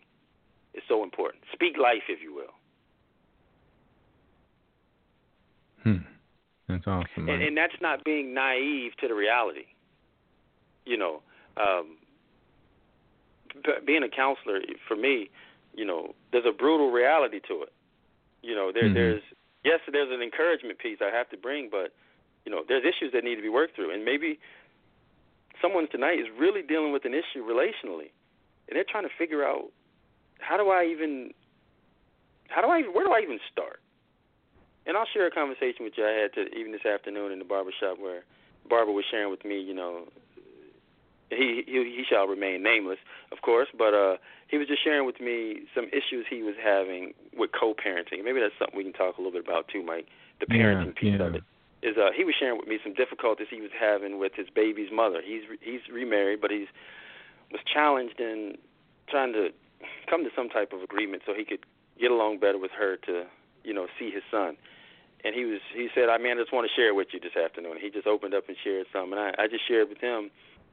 is 0.74 0.82
so 0.88 1.04
important. 1.04 1.44
Speak 1.52 1.76
life, 1.78 2.02
if 2.08 2.20
you 2.20 2.34
will. 2.34 2.54
Hmm. 5.84 6.02
That's 6.68 6.86
awesome. 6.86 7.28
And, 7.28 7.42
and 7.42 7.56
that's 7.56 7.74
not 7.80 8.04
being 8.04 8.34
naive 8.34 8.92
to 9.00 9.08
the 9.08 9.14
reality. 9.14 9.66
You 10.86 10.96
know, 10.96 11.22
um, 11.56 11.96
being 13.86 14.02
a 14.02 14.08
counselor, 14.08 14.60
for 14.88 14.96
me, 14.96 15.30
you 15.74 15.84
know, 15.84 16.14
there's 16.32 16.46
a 16.46 16.52
brutal 16.52 16.90
reality 16.90 17.40
to 17.48 17.62
it. 17.62 17.72
You 18.42 18.54
know, 18.54 18.72
there, 18.72 18.88
Mhm. 18.88 18.94
there's, 18.94 19.22
yes, 19.64 19.80
there's 19.90 20.10
an 20.10 20.22
encouragement 20.22 20.78
piece 20.78 21.00
I 21.00 21.10
have 21.10 21.30
to 21.30 21.36
bring, 21.36 21.68
but, 21.70 21.92
you 22.44 22.50
know, 22.50 22.64
there's 22.66 22.84
issues 22.84 23.12
that 23.12 23.24
need 23.24 23.36
to 23.36 23.42
be 23.42 23.48
worked 23.48 23.74
through. 23.74 23.90
And 23.90 24.04
maybe 24.04 24.38
someone 25.60 25.86
tonight 25.88 26.18
is 26.18 26.28
really 26.30 26.62
dealing 26.62 26.92
with 26.92 27.04
an 27.04 27.14
issue 27.14 27.44
relationally, 27.44 28.10
and 28.68 28.76
they're 28.76 28.84
trying 28.84 29.04
to 29.04 29.14
figure 29.16 29.44
out 29.44 29.70
how 30.40 30.56
do 30.56 30.70
I 30.70 30.84
even, 30.86 31.32
how 32.48 32.60
do 32.60 32.68
I, 32.68 32.80
even, 32.80 32.92
where 32.92 33.04
do 33.04 33.12
I 33.12 33.20
even 33.20 33.38
start? 33.50 33.80
And 34.86 34.96
I'll 34.96 35.06
share 35.06 35.26
a 35.26 35.30
conversation 35.30 35.84
with 35.84 35.94
you 35.96 36.04
I 36.04 36.10
had 36.10 36.34
to, 36.34 36.52
even 36.58 36.72
this 36.72 36.84
afternoon 36.84 37.30
in 37.30 37.38
the 37.38 37.44
barber 37.44 37.70
shop 37.78 37.98
where 38.00 38.24
Barbara 38.68 38.92
was 38.92 39.04
sharing 39.08 39.30
with 39.30 39.44
me, 39.44 39.60
you 39.60 39.74
know, 39.74 40.08
he 41.36 41.62
he, 41.66 41.78
he 41.96 42.04
shall 42.08 42.26
remain 42.26 42.62
nameless, 42.62 42.98
of 43.32 43.42
course, 43.42 43.68
but 43.76 43.94
uh, 43.94 44.16
he 44.48 44.58
was 44.58 44.68
just 44.68 44.82
sharing 44.84 45.06
with 45.06 45.20
me 45.20 45.62
some 45.74 45.86
issues 45.88 46.26
he 46.28 46.42
was 46.42 46.54
having 46.62 47.14
with 47.36 47.50
co-parenting. 47.58 48.24
Maybe 48.24 48.40
that's 48.40 48.54
something 48.58 48.76
we 48.76 48.84
can 48.84 48.92
talk 48.92 49.16
a 49.16 49.20
little 49.20 49.32
bit 49.32 49.44
about 49.46 49.68
too, 49.68 49.82
Mike. 49.82 50.06
The 50.40 50.46
Yeah, 50.48 50.64
parenting 50.64 50.94
piece 50.94 51.16
yeah. 51.18 51.26
of 51.26 51.34
it 51.34 51.44
is 51.82 51.96
uh, 51.96 52.10
he 52.16 52.24
was 52.24 52.34
sharing 52.38 52.58
with 52.58 52.68
me 52.68 52.78
some 52.82 52.94
difficulties 52.94 53.48
he 53.50 53.60
was 53.60 53.70
having 53.78 54.18
with 54.18 54.32
his 54.34 54.48
baby's 54.54 54.90
mother. 54.92 55.20
He's 55.24 55.42
he's 55.60 55.80
remarried, 55.92 56.40
but 56.40 56.50
he's 56.50 56.68
was 57.50 57.60
challenged 57.66 58.20
in 58.20 58.56
trying 59.08 59.32
to 59.34 59.50
come 60.08 60.24
to 60.24 60.30
some 60.34 60.48
type 60.48 60.72
of 60.72 60.82
agreement 60.82 61.22
so 61.26 61.34
he 61.34 61.44
could 61.44 61.66
get 62.00 62.10
along 62.10 62.38
better 62.38 62.58
with 62.58 62.70
her 62.70 62.96
to 62.96 63.24
you 63.64 63.74
know 63.74 63.86
see 63.98 64.10
his 64.10 64.22
son. 64.30 64.56
And 65.24 65.34
he 65.34 65.44
was 65.44 65.60
he 65.74 65.88
said, 65.94 66.08
I 66.08 66.18
man, 66.18 66.38
I 66.38 66.42
just 66.42 66.52
want 66.52 66.68
to 66.68 66.74
share 66.74 66.88
it 66.88 66.96
with 66.96 67.08
you 67.12 67.20
this 67.20 67.36
afternoon. 67.36 67.76
He 67.80 67.90
just 67.90 68.06
opened 68.06 68.34
up 68.34 68.48
and 68.48 68.56
shared 68.62 68.86
some, 68.92 69.12
and 69.12 69.20
I, 69.20 69.34
I 69.38 69.46
just 69.48 69.66
shared 69.66 69.88
with 69.88 69.98
him. 69.98 70.30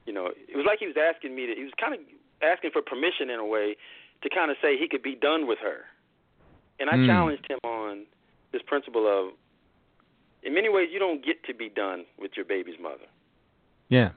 You 0.10 0.16
know, 0.16 0.26
it 0.34 0.58
was 0.58 0.66
like 0.66 0.80
he 0.80 0.88
was 0.88 0.98
asking 0.98 1.36
me 1.36 1.46
to. 1.46 1.54
He 1.54 1.62
was 1.64 1.74
kind 1.80 1.94
of 1.94 2.00
asking 2.42 2.72
for 2.74 2.82
permission 2.82 3.30
in 3.30 3.40
a 3.40 3.46
way 3.46 3.78
to 4.24 4.28
kind 4.34 4.50
of 4.50 4.58
say 4.60 4.76
he 4.76 4.88
could 4.90 5.04
be 5.04 5.14
done 5.14 5.46
with 5.46 5.60
her. 5.60 5.86
And 6.80 6.90
I 6.90 6.98
Mm. 6.98 7.06
challenged 7.06 7.46
him 7.48 7.60
on 7.64 8.08
this 8.52 8.64
principle 8.64 9.06
of, 9.06 9.34
in 10.42 10.56
many 10.56 10.68
ways, 10.68 10.90
you 10.92 10.98
don't 10.98 11.24
get 11.24 11.44
to 11.44 11.54
be 11.54 11.70
done 11.70 12.08
with 12.18 12.36
your 12.36 12.46
baby's 12.46 12.80
mother. 12.80 13.06
yeah. 13.90 14.10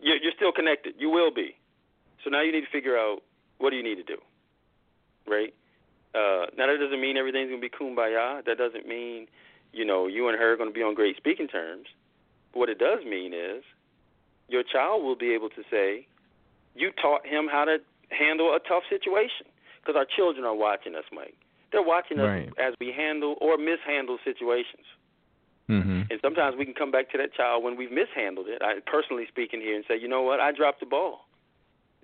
You're, 0.00 0.16
you're 0.16 0.32
still 0.32 0.50
connected. 0.50 0.94
You 0.98 1.10
will 1.10 1.30
be. 1.30 1.56
So 2.24 2.30
now 2.30 2.40
you 2.40 2.50
need 2.50 2.62
to 2.62 2.70
figure 2.70 2.96
out 2.96 3.22
what 3.58 3.70
do 3.70 3.76
you 3.76 3.82
need 3.84 3.96
to 3.96 4.02
do, 4.02 4.18
right? 5.28 5.52
Uh, 6.14 6.46
now 6.56 6.66
that 6.68 6.78
doesn't 6.80 7.00
mean 7.00 7.16
everything's 7.18 7.50
gonna 7.50 7.60
be 7.60 7.68
kumbaya. 7.68 8.42
That 8.46 8.56
doesn't 8.58 8.86
mean, 8.88 9.28
you 9.72 9.84
know, 9.84 10.06
you 10.08 10.26
and 10.28 10.38
her 10.38 10.54
are 10.54 10.56
gonna 10.56 10.72
be 10.72 10.82
on 10.82 10.94
great 10.94 11.16
speaking 11.18 11.46
terms. 11.48 11.86
But 12.52 12.58
what 12.60 12.68
it 12.70 12.78
does 12.78 13.04
mean 13.04 13.32
is, 13.34 13.62
your 14.52 14.62
child 14.62 15.02
will 15.02 15.16
be 15.16 15.32
able 15.32 15.48
to 15.50 15.62
say, 15.70 16.06
you 16.74 16.92
taught 16.92 17.26
him 17.26 17.48
how 17.50 17.64
to 17.64 17.78
handle 18.10 18.54
a 18.54 18.60
tough 18.60 18.84
situation. 18.88 19.46
Because 19.80 19.98
our 19.98 20.06
children 20.06 20.44
are 20.44 20.54
watching 20.54 20.94
us, 20.94 21.04
Mike. 21.10 21.34
They're 21.72 21.82
watching 21.82 22.20
us 22.20 22.28
Right. 22.28 22.52
as 22.56 22.74
we 22.78 22.92
handle 22.92 23.36
or 23.40 23.56
mishandle 23.56 24.18
situations. 24.22 24.86
Mhm. 25.68 26.08
And 26.10 26.20
sometimes 26.20 26.54
we 26.54 26.64
can 26.64 26.74
come 26.74 26.92
back 26.92 27.10
to 27.10 27.18
that 27.18 27.34
child 27.34 27.64
when 27.64 27.74
we've 27.76 27.90
mishandled 27.90 28.46
it. 28.46 28.62
I 28.62 28.78
personally 28.80 29.26
speaking 29.26 29.60
here 29.60 29.74
and 29.74 29.84
say, 29.86 29.96
you 29.96 30.06
know 30.06 30.22
what, 30.22 30.38
I 30.38 30.52
dropped 30.52 30.80
the 30.80 30.86
ball. 30.86 31.26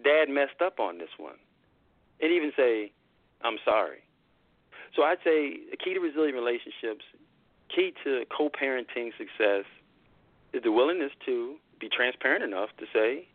Dad 0.02 0.28
messed 0.28 0.60
up 0.60 0.80
on 0.80 0.98
this 0.98 1.10
one. 1.18 1.38
And 2.20 2.32
even 2.32 2.52
say, 2.56 2.90
I'm 3.42 3.58
sorry. 3.64 4.02
So 4.94 5.04
I'd 5.04 5.22
say 5.22 5.58
the 5.70 5.76
key 5.76 5.94
to 5.94 6.00
resilient 6.00 6.34
relationships, 6.34 7.04
key 7.68 7.92
to 8.02 8.24
co 8.26 8.48
parenting 8.48 9.16
success 9.16 9.66
is 10.52 10.62
the 10.62 10.72
willingness 10.72 11.12
to 11.26 11.60
be 11.78 11.88
transparent 11.88 12.42
enough 12.42 12.70
to 12.78 12.86
say, 12.92 13.28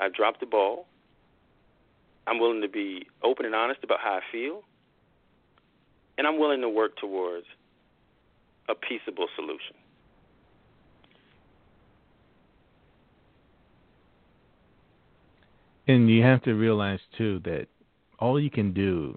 I 0.00 0.08
dropped 0.08 0.40
the 0.40 0.46
ball. 0.46 0.86
I'm 2.26 2.38
willing 2.38 2.60
to 2.62 2.68
be 2.68 3.06
open 3.22 3.46
and 3.46 3.54
honest 3.54 3.80
about 3.82 4.00
how 4.00 4.14
I 4.14 4.20
feel. 4.30 4.62
And 6.16 6.26
I'm 6.26 6.38
willing 6.38 6.60
to 6.60 6.68
work 6.68 6.96
towards 6.96 7.46
a 8.68 8.74
peaceable 8.74 9.28
solution. 9.34 9.74
And 15.86 16.10
you 16.10 16.22
have 16.22 16.42
to 16.42 16.52
realize 16.52 17.00
too 17.16 17.40
that 17.44 17.66
all 18.18 18.38
you 18.38 18.50
can 18.50 18.74
do 18.74 19.16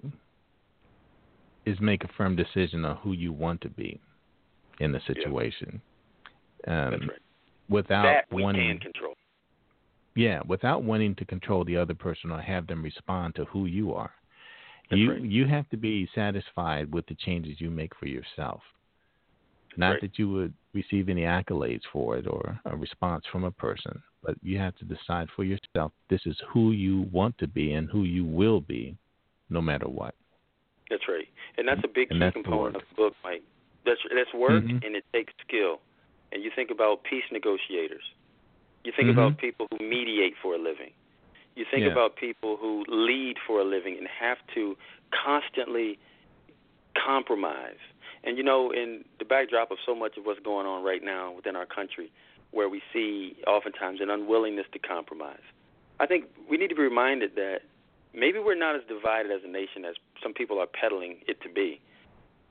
is 1.66 1.78
make 1.80 2.02
a 2.02 2.08
firm 2.16 2.34
decision 2.34 2.84
on 2.84 2.96
who 2.96 3.12
you 3.12 3.32
want 3.32 3.60
to 3.60 3.68
be 3.68 4.00
in 4.80 4.92
the 4.92 5.00
situation. 5.06 5.82
Um, 6.66 6.90
That's 6.90 7.02
right. 7.02 7.21
Without 7.72 8.02
that 8.02 8.26
we 8.30 8.42
wanting, 8.42 8.78
can 8.78 8.92
control. 8.92 9.14
yeah, 10.14 10.40
without 10.46 10.82
wanting 10.84 11.14
to 11.16 11.24
control 11.24 11.64
the 11.64 11.76
other 11.76 11.94
person 11.94 12.30
or 12.30 12.40
have 12.40 12.66
them 12.66 12.82
respond 12.82 13.34
to 13.36 13.44
who 13.46 13.66
you 13.66 13.94
are. 13.94 14.12
That's 14.90 15.00
you 15.00 15.10
right. 15.12 15.22
you 15.22 15.46
have 15.46 15.68
to 15.70 15.76
be 15.76 16.08
satisfied 16.14 16.92
with 16.92 17.06
the 17.06 17.14
changes 17.14 17.60
you 17.60 17.70
make 17.70 17.94
for 17.96 18.06
yourself. 18.06 18.60
Not 19.76 19.92
right. 19.92 20.00
that 20.02 20.18
you 20.18 20.30
would 20.30 20.52
receive 20.74 21.08
any 21.08 21.22
accolades 21.22 21.80
for 21.92 22.18
it 22.18 22.26
or 22.26 22.60
a 22.66 22.76
response 22.76 23.24
from 23.32 23.44
a 23.44 23.50
person, 23.50 24.02
but 24.22 24.34
you 24.42 24.58
have 24.58 24.76
to 24.76 24.84
decide 24.84 25.28
for 25.34 25.44
yourself 25.44 25.92
this 26.10 26.20
is 26.26 26.38
who 26.52 26.72
you 26.72 27.08
want 27.10 27.38
to 27.38 27.46
be 27.46 27.72
and 27.72 27.88
who 27.88 28.02
you 28.02 28.24
will 28.24 28.60
be, 28.60 28.96
no 29.48 29.62
matter 29.62 29.88
what. 29.88 30.14
That's 30.90 31.08
right, 31.08 31.26
and 31.56 31.66
that's 31.66 31.80
a 31.84 31.88
big 31.88 32.10
and 32.10 32.20
key 32.20 32.30
component 32.32 32.76
of 32.76 32.82
the 32.90 32.94
book, 32.96 33.14
Mike. 33.24 33.42
That's 33.86 34.00
that's 34.14 34.34
work, 34.34 34.62
Mhm. 34.62 34.84
and 34.84 34.94
it 34.94 35.04
takes 35.12 35.32
skill. 35.48 35.80
And 36.32 36.42
you 36.42 36.50
think 36.54 36.70
about 36.70 37.04
peace 37.04 37.24
negotiators. 37.30 38.02
You 38.84 38.92
think 38.92 39.08
Mhm. 39.08 39.12
about 39.12 39.38
people 39.38 39.68
who 39.70 39.84
mediate 39.84 40.36
for 40.38 40.54
a 40.54 40.58
living. 40.58 40.92
You 41.54 41.64
think 41.66 41.84
Yeah. 41.84 41.92
about 41.92 42.16
people 42.16 42.56
who 42.56 42.84
lead 42.88 43.38
for 43.38 43.60
a 43.60 43.64
living 43.64 43.98
and 43.98 44.08
have 44.08 44.44
to 44.54 44.76
constantly 45.10 45.98
compromise. 46.94 47.78
And 48.24 48.36
you 48.38 48.42
know, 48.42 48.70
in 48.70 49.04
the 49.18 49.24
backdrop 49.24 49.70
of 49.70 49.78
so 49.84 49.94
much 49.94 50.16
of 50.16 50.24
what's 50.24 50.40
going 50.40 50.66
on 50.66 50.82
right 50.82 51.02
now 51.02 51.32
within 51.32 51.56
our 51.56 51.66
country, 51.66 52.10
where 52.52 52.68
we 52.68 52.82
see 52.92 53.36
oftentimes 53.46 54.00
an 54.00 54.10
unwillingness 54.10 54.66
to 54.72 54.78
compromise, 54.78 55.42
I 56.00 56.06
think 56.06 56.26
we 56.48 56.56
need 56.56 56.68
to 56.68 56.74
be 56.74 56.82
reminded 56.82 57.34
that 57.36 57.62
maybe 58.14 58.38
we're 58.38 58.54
not 58.54 58.74
as 58.74 58.82
divided 58.84 59.30
as 59.30 59.44
a 59.44 59.48
nation 59.48 59.84
as 59.84 59.96
some 60.22 60.32
people 60.32 60.58
are 60.58 60.66
peddling 60.66 61.22
it 61.26 61.40
to 61.42 61.48
be. 61.48 61.80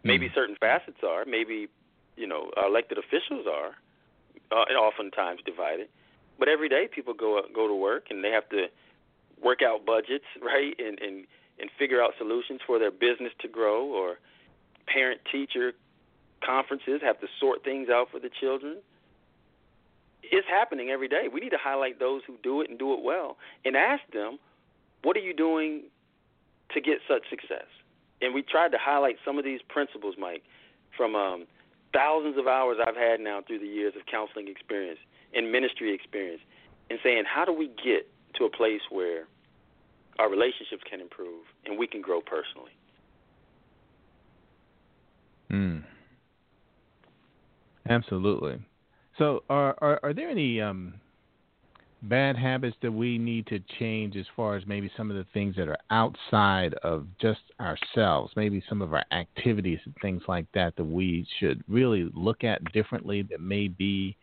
Maybe 0.03 0.29
Mhm. 0.29 0.33
certain 0.33 0.55
facets 0.55 1.03
are. 1.03 1.25
Maybe, 1.25 1.67
you 2.21 2.27
know, 2.27 2.51
elected 2.63 2.99
officials 2.99 3.47
are, 3.47 3.73
uh, 4.51 4.71
oftentimes 4.75 5.41
divided. 5.43 5.87
But 6.37 6.49
every 6.49 6.69
day 6.69 6.87
people 6.93 7.15
go 7.15 7.41
go 7.53 7.67
to 7.67 7.73
work 7.73 8.05
and 8.11 8.23
they 8.23 8.29
have 8.29 8.47
to 8.49 8.67
work 9.43 9.59
out 9.65 9.85
budgets, 9.85 10.25
right, 10.41 10.75
and 10.77 10.99
and 11.01 11.25
and 11.59 11.69
figure 11.77 12.01
out 12.01 12.11
solutions 12.17 12.61
for 12.65 12.79
their 12.79 12.91
business 12.91 13.33
to 13.41 13.47
grow, 13.47 13.85
or 13.85 14.19
parent 14.87 15.21
teacher 15.31 15.73
conferences 16.45 17.01
have 17.03 17.19
to 17.21 17.27
sort 17.39 17.63
things 17.63 17.89
out 17.89 18.07
for 18.11 18.19
the 18.19 18.29
children. 18.39 18.77
It's 20.23 20.47
happening 20.47 20.89
every 20.89 21.07
day. 21.07 21.27
We 21.31 21.39
need 21.39 21.49
to 21.49 21.61
highlight 21.61 21.99
those 21.99 22.21
who 22.25 22.35
do 22.41 22.61
it 22.61 22.69
and 22.69 22.77
do 22.77 22.93
it 22.93 23.01
well, 23.03 23.37
and 23.65 23.75
ask 23.75 24.03
them, 24.13 24.37
"What 25.01 25.17
are 25.17 25.21
you 25.21 25.33
doing 25.33 25.83
to 26.73 26.81
get 26.81 26.99
such 27.07 27.27
success?" 27.29 27.67
And 28.21 28.35
we 28.35 28.43
tried 28.43 28.71
to 28.71 28.77
highlight 28.77 29.17
some 29.25 29.39
of 29.39 29.43
these 29.43 29.61
principles, 29.63 30.15
Mike, 30.17 30.43
from 30.95 31.15
um, 31.15 31.47
thousands 31.93 32.37
of 32.37 32.47
hours 32.47 32.77
I've 32.85 32.95
had 32.95 33.19
now 33.19 33.41
through 33.45 33.59
the 33.59 33.67
years 33.67 33.93
of 33.95 34.05
counseling 34.05 34.47
experience 34.47 34.99
and 35.33 35.51
ministry 35.51 35.93
experience, 35.93 36.41
and 36.89 36.99
saying, 37.03 37.23
"How 37.25 37.45
do 37.45 37.53
we 37.53 37.67
get 37.67 38.09
to 38.35 38.45
a 38.45 38.49
place 38.49 38.81
where 38.89 39.27
our 40.19 40.29
relationships 40.29 40.83
can 40.89 41.01
improve 41.01 41.45
and 41.65 41.77
we 41.77 41.87
can 41.87 42.01
grow 42.01 42.21
personally?" 42.21 42.71
Mm. 45.49 45.83
Absolutely. 47.89 48.59
So, 49.17 49.43
are, 49.49 49.75
are 49.81 49.99
are 50.03 50.13
there 50.13 50.29
any 50.29 50.61
um, 50.61 51.00
bad 52.03 52.35
habits 52.35 52.75
that 52.81 52.91
we 52.91 53.17
need 53.17 53.45
to 53.47 53.59
change 53.79 54.15
as 54.15 54.25
far 54.35 54.55
as 54.55 54.65
maybe 54.65 54.91
some 54.97 55.11
of 55.11 55.17
the 55.17 55.25
things 55.33 55.55
that 55.55 55.67
are 55.67 55.77
outside 55.91 56.73
of 56.83 57.05
just 57.19 57.41
ourselves, 57.59 58.33
maybe 58.35 58.63
some 58.67 58.81
of 58.81 58.93
our 58.93 59.05
activities 59.11 59.79
and 59.85 59.93
things 60.01 60.21
like 60.27 60.45
that 60.53 60.75
that 60.75 60.83
we 60.83 61.27
should 61.39 61.63
really 61.67 62.09
look 62.13 62.43
at 62.43 62.63
differently 62.73 63.21
that 63.23 63.39
may 63.39 63.67
be 63.67 64.15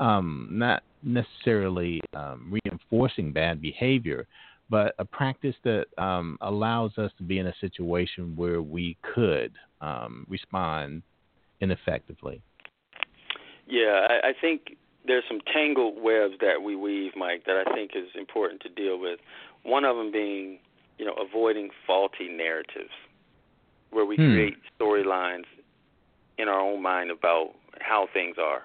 um, 0.00 0.48
not 0.50 0.82
necessarily 1.02 2.00
um, 2.14 2.52
reinforcing 2.64 3.32
bad 3.32 3.62
behavior, 3.62 4.26
but 4.68 4.94
a 4.98 5.04
practice 5.04 5.56
that 5.64 5.86
um, 5.98 6.36
allows 6.40 6.96
us 6.98 7.12
to 7.18 7.22
be 7.22 7.38
in 7.38 7.46
a 7.46 7.54
situation 7.60 8.34
where 8.34 8.62
we 8.62 8.96
could 9.14 9.52
um, 9.80 10.26
respond 10.28 11.02
ineffectively. 11.60 12.42
Yeah, 13.66 14.06
I, 14.08 14.28
I 14.28 14.32
think 14.40 14.76
there's 15.10 15.24
some 15.26 15.40
tangled 15.52 16.00
webs 16.00 16.34
that 16.40 16.62
we 16.62 16.76
weave, 16.76 17.12
Mike, 17.16 17.42
that 17.46 17.56
I 17.66 17.74
think 17.74 17.92
is 17.96 18.08
important 18.14 18.60
to 18.62 18.68
deal 18.68 18.96
with. 18.98 19.18
One 19.64 19.84
of 19.84 19.96
them 19.96 20.12
being, 20.12 20.58
you 20.98 21.04
know, 21.04 21.14
avoiding 21.18 21.70
faulty 21.84 22.28
narratives, 22.28 22.94
where 23.90 24.04
we 24.04 24.14
Hmm. 24.16 24.32
create 24.32 24.56
storylines 24.78 25.46
in 26.38 26.46
our 26.48 26.60
own 26.60 26.80
mind 26.80 27.10
about 27.10 27.54
how 27.80 28.06
things 28.06 28.38
are, 28.38 28.62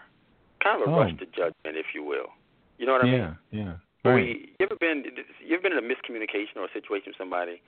kind 0.62 0.82
of 0.82 0.88
a 0.88 0.92
Oh. 0.92 1.00
rush 1.00 1.18
to 1.18 1.26
judgment, 1.26 1.78
if 1.78 1.96
you 1.96 2.04
will. 2.04 2.32
You 2.78 2.86
know 2.86 2.94
what 2.94 3.02
I 3.02 3.06
mean? 3.06 3.14
yeah, 3.16 3.34
yeah. 3.52 3.74
Right. 4.04 4.14
we, 4.14 4.54
you 4.60 4.66
ever 4.68 4.76
been 4.76 5.04
you 5.44 5.56
ever 5.56 5.64
been 5.64 5.72
in 5.72 5.80
a 5.80 5.82
miscommunication 5.82 6.58
or 6.58 6.66
a 6.66 6.72
situation 6.72 7.08
with 7.08 7.18
somebody, 7.18 7.60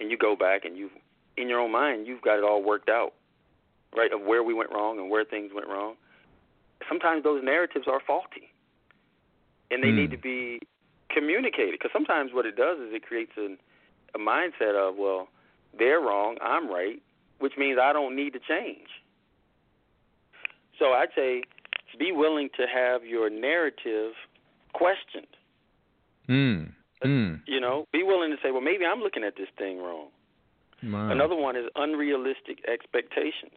and 0.00 0.10
you 0.10 0.16
go 0.16 0.34
back 0.34 0.64
and 0.64 0.76
you, 0.76 0.90
in 1.36 1.48
your 1.48 1.60
own 1.60 1.70
mind, 1.70 2.08
you've 2.08 2.22
got 2.22 2.38
it 2.38 2.44
all 2.44 2.60
worked 2.60 2.88
out, 2.88 3.14
right? 3.96 4.12
Of 4.12 4.22
where 4.22 4.42
we 4.42 4.52
went 4.52 4.70
wrong 4.72 4.98
and 4.98 5.08
where 5.10 5.24
things 5.24 5.52
went 5.54 5.68
wrong. 5.68 5.94
Sometimes 6.88 7.22
those 7.24 7.42
narratives 7.42 7.86
are 7.88 8.00
faulty, 8.00 8.52
and 9.70 9.82
they 9.82 9.90
Hmm. 9.90 9.96
need 9.96 10.10
to 10.10 10.18
be 10.18 10.60
communicated. 11.08 11.72
Because 11.72 11.92
sometimes 11.92 12.32
what 12.32 12.46
it 12.46 12.56
does 12.56 12.78
is 12.78 12.92
it 12.92 13.06
creates 13.06 13.36
an, 13.36 13.58
a 14.14 14.18
mindset 14.18 14.74
of, 14.74 14.96
well, 14.96 15.28
they're 15.78 16.00
wrong, 16.00 16.38
I'm 16.40 16.68
right, 16.68 17.00
which 17.38 17.56
means 17.56 17.78
I 17.78 17.92
don't 17.92 18.14
need 18.14 18.32
to 18.34 18.38
change. 18.40 18.88
So 20.78 20.92
I'd 20.92 21.12
say 21.14 21.42
be 21.98 22.12
willing 22.12 22.50
to 22.58 22.66
have 22.66 23.04
your 23.04 23.30
narrative 23.30 24.12
questioned. 24.74 25.26
Mm. 26.28 26.72
Mm. 27.02 27.40
You 27.46 27.60
know, 27.60 27.86
be 27.92 28.02
willing 28.02 28.30
to 28.30 28.36
say, 28.42 28.50
well, 28.50 28.60
maybe 28.60 28.84
I'm 28.84 29.00
looking 29.00 29.24
at 29.24 29.36
this 29.36 29.48
thing 29.56 29.78
wrong. 29.78 30.08
Wow. 30.82 31.08
Another 31.08 31.34
one 31.34 31.56
is 31.56 31.64
unrealistic 31.74 32.66
expectations. 32.68 33.56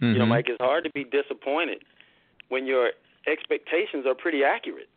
You 0.00 0.14
know, 0.14 0.24
Mhm. 0.24 0.28
Mike, 0.28 0.48
it's 0.48 0.60
hard 0.60 0.84
to 0.84 0.90
be 0.90 1.04
disappointed 1.04 1.84
when 2.52 2.66
your 2.66 2.90
expectations 3.26 4.04
are 4.06 4.14
pretty 4.14 4.44
accurate. 4.44 4.90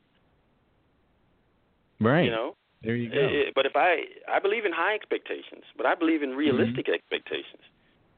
Right. 2.02 2.26
You 2.26 2.32
know, 2.32 2.56
there 2.84 2.98
you 2.98 3.10
go. 3.10 3.18
Eh, 3.18 3.48
eh, 3.48 3.52
but 3.56 3.66
if 3.66 3.76
I 3.76 4.04
I 4.28 4.40
believe 4.40 4.66
in 4.66 4.74
high 4.74 4.94
expectations, 4.94 5.64
but 5.78 5.86
I 5.86 5.96
believe 5.96 6.22
in 6.22 6.32
realistic 6.32 6.90
expectations. 6.90 7.64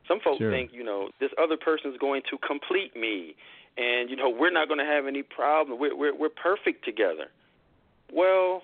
Some 0.07 0.19
folks 0.21 0.39
Sure. 0.39 0.51
think, 0.51 0.71
you 0.73 0.83
know, 0.83 1.09
this 1.19 1.31
other 1.37 1.57
person's 1.57 1.97
going 1.97 2.23
to 2.31 2.37
complete 2.39 2.95
me, 2.95 3.35
and 3.77 4.09
you 4.09 4.15
know, 4.15 4.29
we're 4.29 4.55
not 4.59 4.67
going 4.67 4.79
to 4.79 4.91
have 4.95 5.05
any 5.05 5.21
problem. 5.21 5.77
We're 5.79 5.95
we're 5.95 6.15
we're 6.15 6.37
perfect 6.49 6.83
together. 6.83 7.27
Well, 8.11 8.63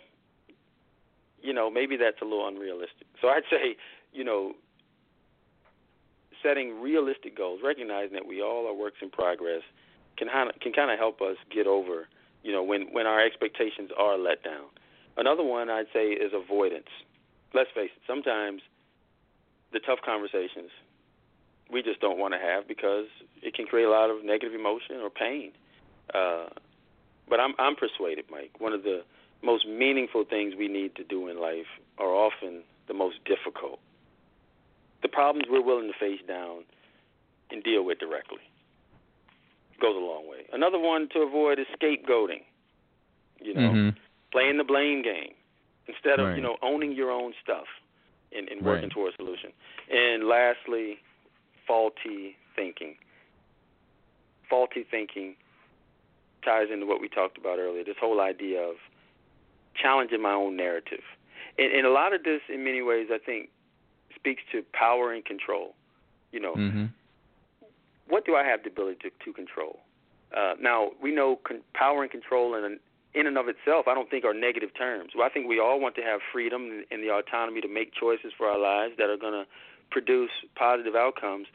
you 1.41 1.53
know, 1.53 1.69
maybe 1.69 1.97
that's 1.97 2.21
a 2.21 2.25
little 2.25 2.47
unrealistic. 2.47 3.05
So 3.21 3.27
I'd 3.27 3.43
say, 3.51 3.75
you 4.11 4.23
know, 4.23 4.53
setting 6.41 6.81
realistic 6.81 7.37
goals, 7.37 7.59
recognizing 7.63 8.13
that 8.13 8.25
we 8.25 8.41
all 8.41 8.65
are 8.67 8.73
works 8.73 8.99
in 9.01 9.09
progress, 9.11 9.61
can 10.17 10.27
can 10.61 10.73
kind 10.73 10.91
of 10.91 10.99
help 10.99 11.21
us 11.21 11.37
get 11.53 11.67
over, 11.67 12.07
you 12.43 12.51
know, 12.51 12.63
when 12.63 12.93
when 12.93 13.07
our 13.07 13.23
expectations 13.23 13.89
are 13.97 14.17
let 14.17 14.43
down. 14.43 14.65
Another 15.17 15.43
one 15.43 15.69
I'd 15.69 15.91
say 15.93 16.07
is 16.09 16.31
avoidance. 16.33 16.89
Let's 17.53 17.69
face 17.75 17.91
it, 17.95 18.01
sometimes 18.07 18.61
the 19.71 19.79
tough 19.79 19.99
conversations 20.03 20.69
we 21.71 21.81
just 21.81 21.99
don't 21.99 22.17
want 22.17 22.33
to 22.33 22.39
have 22.39 22.67
because 22.67 23.05
it 23.41 23.53
can 23.53 23.65
create 23.65 23.85
a 23.85 23.89
lot 23.89 24.09
of 24.09 24.23
negative 24.23 24.53
emotion 24.53 24.97
or 25.01 25.09
pain. 25.09 25.51
Uh, 26.13 26.49
but 27.29 27.39
I'm 27.39 27.53
I'm 27.59 27.75
persuaded, 27.75 28.25
Mike. 28.29 28.51
One 28.59 28.73
of 28.73 28.83
the 28.83 29.01
most 29.41 29.67
meaningful 29.67 30.23
things 30.29 30.53
we 30.57 30.67
need 30.67 30.95
to 30.95 31.03
do 31.03 31.27
in 31.27 31.39
life 31.39 31.67
are 31.97 32.13
often 32.13 32.63
the 32.87 32.93
most 32.93 33.17
difficult. 33.25 33.79
The 35.01 35.09
problems 35.09 35.47
we're 35.49 35.61
willing 35.61 35.91
to 35.91 35.99
face 35.99 36.21
down 36.27 36.63
and 37.51 37.63
deal 37.63 37.83
with 37.83 37.99
directly 37.99 38.39
goes 39.79 39.95
a 39.95 39.99
long 39.99 40.27
way. 40.29 40.45
Another 40.53 40.79
one 40.79 41.09
to 41.09 41.19
avoid 41.19 41.59
is 41.59 41.67
scapegoating. 41.79 42.43
You 43.41 43.53
know, 43.55 43.71
Mhm. 43.71 43.95
playing 44.31 44.57
the 44.57 44.63
blame 44.63 45.01
game 45.01 45.33
instead 45.87 46.19
of 46.19 46.27
Right. 46.27 46.35
you 46.37 46.41
know 46.41 46.57
owning 46.61 46.93
your 46.93 47.11
own 47.11 47.33
stuff 47.43 47.67
and, 48.31 48.47
and 48.49 48.61
working 48.61 48.83
Right. 48.83 48.91
toward 48.91 49.13
a 49.13 49.15
solution. 49.17 49.51
And 49.89 50.27
lastly, 50.27 50.99
faulty 51.67 52.37
thinking. 52.55 52.97
Faulty 54.49 54.83
thinking 54.83 55.35
ties 56.43 56.69
into 56.69 56.85
what 56.85 56.99
we 57.01 57.07
talked 57.07 57.37
about 57.37 57.57
earlier. 57.59 57.83
This 57.83 57.97
whole 57.97 58.19
idea 58.21 58.61
of 58.61 58.75
challenging 59.75 60.21
my 60.21 60.33
own 60.33 60.55
narrative, 60.55 61.03
and, 61.57 61.71
and 61.71 61.87
a 61.87 61.89
lot 61.89 62.13
of 62.13 62.23
this, 62.23 62.41
in 62.49 62.63
many 62.63 62.81
ways, 62.81 63.07
I 63.11 63.17
think, 63.17 63.49
speaks 64.15 64.43
to 64.51 64.61
power 64.73 65.11
and 65.13 65.23
control. 65.25 65.75
You 66.31 66.39
know, 66.39 66.53
Mhm. 66.55 66.89
What 68.07 68.25
do 68.25 68.35
I 68.35 68.43
have 68.43 68.63
the 68.63 68.69
ability 68.69 68.97
to, 69.03 69.09
to 69.25 69.33
control? 69.33 69.79
Uh, 70.35 70.53
now 70.59 70.91
we 71.01 71.13
know 71.13 71.39
con- 71.47 71.61
power 71.73 72.01
and 72.01 72.11
control 72.11 72.55
in 72.55 72.79
in 73.13 73.27
and 73.27 73.37
of 73.37 73.47
itself, 73.47 73.87
I 73.87 73.93
don't 73.93 74.09
think 74.09 74.25
are 74.25 74.33
negative 74.33 74.71
terms. 74.75 75.11
Well, 75.15 75.25
I 75.25 75.29
think 75.29 75.47
we 75.47 75.59
all 75.59 75.79
want 75.79 75.95
to 75.95 76.01
have 76.01 76.19
freedom 76.31 76.63
and, 76.71 76.85
and 76.89 77.03
the 77.03 77.11
autonomy 77.13 77.61
to 77.61 77.67
make 77.67 77.93
choices 77.93 78.33
for 78.35 78.47
our 78.47 78.57
lives 78.57 78.95
that 78.97 79.09
are 79.09 79.17
going 79.17 79.33
to 79.33 79.45
produce 79.91 80.31
positive 80.55 80.95
outcomes. 80.95 81.45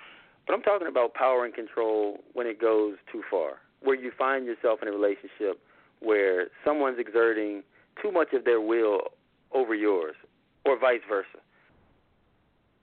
But 0.46 0.54
I'm 0.54 0.62
talking 0.62 0.86
about 0.86 1.14
power 1.14 1.44
and 1.44 1.52
control 1.52 2.18
when 2.32 2.46
it 2.46 2.60
goes 2.60 2.94
too 3.10 3.22
far, 3.28 3.54
where 3.82 3.96
you 3.96 4.12
find 4.16 4.46
yourself 4.46 4.80
in 4.82 4.88
a 4.88 4.92
relationship 4.92 5.60
where 6.00 6.46
someone's 6.64 6.98
exerting 7.00 7.64
too 8.00 8.12
much 8.12 8.32
of 8.32 8.44
their 8.44 8.60
will 8.60 9.00
over 9.52 9.74
yours, 9.74 10.14
or 10.64 10.78
vice 10.78 11.00
versa. 11.08 11.42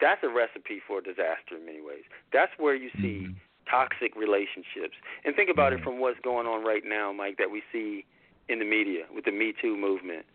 That's 0.01 0.21
a 0.23 0.27
recipe 0.29 0.81
for 0.85 0.99
disaster 0.99 1.55
in 1.57 1.65
many 1.65 1.79
ways. 1.79 2.03
That's 2.33 2.51
where 2.57 2.75
you 2.75 2.89
see 3.01 3.27
Mhm. 3.29 3.35
Toxic 3.69 4.15
relationships. 4.15 4.97
And 5.23 5.35
think 5.35 5.49
about 5.49 5.73
it 5.73 5.79
Mhm. 5.79 5.83
from 5.83 5.99
what's 5.99 6.19
going 6.19 6.47
on 6.47 6.63
right 6.63 6.83
now, 6.85 7.11
Mike, 7.11 7.37
that 7.37 7.51
we 7.51 7.63
see 7.71 8.05
in 8.47 8.59
the 8.59 8.65
media 8.65 9.05
with 9.13 9.25
the 9.25 9.31
Me 9.31 9.53
Too 9.53 9.75
movement, 9.75 10.25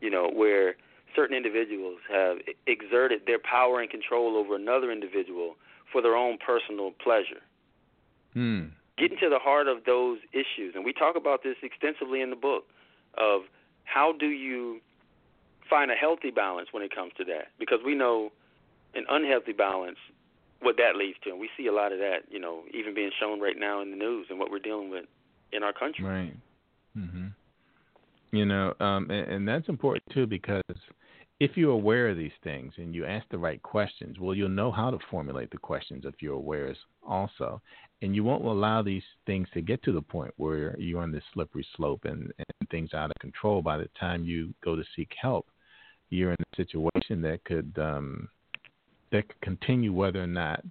you 0.00 0.10
know, 0.10 0.30
where 0.30 0.76
certain 1.14 1.36
individuals 1.36 2.00
have 2.08 2.38
exerted 2.66 3.26
their 3.26 3.38
power 3.38 3.80
and 3.80 3.90
control 3.90 4.36
over 4.36 4.54
another 4.54 4.90
individual 4.90 5.56
for 5.90 6.02
their 6.02 6.16
own 6.16 6.38
personal 6.38 6.92
pleasure. 6.92 7.42
Hmm. 8.34 8.66
Getting 8.98 9.18
to 9.18 9.28
the 9.28 9.38
heart 9.38 9.68
of 9.68 9.84
those 9.84 10.18
issues, 10.32 10.74
and 10.74 10.84
we 10.84 10.92
talk 10.92 11.16
about 11.16 11.42
this 11.42 11.56
extensively 11.62 12.20
in 12.20 12.30
the 12.30 12.36
book 12.36 12.64
of 13.16 13.42
how 13.84 14.12
do 14.12 14.26
you 14.26 14.80
find 15.68 15.90
a 15.90 15.94
healthy 15.94 16.30
balance 16.30 16.68
when 16.72 16.82
it 16.82 16.94
comes 16.94 17.12
to 17.18 17.24
that? 17.24 17.48
Because 17.58 17.80
we 17.84 17.94
know 17.94 18.32
an 18.94 19.04
unhealthy 19.08 19.52
balance 19.52 19.98
what 20.66 20.76
that 20.78 20.96
leads 20.96 21.16
to, 21.22 21.30
and 21.30 21.38
we 21.38 21.48
see 21.56 21.68
a 21.68 21.72
lot 21.72 21.92
of 21.92 22.00
that, 22.00 22.22
you 22.28 22.40
know, 22.40 22.62
even 22.74 22.92
being 22.92 23.12
shown 23.20 23.38
right 23.40 23.54
now 23.56 23.82
in 23.82 23.92
the 23.92 23.96
news 23.96 24.26
and 24.30 24.38
what 24.40 24.50
we're 24.50 24.58
dealing 24.58 24.90
with 24.90 25.04
in 25.52 25.62
our 25.62 25.72
country. 25.72 26.04
Right. 26.04 26.36
Mhm. 26.98 27.32
You 28.32 28.46
know, 28.46 28.74
um, 28.80 29.08
and, 29.08 29.28
and 29.32 29.48
that's 29.48 29.68
important 29.68 30.02
too 30.12 30.26
because 30.26 30.64
if 31.38 31.56
you're 31.56 31.70
aware 31.70 32.08
of 32.08 32.16
these 32.16 32.36
things 32.42 32.72
and 32.78 32.96
you 32.96 33.06
ask 33.06 33.28
the 33.28 33.38
right 33.38 33.62
questions, 33.62 34.18
well, 34.18 34.34
you'll 34.34 34.48
know 34.48 34.72
how 34.72 34.90
to 34.90 34.98
formulate 35.08 35.52
the 35.52 35.58
questions 35.58 36.04
if 36.04 36.20
you're 36.20 36.34
aware 36.34 36.74
also, 37.06 37.62
and 38.02 38.16
you 38.16 38.24
won't 38.24 38.44
allow 38.44 38.82
these 38.82 39.04
things 39.24 39.46
to 39.54 39.60
get 39.60 39.80
to 39.84 39.92
the 39.92 40.02
point 40.02 40.34
where 40.36 40.76
you're 40.80 41.00
on 41.00 41.12
this 41.12 41.22
slippery 41.32 41.66
slope 41.76 42.06
and, 42.06 42.32
and 42.38 42.68
things 42.70 42.92
out 42.92 43.10
of 43.10 43.20
control. 43.20 43.62
By 43.62 43.76
the 43.76 43.88
time 44.00 44.24
you 44.24 44.52
go 44.64 44.74
to 44.74 44.84
seek 44.96 45.12
help, 45.20 45.46
you're 46.10 46.32
in 46.32 46.44
a 46.52 46.56
situation 46.56 47.22
that 47.22 47.44
could 47.44 47.72
um, 47.78 48.28
that 49.12 49.28
could 49.28 49.40
continue 49.40 49.92
whether 49.92 50.22
or 50.22 50.26
not 50.26 50.62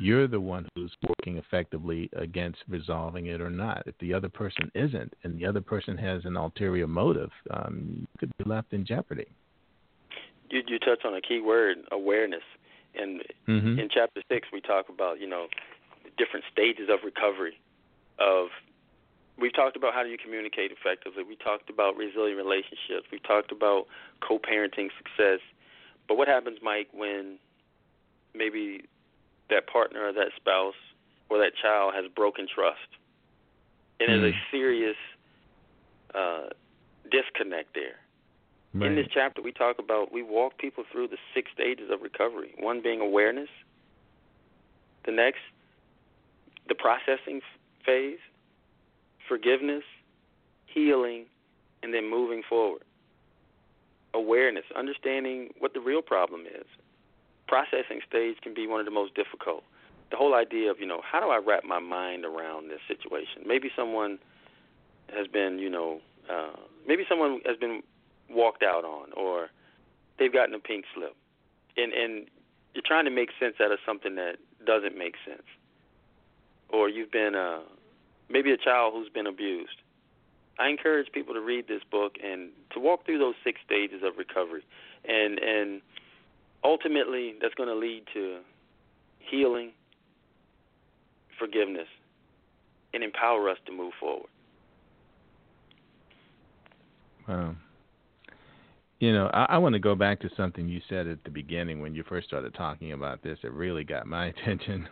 you're 0.00 0.26
the 0.26 0.40
one 0.40 0.68
who's 0.74 0.92
working 1.08 1.38
effectively 1.38 2.10
against 2.16 2.58
resolving 2.68 3.26
it 3.26 3.40
or 3.40 3.50
not. 3.50 3.84
If 3.86 3.96
the 3.98 4.12
other 4.12 4.28
person 4.28 4.70
isn't, 4.74 5.12
and 5.22 5.38
the 5.38 5.46
other 5.46 5.60
person 5.60 5.96
has 5.98 6.24
an 6.24 6.36
ulterior 6.36 6.86
motive, 6.86 7.30
um, 7.50 7.98
you 8.00 8.06
could 8.18 8.36
be 8.38 8.44
left 8.44 8.72
in 8.72 8.84
jeopardy. 8.84 9.26
You 10.50 10.62
you 10.66 10.78
touch 10.78 11.04
on 11.04 11.14
a 11.14 11.20
key 11.20 11.40
word, 11.40 11.78
awareness. 11.92 12.42
And 12.94 13.22
mm-hmm. 13.48 13.78
in 13.78 13.88
chapter 13.92 14.22
six, 14.30 14.48
we 14.52 14.60
talk 14.60 14.88
about 14.88 15.20
you 15.20 15.28
know 15.28 15.46
different 16.18 16.44
stages 16.52 16.88
of 16.90 17.00
recovery. 17.04 17.58
Of 18.18 18.48
we've 19.38 19.54
talked 19.54 19.76
about 19.76 19.94
how 19.94 20.02
do 20.02 20.08
you 20.08 20.18
communicate 20.18 20.70
effectively. 20.72 21.22
We 21.22 21.36
talked 21.36 21.70
about 21.70 21.96
resilient 21.96 22.36
relationships. 22.36 23.06
We 23.10 23.18
talked 23.20 23.52
about 23.52 23.86
co-parenting 24.26 24.90
success. 24.98 25.40
But 26.06 26.16
what 26.18 26.28
happens, 26.28 26.58
Mike, 26.62 26.88
when 26.92 27.38
maybe 28.34 28.84
that 29.50 29.66
partner 29.66 30.08
or 30.08 30.12
that 30.12 30.30
spouse 30.36 30.74
or 31.28 31.38
that 31.38 31.52
child 31.60 31.94
has 31.94 32.04
broken 32.14 32.46
trust 32.52 32.78
and 34.00 34.08
mm-hmm. 34.08 34.22
there's 34.22 34.34
a 34.34 34.50
serious 34.50 34.96
uh, 36.14 36.48
disconnect 37.10 37.74
there? 37.74 37.96
Right. 38.74 38.90
In 38.90 38.96
this 38.96 39.06
chapter, 39.12 39.40
we 39.40 39.52
talk 39.52 39.76
about 39.78 40.12
we 40.12 40.22
walk 40.22 40.58
people 40.58 40.84
through 40.90 41.08
the 41.08 41.16
six 41.32 41.50
stages 41.54 41.90
of 41.92 42.02
recovery. 42.02 42.54
One 42.58 42.82
being 42.82 43.00
awareness. 43.00 43.48
The 45.06 45.12
next, 45.12 45.40
the 46.68 46.74
processing 46.74 47.40
phase, 47.86 48.18
forgiveness, 49.28 49.84
healing, 50.66 51.26
and 51.82 51.94
then 51.94 52.10
moving 52.10 52.42
forward. 52.48 52.82
Awareness, 54.12 54.64
understanding 54.76 55.50
what 55.58 55.74
the 55.74 55.80
real 55.80 56.02
problem 56.02 56.42
is. 56.46 56.66
Processing 57.46 58.00
stage 58.08 58.36
can 58.42 58.54
be 58.54 58.66
one 58.66 58.80
of 58.80 58.86
the 58.86 58.92
most 58.92 59.14
difficult. 59.14 59.64
The 60.10 60.16
whole 60.16 60.34
idea 60.34 60.70
of, 60.70 60.78
you 60.80 60.86
know, 60.86 61.00
how 61.02 61.20
do 61.20 61.28
I 61.28 61.38
wrap 61.38 61.64
my 61.64 61.78
mind 61.78 62.24
around 62.24 62.68
this 62.68 62.80
situation? 62.86 63.42
Maybe 63.46 63.70
someone 63.76 64.18
has 65.14 65.26
been, 65.26 65.58
you 65.58 65.70
know, 65.70 66.00
uh, 66.30 66.56
maybe 66.86 67.04
someone 67.08 67.40
has 67.46 67.56
been 67.56 67.82
walked 68.30 68.62
out 68.62 68.84
on 68.84 69.12
or 69.12 69.48
they've 70.18 70.32
gotten 70.32 70.54
a 70.54 70.58
pink 70.58 70.84
slip. 70.94 71.14
And 71.76 71.92
and 71.92 72.26
you're 72.74 72.82
trying 72.84 73.04
to 73.04 73.10
make 73.10 73.30
sense 73.38 73.56
out 73.60 73.72
of 73.72 73.78
something 73.86 74.14
that 74.16 74.36
doesn't 74.64 74.96
make 74.96 75.14
sense. 75.26 75.46
Or 76.68 76.88
you've 76.88 77.10
been 77.10 77.34
uh 77.34 77.60
maybe 78.28 78.52
a 78.52 78.56
child 78.56 78.94
who's 78.94 79.08
been 79.08 79.26
abused. 79.26 79.76
I 80.58 80.68
encourage 80.68 81.10
people 81.12 81.34
to 81.34 81.40
read 81.40 81.66
this 81.66 81.82
book 81.90 82.16
and 82.22 82.50
to 82.72 82.80
walk 82.80 83.04
through 83.04 83.18
those 83.18 83.34
six 83.42 83.60
stages 83.64 84.02
of 84.04 84.16
recovery. 84.16 84.64
And 85.04 85.38
and 85.38 85.82
ultimately 86.64 87.34
that's 87.40 87.54
going 87.54 87.68
to 87.68 87.74
lead 87.74 88.04
to 88.14 88.38
healing, 89.30 89.72
forgiveness, 91.38 91.88
and 92.92 93.02
empower 93.02 93.48
us 93.48 93.58
to 93.66 93.72
move 93.72 93.92
forward. 94.00 94.28
Wow. 97.28 97.56
You 99.00 99.12
know, 99.12 99.30
I, 99.34 99.46
I 99.50 99.58
want 99.58 99.74
to 99.74 99.78
go 99.78 99.94
back 99.94 100.20
to 100.20 100.30
something 100.36 100.68
you 100.68 100.80
said 100.88 101.06
at 101.06 101.22
the 101.24 101.30
beginning 101.30 101.80
when 101.80 101.94
you 101.94 102.04
first 102.08 102.26
started 102.26 102.54
talking 102.54 102.92
about 102.92 103.22
this. 103.22 103.38
It 103.42 103.52
really 103.52 103.84
got 103.84 104.06
my 104.06 104.26
attention, 104.28 104.88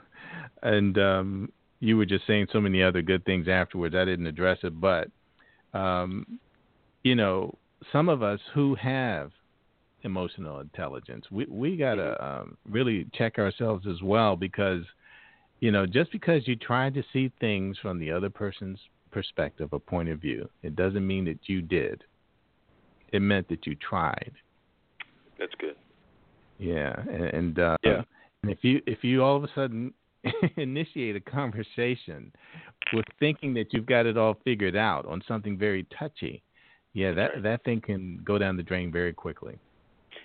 and 0.62 0.98
um, 0.98 1.52
you 1.80 1.96
were 1.96 2.06
just 2.06 2.26
saying 2.26 2.48
so 2.52 2.60
many 2.60 2.82
other 2.82 3.02
good 3.02 3.24
things 3.24 3.48
afterwards. 3.48 3.94
I 3.94 4.04
didn't 4.04 4.26
address 4.26 4.58
it, 4.62 4.78
but 4.80 5.08
um, 5.72 6.38
you 7.02 7.14
know, 7.14 7.56
some 7.92 8.08
of 8.08 8.22
us 8.22 8.40
who 8.54 8.74
have 8.74 9.30
emotional 10.04 10.60
intelligence, 10.60 11.26
we 11.30 11.46
we 11.46 11.76
gotta 11.76 12.16
Mm-hmm. 12.20 12.42
um, 12.42 12.56
really 12.68 13.06
check 13.14 13.38
ourselves 13.38 13.86
as 13.86 14.02
well 14.02 14.36
because, 14.36 14.84
you 15.60 15.70
know, 15.70 15.86
just 15.86 16.12
because 16.12 16.46
you 16.46 16.56
try 16.56 16.90
to 16.90 17.02
see 17.12 17.30
things 17.40 17.78
from 17.78 17.98
the 17.98 18.10
other 18.10 18.30
person's 18.30 18.78
perspective 19.10 19.68
or 19.72 19.80
point 19.80 20.08
of 20.08 20.20
view, 20.20 20.48
it 20.62 20.74
doesn't 20.76 21.06
mean 21.06 21.24
that 21.26 21.40
you 21.48 21.62
did 21.62 22.02
it 23.12 23.20
meant 23.20 23.48
that 23.48 23.66
you 23.66 23.76
tried. 23.76 24.32
That's 25.38 25.52
good. 25.58 25.76
Yeah, 26.58 26.94
and, 26.98 27.24
and 27.24 27.58
uh, 27.58 27.76
yeah. 27.82 28.02
and 28.42 28.50
if 28.50 28.58
you 28.62 28.80
if 28.86 29.04
you 29.04 29.22
all 29.22 29.36
of 29.36 29.44
a 29.44 29.48
sudden 29.54 29.92
initiate 30.56 31.16
a 31.16 31.20
conversation 31.20 32.32
with 32.92 33.04
thinking 33.20 33.54
that 33.54 33.72
you've 33.72 33.86
got 33.86 34.06
it 34.06 34.16
all 34.16 34.36
figured 34.44 34.76
out 34.76 35.06
on 35.06 35.22
something 35.26 35.58
very 35.58 35.86
touchy, 35.98 36.42
yeah, 36.94 37.12
that 37.12 37.42
that 37.42 37.64
thing 37.64 37.80
can 37.80 38.20
go 38.24 38.38
down 38.38 38.56
the 38.56 38.62
drain 38.62 38.90
very 38.90 39.12
quickly. 39.12 39.58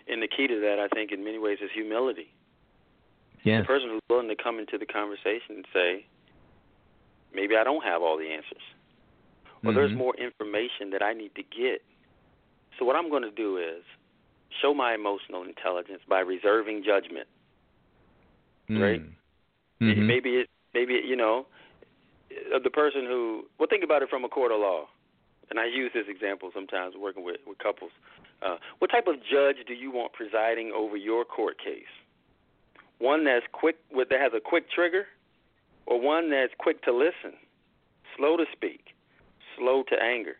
And 0.10 0.22
the 0.22 0.28
key 0.28 0.48
to 0.48 0.60
that, 0.62 0.80
I 0.80 0.88
think, 0.94 1.12
in 1.12 1.24
many 1.24 1.38
ways, 1.38 1.58
is 1.62 1.70
humility. 1.74 2.34
Yes. 3.44 3.64
The 3.64 3.68
person 3.68 3.90
who's 3.90 4.02
willing 4.10 4.30
to 4.30 4.36
come 4.36 4.60
into 4.60 4.78
the 4.78 4.86
conversation 4.86 5.58
and 5.58 5.66
say, 5.74 6.06
maybe 7.34 7.56
I 7.56 7.64
don't 7.64 7.84
have 7.84 8.02
all 8.02 8.18
the 8.18 8.32
answers, 8.32 8.64
or 9.64 9.72
mm-hmm. 9.72 9.76
there's 9.76 9.96
more 9.96 10.16
information 10.16 10.92
that 10.92 11.02
I 11.02 11.14
need 11.14 11.36
to 11.36 11.44
get 11.44 11.82
so 12.78 12.86
what 12.86 12.96
I'm 12.96 13.10
going 13.10 13.24
to 13.24 13.32
do 13.32 13.58
is 13.58 13.84
show 14.62 14.74
my 14.74 14.94
emotional 14.94 15.44
intelligence 15.44 16.02
by 16.08 16.20
reserving 16.20 16.84
judgment. 16.86 17.28
mm 18.70 18.82
Right? 18.82 19.02
Mm-hmm. 19.82 20.08
Maybe 20.08 20.30
it 20.42 20.50
maybe 20.74 20.96
it, 20.96 21.06
you 21.06 21.16
know 21.16 21.46
the 22.64 22.70
person 22.70 23.06
who 23.06 23.46
well 23.60 23.68
think 23.70 23.84
about 23.84 24.02
it 24.02 24.10
from 24.10 24.24
a 24.26 24.30
court 24.30 24.52
of 24.52 24.60
law. 24.60 24.86
And 25.50 25.60
I 25.60 25.66
use 25.66 25.92
this 25.94 26.06
example 26.10 26.50
sometimes 26.54 26.96
working 26.98 27.24
with 27.24 27.38
with 27.46 27.58
couples. 27.60 27.92
Uh, 28.42 28.58
what 28.80 28.92
type 28.92 29.08
of 29.08 29.16
judge 29.16 29.58
do 29.68 29.74
you 29.74 29.92
want 29.92 30.14
presiding 30.14 30.72
over 30.76 30.96
your 30.96 31.26
court 31.26 31.58
case? 31.58 31.90
One 33.00 33.26
that's 33.26 33.46
quick 33.52 33.78
with 33.92 34.10
that 34.10 34.20
has 34.20 34.32
a 34.36 34.40
quick 34.40 34.70
trigger 34.72 35.06
or 35.86 36.00
one 36.00 36.30
that's 36.30 36.54
quick 36.58 36.84
to 36.84 36.94
listen, 36.94 37.38
slow 38.16 38.38
to 38.38 38.46
speak, 38.52 38.94
slow 39.58 39.84
to 39.90 39.96
anger. 40.02 40.36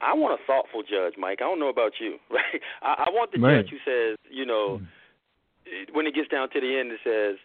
I 0.00 0.14
want 0.14 0.40
a 0.40 0.44
thoughtful 0.46 0.82
judge, 0.82 1.14
Mike. 1.18 1.38
I 1.40 1.44
don't 1.44 1.58
know 1.58 1.68
about 1.68 1.92
you, 2.00 2.18
right? 2.30 2.62
I, 2.82 3.06
I 3.06 3.10
want 3.10 3.32
the 3.32 3.40
right. 3.40 3.62
judge 3.62 3.70
who 3.70 3.78
says, 3.84 4.18
you 4.30 4.46
know, 4.46 4.80
mm. 4.80 5.94
when 5.94 6.06
it 6.06 6.14
gets 6.14 6.28
down 6.28 6.50
to 6.50 6.60
the 6.60 6.78
end, 6.78 6.92
it 6.92 7.00
says, 7.04 7.36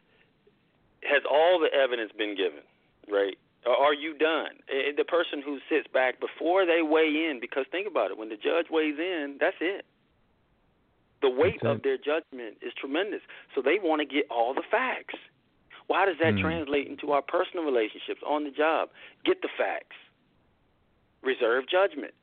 has 1.03 1.23
all 1.29 1.59
the 1.59 1.75
evidence 1.75 2.11
been 2.17 2.35
given, 2.37 2.63
right? 3.11 3.37
Are 3.65 3.93
you 3.93 4.17
done? 4.17 4.59
The 4.97 5.05
person 5.05 5.41
who 5.43 5.59
sits 5.69 5.87
back 5.93 6.19
before 6.19 6.65
they 6.65 6.81
weigh 6.81 7.29
in, 7.29 7.39
because 7.39 7.65
think 7.71 7.87
about 7.87 8.11
it, 8.11 8.17
when 8.17 8.29
the 8.29 8.35
judge 8.35 8.67
weighs 8.69 8.99
in, 8.99 9.37
that's 9.39 9.55
it. 9.61 9.85
The 11.21 11.29
weight 11.29 11.63
of 11.63 11.83
their 11.83 11.97
judgment 11.97 12.57
is 12.61 12.73
tremendous. 12.77 13.21
So 13.55 13.61
they 13.61 13.79
want 13.81 14.01
to 14.01 14.05
get 14.05 14.25
all 14.29 14.53
the 14.53 14.63
facts. 14.69 15.15
Well, 15.87 15.99
how 15.99 16.05
does 16.05 16.17
that 16.21 16.33
mm. 16.33 16.41
translate 16.41 16.87
into 16.87 17.11
our 17.11 17.21
personal 17.21 17.63
relationships 17.63 18.21
on 18.27 18.43
the 18.43 18.51
job? 18.51 18.89
Get 19.23 19.41
the 19.41 19.49
facts. 19.57 19.95
Reserve 21.21 21.63
judgment. 21.69 22.13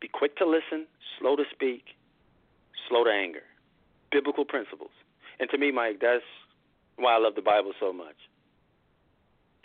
Be 0.00 0.08
quick 0.08 0.36
to 0.38 0.46
listen, 0.46 0.86
slow 1.18 1.36
to 1.36 1.44
speak, 1.52 1.94
slow 2.88 3.04
to 3.04 3.10
anger. 3.10 3.42
Biblical 4.10 4.44
principles. 4.44 4.90
And 5.38 5.48
to 5.50 5.58
me, 5.58 5.70
Mike, 5.70 5.98
that's 6.00 6.24
why 6.96 7.14
I 7.14 7.18
love 7.18 7.34
the 7.36 7.42
Bible 7.42 7.72
so 7.78 7.92
much. 7.92 8.16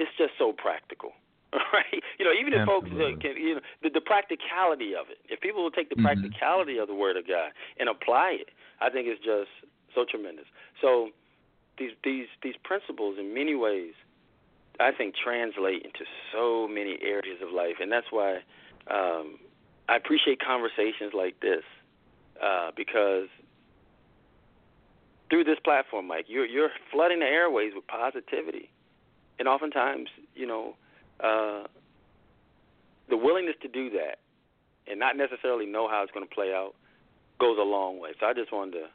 It's 0.02 0.12
just 0.18 0.34
so 0.38 0.52
practical. 0.52 1.14
Right? 1.74 2.04
You 2.18 2.24
know, 2.26 2.32
even 2.32 2.54
if 2.54 2.64
Absolutely. 2.64 2.96
folks 2.96 3.20
uh, 3.20 3.20
can, 3.20 3.36
you 3.36 3.56
know, 3.56 3.62
the, 3.84 3.90
the 3.90 4.02
practicality 4.02 4.96
of 4.96 5.12
it. 5.12 5.20
If 5.28 5.42
people 5.42 5.64
will 5.64 5.72
take 5.72 5.90
the 5.90 5.96
mm-hmm. 5.96 6.08
practicality 6.08 6.78
of 6.78 6.88
the 6.88 6.96
Word 6.96 7.18
of 7.18 7.28
God 7.28 7.52
and 7.78 7.88
apply 7.88 8.40
it, 8.40 8.50
I 8.80 8.90
think 8.90 9.08
it's 9.08 9.20
just 9.20 9.52
so 9.94 10.06
tremendous. 10.10 10.46
So 10.80 11.10
these 11.78 11.92
these 12.04 12.28
these 12.42 12.56
principles, 12.64 13.18
in 13.20 13.34
many 13.34 13.56
ways, 13.56 13.94
I 14.80 14.92
think 14.92 15.16
translate 15.16 15.84
into 15.84 16.06
so 16.32 16.68
many 16.68 16.98
areas 17.02 17.40
of 17.44 17.52
life, 17.52 17.76
and 17.80 17.92
that's 17.92 18.08
why 18.12 18.40
um, 18.90 19.40
I 19.90 19.96
appreciate 19.96 20.40
conversations 20.40 21.14
like 21.14 21.40
this 21.42 21.64
uh, 22.42 22.72
because 22.76 23.28
through 25.30 25.46
this 25.46 25.60
platform, 25.64 26.08
Mike, 26.08 26.26
you're 26.28 26.46
you're 26.46 26.70
flooding 26.92 27.20
the 27.20 27.26
airways 27.26 27.74
with 27.74 27.88
positivity, 27.88 28.70
and 29.40 29.48
oftentimes, 29.48 30.10
you 30.36 30.48
know, 30.48 30.76
uh, 31.20 31.64
the 33.10 33.18
willingness 33.18 33.56
to 33.62 33.68
do 33.68 33.90
that 33.92 34.20
and 34.88 35.00
not 35.00 35.16
necessarily 35.18 35.66
know 35.66 35.88
how 35.88 36.04
it's 36.04 36.12
going 36.12 36.28
to 36.28 36.34
play 36.34 36.54
out 36.54 36.74
goes 37.40 37.58
a 37.60 37.64
long 37.64 38.00
way. 38.00 38.12
So 38.20 38.26
I 38.26 38.34
just 38.34 38.52
wanted 38.52 38.74
to 38.74 38.86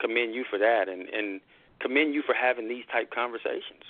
commend 0.00 0.34
you 0.34 0.44
for 0.48 0.58
that, 0.58 0.88
and 0.88 1.08
and 1.08 1.40
commend 1.80 2.14
you 2.14 2.22
for 2.24 2.34
having 2.34 2.68
these 2.68 2.84
type 2.92 3.10
conversations. 3.14 3.84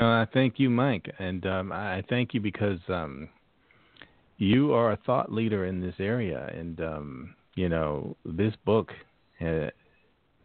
Uh, 0.00 0.26
thank 0.32 0.58
you, 0.58 0.70
Mike, 0.70 1.12
and 1.18 1.46
um, 1.46 1.72
I 1.72 2.02
thank 2.08 2.34
you 2.34 2.40
because 2.40 2.80
um, 2.88 3.28
you 4.38 4.72
are 4.72 4.92
a 4.92 4.96
thought 4.96 5.32
leader 5.32 5.66
in 5.66 5.80
this 5.80 5.94
area, 5.98 6.50
and 6.52 6.80
um, 6.80 7.34
you 7.54 7.68
know 7.68 8.16
this 8.24 8.54
book. 8.64 8.92
Uh, 9.40 9.68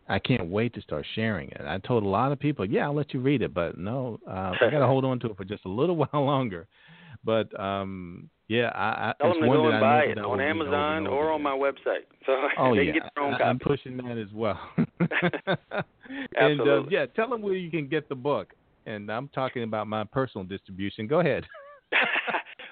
I 0.09 0.17
can't 0.17 0.49
wait 0.49 0.73
to 0.73 0.81
start 0.81 1.05
sharing 1.13 1.49
it. 1.49 1.61
I 1.65 1.77
told 1.77 2.03
a 2.03 2.07
lot 2.07 2.31
of 2.31 2.39
people, 2.39 2.65
yeah, 2.65 2.85
I'll 2.85 2.95
let 2.95 3.13
you 3.13 3.19
read 3.19 3.43
it, 3.43 3.53
but 3.53 3.77
no, 3.77 4.19
uh, 4.27 4.53
I 4.59 4.69
got 4.71 4.79
to 4.79 4.87
hold 4.87 5.05
on 5.05 5.19
to 5.19 5.27
it 5.27 5.37
for 5.37 5.45
just 5.45 5.65
a 5.65 5.69
little 5.69 5.95
while 6.11 6.25
longer. 6.25 6.67
But 7.23 7.57
um, 7.59 8.29
yeah, 8.47 8.69
I, 8.73 9.09
I 9.09 9.13
Tell 9.21 9.33
them 9.33 9.41
to 9.43 9.47
one 9.47 9.57
go 9.57 9.69
and 9.69 9.79
buy 9.79 10.03
it 10.03 10.17
on 10.17 10.41
Amazon 10.41 11.05
or 11.05 11.31
on 11.31 11.43
my 11.43 11.51
website. 11.51 12.05
So 12.25 12.35
Oh 12.59 12.75
they 12.75 12.83
yeah, 12.83 12.91
get 12.93 13.03
their 13.15 13.23
own 13.23 13.33
I, 13.33 13.45
I'm 13.45 13.57
pushing 13.57 13.97
that 13.97 14.17
as 14.17 14.31
well. 14.33 14.59
and 14.77 14.99
uh, 15.47 15.83
Absolutely. 16.37 16.93
yeah, 16.93 17.07
tell 17.15 17.27
them 17.29 17.41
where 17.41 17.55
you 17.55 17.71
can 17.71 17.87
get 17.87 18.07
the 18.07 18.15
book. 18.15 18.53
And 18.85 19.09
I'm 19.11 19.29
talking 19.29 19.63
about 19.63 19.87
my 19.87 20.03
personal 20.03 20.45
distribution. 20.45 21.07
Go 21.07 21.21
ahead. 21.21 21.45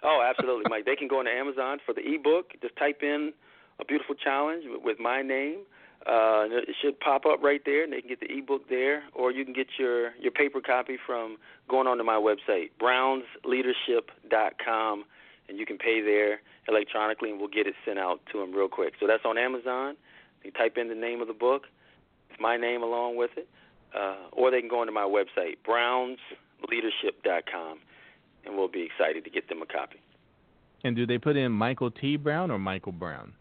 oh, 0.03 0.23
absolutely, 0.27 0.65
Mike. 0.69 0.85
They 0.85 0.95
can 0.95 1.07
go 1.07 1.19
on 1.19 1.27
Amazon 1.27 1.79
for 1.85 1.93
the 1.93 2.01
ebook. 2.01 2.51
Just 2.61 2.75
type 2.77 2.99
in 3.01 3.33
a 3.79 3.85
beautiful 3.85 4.15
challenge 4.15 4.63
with 4.83 4.99
my 4.99 5.21
name. 5.21 5.61
Uh, 6.05 6.45
it 6.51 6.75
should 6.81 6.99
pop 6.99 7.25
up 7.25 7.41
right 7.41 7.61
there, 7.65 7.83
and 7.83 7.91
they 7.91 7.99
can 7.99 8.09
get 8.09 8.19
the 8.19 8.31
ebook 8.31 8.69
there, 8.69 9.01
or 9.13 9.31
you 9.31 9.43
can 9.43 9.53
get 9.53 9.67
your 9.77 10.11
your 10.19 10.31
paper 10.31 10.61
copy 10.61 10.97
from 11.05 11.37
going 11.67 11.87
onto 11.87 12.03
my 12.03 12.15
website, 12.15 12.69
brownsleadership.com, 12.79 15.03
and 15.49 15.57
you 15.57 15.65
can 15.65 15.77
pay 15.77 15.99
there 16.01 16.39
electronically, 16.69 17.31
and 17.31 17.39
we'll 17.39 17.49
get 17.49 17.67
it 17.67 17.75
sent 17.85 17.99
out 17.99 18.21
to 18.31 18.39
them 18.39 18.53
real 18.53 18.69
quick. 18.69 18.93
So 18.99 19.07
that's 19.07 19.25
on 19.25 19.37
Amazon. 19.37 19.97
You 20.43 20.51
type 20.51 20.77
in 20.77 20.87
the 20.87 20.95
name 20.95 21.19
of 21.19 21.27
the 21.27 21.33
book, 21.33 21.63
it's 22.29 22.39
my 22.39 22.55
name 22.55 22.83
along 22.83 23.17
with 23.17 23.31
it, 23.35 23.49
uh, 23.93 24.29
or 24.31 24.49
they 24.51 24.61
can 24.61 24.69
go 24.69 24.79
onto 24.81 24.93
my 24.93 25.01
website, 25.01 25.57
brownsleadership.com, 25.67 27.79
and 28.45 28.55
we'll 28.55 28.69
be 28.69 28.83
excited 28.83 29.25
to 29.25 29.29
get 29.29 29.49
them 29.49 29.61
a 29.61 29.65
copy. 29.65 29.99
And 30.83 30.95
do 30.95 31.05
they 31.05 31.17
put 31.17 31.35
in 31.35 31.51
Michael 31.51 31.91
T. 31.91 32.15
Brown 32.15 32.49
or 32.51 32.59
Michael 32.59 32.93
Brown? 32.93 33.33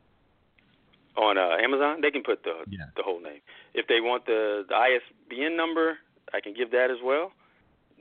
On 1.17 1.39
uh, 1.39 1.57
Amazon, 1.63 2.01
they 2.03 2.11
can 2.11 2.23
put 2.23 2.43
the 2.45 2.65
Yeah. 2.69 2.87
the 2.97 3.03
whole 3.03 3.21
name. 3.21 3.41
If 3.75 3.87
they 3.87 4.01
want 4.01 4.27
the, 4.27 4.65
the 4.69 4.75
ISBN 4.75 5.57
number, 5.57 5.97
I 6.35 6.41
can 6.41 6.53
give 6.55 6.71
that 6.73 6.91
as 6.91 6.99
well. 7.03 7.33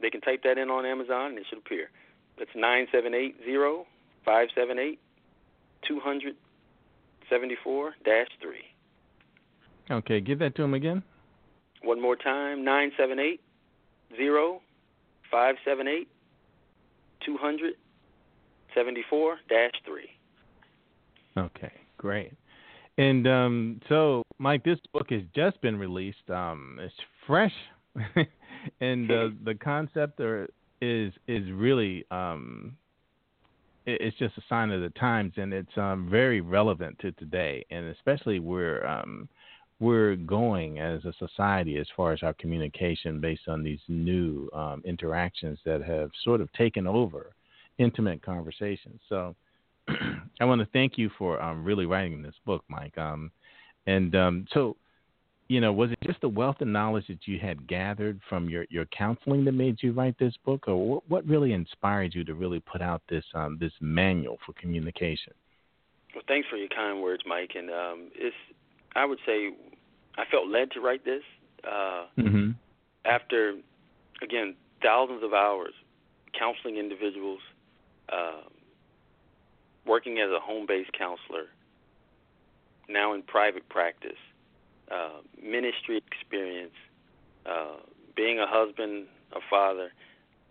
They 0.02 0.10
can 0.10 0.20
type 0.22 0.44
that 0.44 0.58
in 0.58 0.70
on 0.70 0.86
Amazon, 0.86 1.32
and 1.32 1.38
it 1.40 1.46
should 1.50 1.60
appear. 1.60 1.90
It's 2.38 2.52
nine 2.56 2.88
seven 2.92 3.14
eight 3.14 3.36
zero 3.46 3.86
five 4.26 4.50
seven 4.54 4.78
eight 4.80 5.00
two 5.88 6.00
hundred 6.02 6.36
seventy 7.30 7.56
four 7.64 7.94
dash 8.04 8.28
three. 8.42 8.66
Okay, 9.90 10.20
give 10.20 10.40
that 10.40 10.56
to 10.56 10.64
him 10.64 10.74
again. 10.74 11.02
One 11.84 12.02
more 12.02 12.18
time, 12.18 12.66
nine 12.66 12.92
seven 12.98 13.18
eight 13.20 13.40
zero 14.18 14.62
five 15.32 15.56
seven 15.64 15.88
eight 15.88 16.10
two 17.26 17.38
hundred 17.38 17.76
seventy 18.74 19.04
four 19.10 19.38
dash 19.48 19.72
three. 19.86 20.10
Okay, 21.38 21.72
great. 21.98 22.34
And 22.98 23.28
um, 23.28 23.82
so, 23.90 24.24
Mike, 24.38 24.64
this 24.64 24.80
book 24.94 25.08
has 25.10 25.22
just 25.36 25.60
been 25.62 25.78
released. 25.78 26.30
Um, 26.30 26.80
it's 26.82 26.94
fresh, 27.28 27.54
and 28.80 29.12
uh, 29.12 29.30
the 29.44 29.56
concept 29.56 30.20
are, 30.22 30.48
is 30.82 31.12
is 31.28 31.52
really 31.52 32.06
um, 32.10 32.78
it, 33.86 34.00
it's 34.00 34.18
just 34.18 34.38
a 34.38 34.42
sign 34.48 34.72
of 34.72 34.82
the 34.82 34.92
times, 34.92 35.34
and 35.36 35.54
it's 35.54 35.78
um, 35.78 36.08
very 36.10 36.40
relevant 36.40 36.98
to 37.00 37.12
today, 37.14 37.66
and 37.70 37.86
especially 37.88 38.40
where 38.40 38.88
um, 38.88 39.28
we're 39.82 40.16
going 40.16 40.80
as 40.80 41.04
a 41.04 41.14
society 41.20 41.78
as 41.78 41.88
far 41.98 42.14
as 42.14 42.24
our 42.24 42.34
communication 42.36 43.20
based 43.20 43.50
on 43.50 43.62
these 43.62 43.80
new 43.90 44.50
um, 44.54 44.82
interactions 44.86 45.60
that 45.66 45.84
have 45.84 46.12
sort 46.24 46.40
of 46.40 46.52
taken 46.54 46.88
over 46.88 47.36
intimate 47.78 48.22
conversations. 48.22 49.02
So. 49.10 49.36
I 50.40 50.46
want 50.46 50.62
to 50.62 50.68
thank 50.74 50.98
you 50.98 51.10
for 51.18 51.42
um, 51.42 51.64
really 51.64 51.86
writing 51.86 52.22
this 52.22 52.36
book, 52.46 52.64
Mike. 52.68 52.98
Um, 52.98 53.32
and 53.88 54.16
um, 54.16 54.48
so, 54.52 54.76
you 55.48 55.62
know, 55.62 55.72
was 55.72 55.92
it 55.92 56.00
just 56.04 56.22
the 56.22 56.30
wealth 56.30 56.62
of 56.62 56.68
knowledge 56.68 57.08
that 57.08 57.28
you 57.28 57.40
had 57.40 57.68
gathered 57.68 58.20
from 58.28 58.50
your, 58.50 58.66
your 58.70 58.86
counseling 58.86 59.46
that 59.46 59.52
made 59.52 59.78
you 59.82 59.94
write 59.94 60.18
this 60.18 60.34
book, 60.44 60.68
or 60.68 60.88
what, 60.88 61.10
what 61.10 61.28
really 61.28 61.54
inspired 61.54 62.16
you 62.16 62.24
to 62.24 62.34
really 62.34 62.60
put 62.60 62.82
out 62.82 63.02
this 63.10 63.24
um, 63.36 63.58
this 63.60 63.72
manual 63.80 64.38
for 64.46 64.54
communication? 64.54 65.34
Well, 66.16 66.24
thanks 66.28 66.48
for 66.50 66.58
your 66.58 66.70
kind 66.70 67.02
words, 67.02 67.24
Mike. 67.28 67.52
And 67.56 67.70
um, 67.70 68.10
it's 68.16 68.36
I 68.96 69.06
would 69.06 69.20
say 69.26 69.52
I 70.18 70.24
felt 70.32 70.48
led 70.48 70.72
to 70.72 70.80
write 70.80 71.06
this 71.06 71.24
uh, 71.64 72.06
Mm-hmm. 72.18 72.52
after 73.06 73.56
again 74.24 74.56
thousands 74.82 75.24
of 75.24 75.34
hours 75.34 75.74
counseling 76.38 76.78
individuals. 76.78 77.40
Uh, 78.12 78.42
working 79.86 80.20
as 80.20 80.30
a 80.32 80.40
home-based 80.40 80.92
counselor, 80.94 81.48
now 82.88 83.14
in 83.14 83.22
private 83.24 83.68
practice, 83.70 84.18
uh, 84.92 85.22
ministry 85.42 85.98
experience, 85.98 86.76
uh, 87.46 87.78
being 88.16 88.40
a 88.40 88.48
husband, 88.48 89.08
a 89.34 89.40
father, 89.50 89.92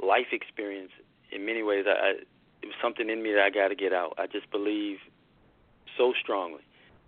life 0.03 0.29
experience. 0.33 0.91
In 1.31 1.47
many 1.47 1.63
ways, 1.63 1.85
I, 1.89 1.91
I, 1.91 2.11
it 2.63 2.67
was 2.67 2.75
something 2.83 3.09
in 3.09 3.23
me 3.23 3.33
that 3.33 3.43
I 3.43 3.51
got 3.51 3.69
to 3.69 3.75
get 3.75 3.93
out. 3.93 4.15
I 4.19 4.27
just 4.27 4.51
believe 4.51 4.99
so 5.97 6.13
strongly 6.21 6.63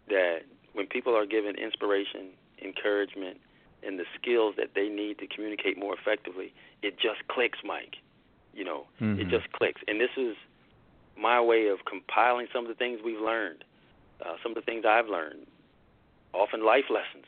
that 0.09 0.41
when 0.73 0.87
people 0.87 1.17
are 1.17 1.27
given 1.27 1.57
inspiration, 1.57 2.29
encouragement, 2.63 3.39
and 3.83 3.99
the 3.99 4.05
skills 4.21 4.55
that 4.57 4.71
they 4.75 4.89
need 4.89 5.19
to 5.19 5.27
communicate 5.27 5.79
more 5.79 5.95
effectively, 5.95 6.53
it 6.83 6.99
just 6.99 7.27
clicks, 7.29 7.59
Mike. 7.65 7.97
You 8.55 8.65
know, 8.65 8.87
it 9.01 9.29
Mhm. 9.29 9.31
just 9.31 9.53
clicks. 9.53 9.83
And 9.87 10.01
this 10.01 10.17
is 10.17 10.37
my 11.19 11.41
way 11.41 11.69
of 11.69 11.85
compiling 11.85 12.47
some 12.53 12.65
of 12.65 12.69
the 12.69 12.75
things 12.75 13.01
we've 13.05 13.21
learned, 13.21 13.65
uh, 14.25 14.35
some 14.43 14.53
of 14.53 14.57
the 14.57 14.63
things 14.63 14.85
I've 14.87 15.09
learned, 15.09 15.47
often 16.33 16.65
life 16.65 16.85
lessons, 16.91 17.25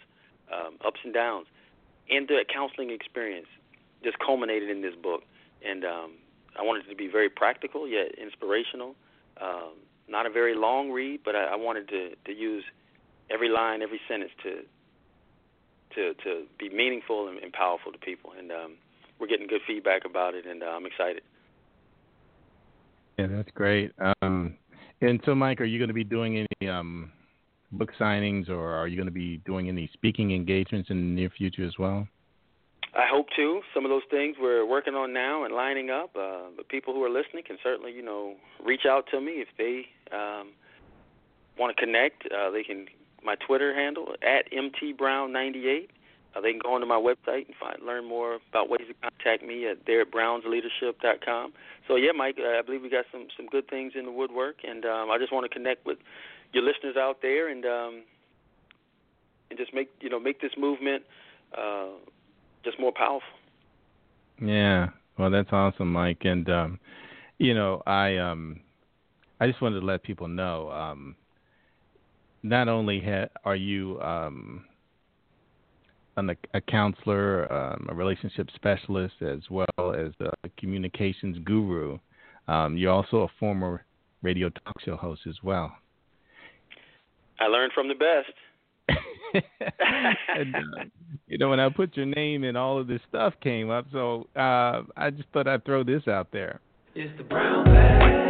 um, 0.52 0.74
ups 0.84 1.00
and 1.04 1.14
downs, 1.14 1.46
and 2.10 2.28
the 2.28 2.44
counseling 2.52 2.90
experience 2.90 3.46
just 4.04 4.18
culminated 4.18 4.70
in 4.70 4.82
this 4.82 4.94
book. 4.94 5.22
And 5.64 5.84
um, 5.84 6.12
I 6.58 6.62
wanted 6.62 6.86
it 6.86 6.90
to 6.90 6.96
be 6.96 7.08
very 7.08 7.28
practical 7.28 7.88
yet 7.88 8.12
inspirational. 8.20 8.94
Um, 9.40 9.72
not 10.08 10.26
a 10.26 10.30
very 10.30 10.54
long 10.54 10.90
read, 10.90 11.20
but 11.24 11.36
I, 11.36 11.44
I 11.44 11.56
wanted 11.56 11.88
to, 11.88 12.14
to 12.24 12.32
use 12.32 12.64
every 13.30 13.48
line, 13.48 13.82
every 13.82 14.00
sentence 14.08 14.32
to 14.42 14.62
to 15.94 16.14
to 16.22 16.44
be 16.58 16.68
meaningful 16.68 17.28
and, 17.28 17.38
and 17.38 17.52
powerful 17.52 17.92
to 17.92 17.98
people. 17.98 18.32
And 18.38 18.52
um, 18.52 18.72
we're 19.18 19.26
getting 19.26 19.46
good 19.46 19.62
feedback 19.66 20.04
about 20.04 20.34
it, 20.34 20.46
and 20.46 20.62
uh, 20.62 20.66
I'm 20.66 20.86
excited. 20.86 21.22
Yeah, 23.18 23.26
that's 23.26 23.50
great. 23.54 23.92
Um, 24.22 24.56
and 25.00 25.20
so, 25.24 25.34
Mike, 25.34 25.60
are 25.60 25.64
you 25.64 25.78
going 25.78 25.88
to 25.88 25.94
be 25.94 26.04
doing 26.04 26.46
any 26.60 26.68
um, 26.68 27.10
book 27.72 27.90
signings, 27.98 28.48
or 28.48 28.72
are 28.72 28.86
you 28.86 28.96
going 28.96 29.06
to 29.06 29.12
be 29.12 29.38
doing 29.38 29.68
any 29.68 29.90
speaking 29.92 30.32
engagements 30.32 30.90
in 30.90 30.96
the 30.96 31.20
near 31.20 31.30
future 31.30 31.64
as 31.64 31.78
well? 31.78 32.06
I 32.94 33.06
hope 33.10 33.26
to. 33.36 33.60
Some 33.74 33.84
of 33.84 33.90
those 33.90 34.02
things 34.10 34.36
we're 34.40 34.64
working 34.64 34.94
on 34.94 35.12
now 35.12 35.44
and 35.44 35.54
lining 35.54 35.90
up. 35.90 36.10
Uh, 36.16 36.46
but 36.56 36.68
people 36.68 36.94
who 36.94 37.02
are 37.04 37.10
listening 37.10 37.44
can 37.46 37.58
certainly, 37.62 37.92
you 37.92 38.02
know, 38.02 38.34
reach 38.64 38.86
out 38.88 39.04
to 39.10 39.20
me 39.20 39.32
if 39.32 39.48
they 39.58 39.86
um, 40.16 40.52
want 41.58 41.76
to 41.76 41.80
connect. 41.80 42.26
Uh, 42.26 42.50
they 42.50 42.62
can 42.62 42.86
my 43.24 43.34
Twitter 43.46 43.74
handle 43.74 44.14
at 44.22 44.50
mtbrown98. 44.52 45.88
Uh, 46.36 46.40
they 46.40 46.50
can 46.52 46.60
go 46.62 46.74
onto 46.74 46.86
my 46.86 46.96
website 46.96 47.46
and 47.46 47.54
find 47.58 47.82
learn 47.84 48.06
more 48.06 48.38
about 48.50 48.68
ways 48.68 48.82
to 48.86 48.94
contact 48.94 49.42
me 49.42 49.66
at 49.66 49.78
there. 49.86 50.04
So 51.86 51.96
yeah, 51.96 52.12
Mike, 52.14 52.36
uh, 52.38 52.58
I 52.58 52.62
believe 52.62 52.82
we 52.82 52.90
got 52.90 53.06
some 53.10 53.28
some 53.36 53.46
good 53.46 53.68
things 53.68 53.92
in 53.98 54.04
the 54.04 54.12
woodwork, 54.12 54.56
and 54.62 54.84
um, 54.84 55.10
I 55.10 55.18
just 55.18 55.32
want 55.32 55.44
to 55.44 55.48
connect 55.48 55.86
with 55.86 55.98
your 56.52 56.62
listeners 56.62 56.96
out 56.96 57.22
there 57.22 57.48
and 57.48 57.64
um, 57.64 58.02
and 59.50 59.58
just 59.58 59.72
make 59.72 59.88
you 60.00 60.10
know 60.10 60.20
make 60.20 60.40
this 60.40 60.52
movement. 60.58 61.02
Uh, 61.56 61.96
just 62.64 62.78
more 62.78 62.92
powerful. 62.92 63.28
Yeah, 64.40 64.88
well, 65.18 65.30
that's 65.30 65.48
awesome, 65.50 65.92
Mike. 65.92 66.22
And 66.22 66.48
um, 66.50 66.78
you 67.38 67.54
know, 67.54 67.82
I 67.86 68.16
um, 68.18 68.60
I 69.40 69.46
just 69.46 69.62
wanted 69.62 69.80
to 69.80 69.86
let 69.86 70.02
people 70.02 70.28
know. 70.28 70.70
Um, 70.70 71.16
not 72.42 72.68
only 72.68 73.00
ha- 73.00 73.30
are 73.44 73.56
you 73.56 74.00
um, 74.00 74.64
an, 76.18 76.36
a 76.54 76.60
counselor, 76.60 77.50
um, 77.52 77.86
a 77.88 77.94
relationship 77.94 78.48
specialist, 78.54 79.14
as 79.20 79.40
well 79.50 79.66
as 79.78 80.12
a 80.20 80.48
communications 80.58 81.38
guru, 81.44 81.98
um, 82.48 82.76
you're 82.76 82.92
also 82.92 83.18
a 83.22 83.28
former 83.38 83.84
radio 84.22 84.48
talk 84.50 84.80
show 84.84 84.96
host 84.96 85.22
as 85.28 85.36
well. 85.42 85.72
I 87.40 87.46
learned 87.46 87.72
from 87.72 87.88
the 87.88 87.94
best. 87.94 88.32
and, 90.28 90.56
uh, 90.56 90.84
you 91.26 91.38
know, 91.38 91.50
when 91.50 91.60
I 91.60 91.68
put 91.68 91.96
your 91.96 92.06
name 92.06 92.44
and 92.44 92.56
all 92.56 92.78
of 92.78 92.86
this 92.86 93.00
stuff 93.08 93.34
came 93.42 93.70
up. 93.70 93.86
So 93.92 94.26
uh, 94.34 94.82
I 94.96 95.10
just 95.10 95.28
thought 95.32 95.46
I'd 95.46 95.64
throw 95.64 95.84
this 95.84 96.08
out 96.08 96.28
there. 96.32 96.60
It's 96.94 97.16
the 97.18 97.24
brown 97.24 97.64
bag. 97.64 98.27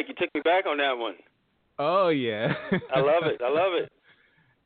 Mike, 0.00 0.08
you 0.08 0.14
took 0.14 0.34
me 0.34 0.40
back 0.40 0.64
on 0.66 0.78
that 0.78 0.96
one. 0.96 1.14
Oh 1.78 2.08
yeah. 2.08 2.54
I 2.94 3.00
love 3.00 3.24
it. 3.24 3.40
I 3.44 3.50
love 3.50 3.74
it. 3.74 3.92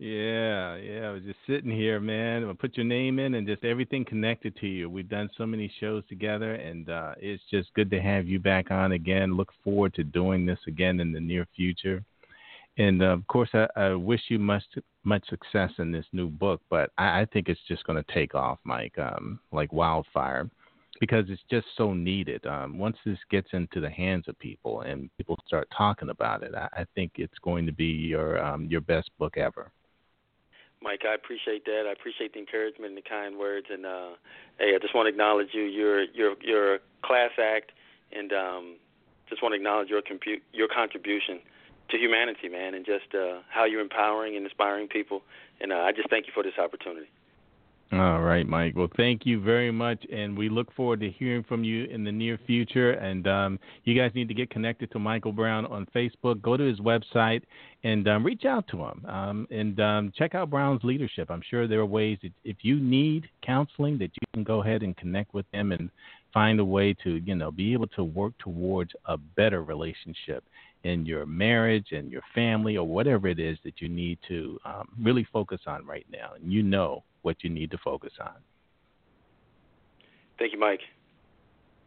Yeah, 0.00 0.74
yeah. 0.74 1.06
I 1.06 1.10
was 1.12 1.22
just 1.22 1.38
sitting 1.46 1.70
here, 1.70 2.00
man. 2.00 2.44
I 2.44 2.52
put 2.52 2.76
your 2.76 2.84
name 2.84 3.20
in 3.20 3.34
and 3.36 3.46
just 3.46 3.62
everything 3.62 4.04
connected 4.04 4.56
to 4.56 4.66
you. 4.66 4.90
We've 4.90 5.08
done 5.08 5.30
so 5.38 5.46
many 5.46 5.72
shows 5.78 6.02
together, 6.08 6.54
and 6.54 6.90
uh, 6.90 7.14
it's 7.16 7.42
just 7.48 7.72
good 7.74 7.90
to 7.92 8.02
have 8.02 8.26
you 8.26 8.40
back 8.40 8.72
on 8.72 8.92
again. 8.92 9.36
Look 9.36 9.52
forward 9.62 9.94
to 9.94 10.02
doing 10.02 10.44
this 10.44 10.58
again 10.66 10.98
in 10.98 11.12
the 11.12 11.20
near 11.20 11.46
future. 11.54 12.02
And 12.76 13.02
uh, 13.02 13.06
of 13.06 13.26
course, 13.28 13.50
I, 13.54 13.68
I 13.76 13.94
wish 13.94 14.20
you 14.28 14.40
much 14.40 14.64
much 15.04 15.26
success 15.28 15.70
in 15.78 15.92
this 15.92 16.06
new 16.12 16.28
book. 16.28 16.60
But 16.68 16.90
I, 16.98 17.20
I 17.20 17.26
think 17.32 17.48
it's 17.48 17.60
just 17.68 17.84
going 17.84 18.02
to 18.02 18.12
take 18.12 18.34
off, 18.34 18.58
Mike, 18.64 18.98
um, 18.98 19.38
like 19.52 19.72
wildfire, 19.72 20.50
because 21.04 21.26
it's 21.28 21.42
just 21.50 21.66
so 21.76 21.92
needed. 21.92 22.46
Um, 22.46 22.78
once 22.78 22.96
this 23.04 23.18
gets 23.30 23.48
into 23.52 23.78
the 23.78 23.90
hands 23.90 24.24
of 24.26 24.38
people 24.38 24.80
and 24.80 25.10
people 25.18 25.38
start 25.46 25.68
talking 25.76 26.08
about 26.08 26.42
it, 26.42 26.54
I, 26.54 26.66
I 26.72 26.86
think 26.94 27.12
it's 27.16 27.38
going 27.42 27.66
to 27.66 27.72
be 27.72 27.84
your 27.84 28.42
um, 28.42 28.68
your 28.70 28.80
best 28.80 29.10
book 29.18 29.36
ever. 29.36 29.70
Mike, 30.80 31.02
I 31.06 31.14
appreciate 31.14 31.66
that. 31.66 31.84
I 31.86 31.92
appreciate 31.92 32.32
the 32.32 32.38
encouragement 32.38 32.92
and 32.92 32.96
the 32.96 33.02
kind 33.02 33.38
words. 33.38 33.66
And 33.70 33.84
uh, 33.84 34.10
hey, 34.58 34.72
I 34.74 34.78
just 34.80 34.94
want 34.94 35.04
to 35.04 35.10
acknowledge 35.10 35.48
you. 35.52 35.64
You're 35.64 36.04
you're 36.04 36.36
you're 36.40 36.74
a 36.76 36.78
class 37.04 37.32
act, 37.38 37.72
and 38.10 38.32
um, 38.32 38.76
just 39.28 39.42
want 39.42 39.52
to 39.52 39.56
acknowledge 39.56 39.90
your 39.90 40.00
compu- 40.00 40.40
your 40.54 40.68
contribution 40.68 41.40
to 41.90 41.98
humanity, 41.98 42.48
man, 42.48 42.72
and 42.72 42.86
just 42.86 43.14
uh, 43.14 43.40
how 43.50 43.66
you're 43.66 43.82
empowering 43.82 44.36
and 44.36 44.46
inspiring 44.46 44.88
people. 44.88 45.20
And 45.60 45.70
uh, 45.70 45.84
I 45.84 45.92
just 45.92 46.08
thank 46.08 46.26
you 46.26 46.32
for 46.32 46.42
this 46.42 46.56
opportunity. 46.56 47.08
All 47.94 48.22
right, 48.22 48.44
Mike. 48.44 48.72
Well, 48.74 48.88
thank 48.96 49.24
you 49.24 49.40
very 49.40 49.70
much, 49.70 50.04
and 50.12 50.36
we 50.36 50.48
look 50.48 50.74
forward 50.74 50.98
to 50.98 51.10
hearing 51.10 51.44
from 51.44 51.62
you 51.62 51.84
in 51.84 52.02
the 52.02 52.10
near 52.10 52.40
future. 52.44 52.94
And 52.94 53.28
um, 53.28 53.60
you 53.84 53.96
guys 53.96 54.10
need 54.16 54.26
to 54.26 54.34
get 54.34 54.50
connected 54.50 54.90
to 54.90 54.98
Michael 54.98 55.30
Brown 55.30 55.64
on 55.66 55.86
Facebook. 55.94 56.42
Go 56.42 56.56
to 56.56 56.64
his 56.64 56.80
website 56.80 57.42
and 57.84 58.08
um, 58.08 58.26
reach 58.26 58.46
out 58.46 58.66
to 58.68 58.78
him 58.78 59.06
um, 59.06 59.46
and 59.52 59.78
um, 59.78 60.12
check 60.18 60.34
out 60.34 60.50
Brown's 60.50 60.82
leadership. 60.82 61.30
I'm 61.30 61.42
sure 61.48 61.68
there 61.68 61.78
are 61.78 61.86
ways 61.86 62.18
that 62.24 62.32
if 62.42 62.56
you 62.62 62.80
need 62.80 63.28
counseling, 63.46 63.96
that 63.98 64.10
you 64.16 64.26
can 64.32 64.42
go 64.42 64.60
ahead 64.60 64.82
and 64.82 64.96
connect 64.96 65.32
with 65.32 65.46
him 65.52 65.70
and 65.70 65.88
find 66.32 66.58
a 66.58 66.64
way 66.64 66.94
to, 67.04 67.18
you 67.18 67.36
know, 67.36 67.52
be 67.52 67.74
able 67.74 67.88
to 67.88 68.02
work 68.02 68.32
towards 68.40 68.90
a 69.04 69.16
better 69.16 69.62
relationship 69.62 70.42
in 70.82 71.06
your 71.06 71.26
marriage 71.26 71.92
and 71.92 72.10
your 72.10 72.22
family 72.34 72.76
or 72.76 72.88
whatever 72.88 73.28
it 73.28 73.38
is 73.38 73.56
that 73.62 73.80
you 73.80 73.88
need 73.88 74.18
to 74.26 74.58
um, 74.64 74.88
really 75.00 75.28
focus 75.32 75.60
on 75.68 75.86
right 75.86 76.06
now. 76.10 76.32
And 76.34 76.52
you 76.52 76.64
know 76.64 77.04
what 77.24 77.42
you 77.42 77.50
need 77.50 77.70
to 77.70 77.78
focus 77.78 78.12
on. 78.20 78.34
Thank 80.38 80.52
you, 80.52 80.58
Mike. 80.58 80.80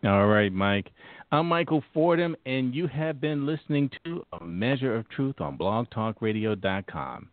All 0.04 0.28
right, 0.28 0.52
Mike. 0.52 0.92
I'm 1.32 1.48
Michael 1.48 1.84
Fordham, 1.94 2.36
and 2.46 2.74
you 2.74 2.88
have 2.88 3.20
been 3.20 3.46
listening 3.46 3.90
to 4.06 4.24
A 4.40 4.46
Measure 4.46 4.96
of 4.96 5.10
Truth 5.10 5.42
on 5.42 5.58
blogtalkradio.com. 5.58 7.30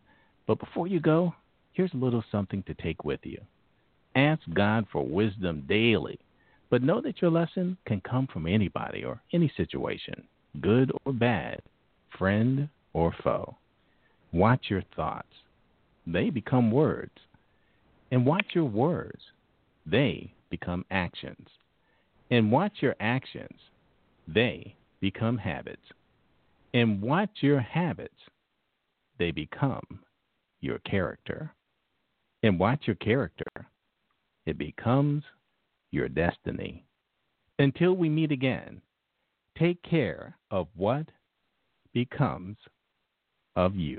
But 0.46 0.58
before 0.58 0.88
you 0.88 0.98
go, 0.98 1.34
here's 1.72 1.94
a 1.94 1.98
little 1.98 2.24
something 2.32 2.62
to 2.64 2.74
take 2.74 3.04
with 3.04 3.20
you. 3.22 3.40
Ask 4.16 4.42
God 4.52 4.86
for 4.90 5.06
wisdom 5.06 5.64
daily, 5.68 6.18
but 6.70 6.82
know 6.82 7.00
that 7.02 7.22
your 7.22 7.30
lesson 7.30 7.76
can 7.86 8.00
come 8.00 8.26
from 8.32 8.46
anybody 8.46 9.04
or 9.04 9.20
any 9.32 9.52
situation, 9.56 10.24
good 10.60 10.90
or 11.04 11.12
bad, 11.12 11.62
friend 12.18 12.68
or 12.92 13.14
foe. 13.22 13.56
Watch 14.32 14.64
your 14.68 14.82
thoughts, 14.96 15.28
they 16.06 16.30
become 16.30 16.70
words. 16.70 17.12
And 18.14 18.24
watch 18.24 18.46
your 18.52 18.66
words, 18.66 19.20
they 19.84 20.32
become 20.48 20.84
actions. 20.92 21.48
And 22.30 22.52
watch 22.52 22.74
your 22.78 22.94
actions, 23.00 23.58
they 24.28 24.76
become 25.00 25.36
habits. 25.36 25.82
And 26.72 27.02
watch 27.02 27.30
your 27.40 27.58
habits, 27.58 28.14
they 29.18 29.32
become 29.32 29.82
your 30.60 30.78
character. 30.78 31.50
And 32.44 32.56
watch 32.56 32.82
your 32.86 32.94
character, 32.94 33.50
it 34.46 34.58
becomes 34.58 35.24
your 35.90 36.08
destiny. 36.08 36.86
Until 37.58 37.94
we 37.94 38.08
meet 38.08 38.30
again, 38.30 38.80
take 39.58 39.82
care 39.82 40.36
of 40.52 40.68
what 40.76 41.06
becomes 41.92 42.58
of 43.56 43.74
you. 43.74 43.98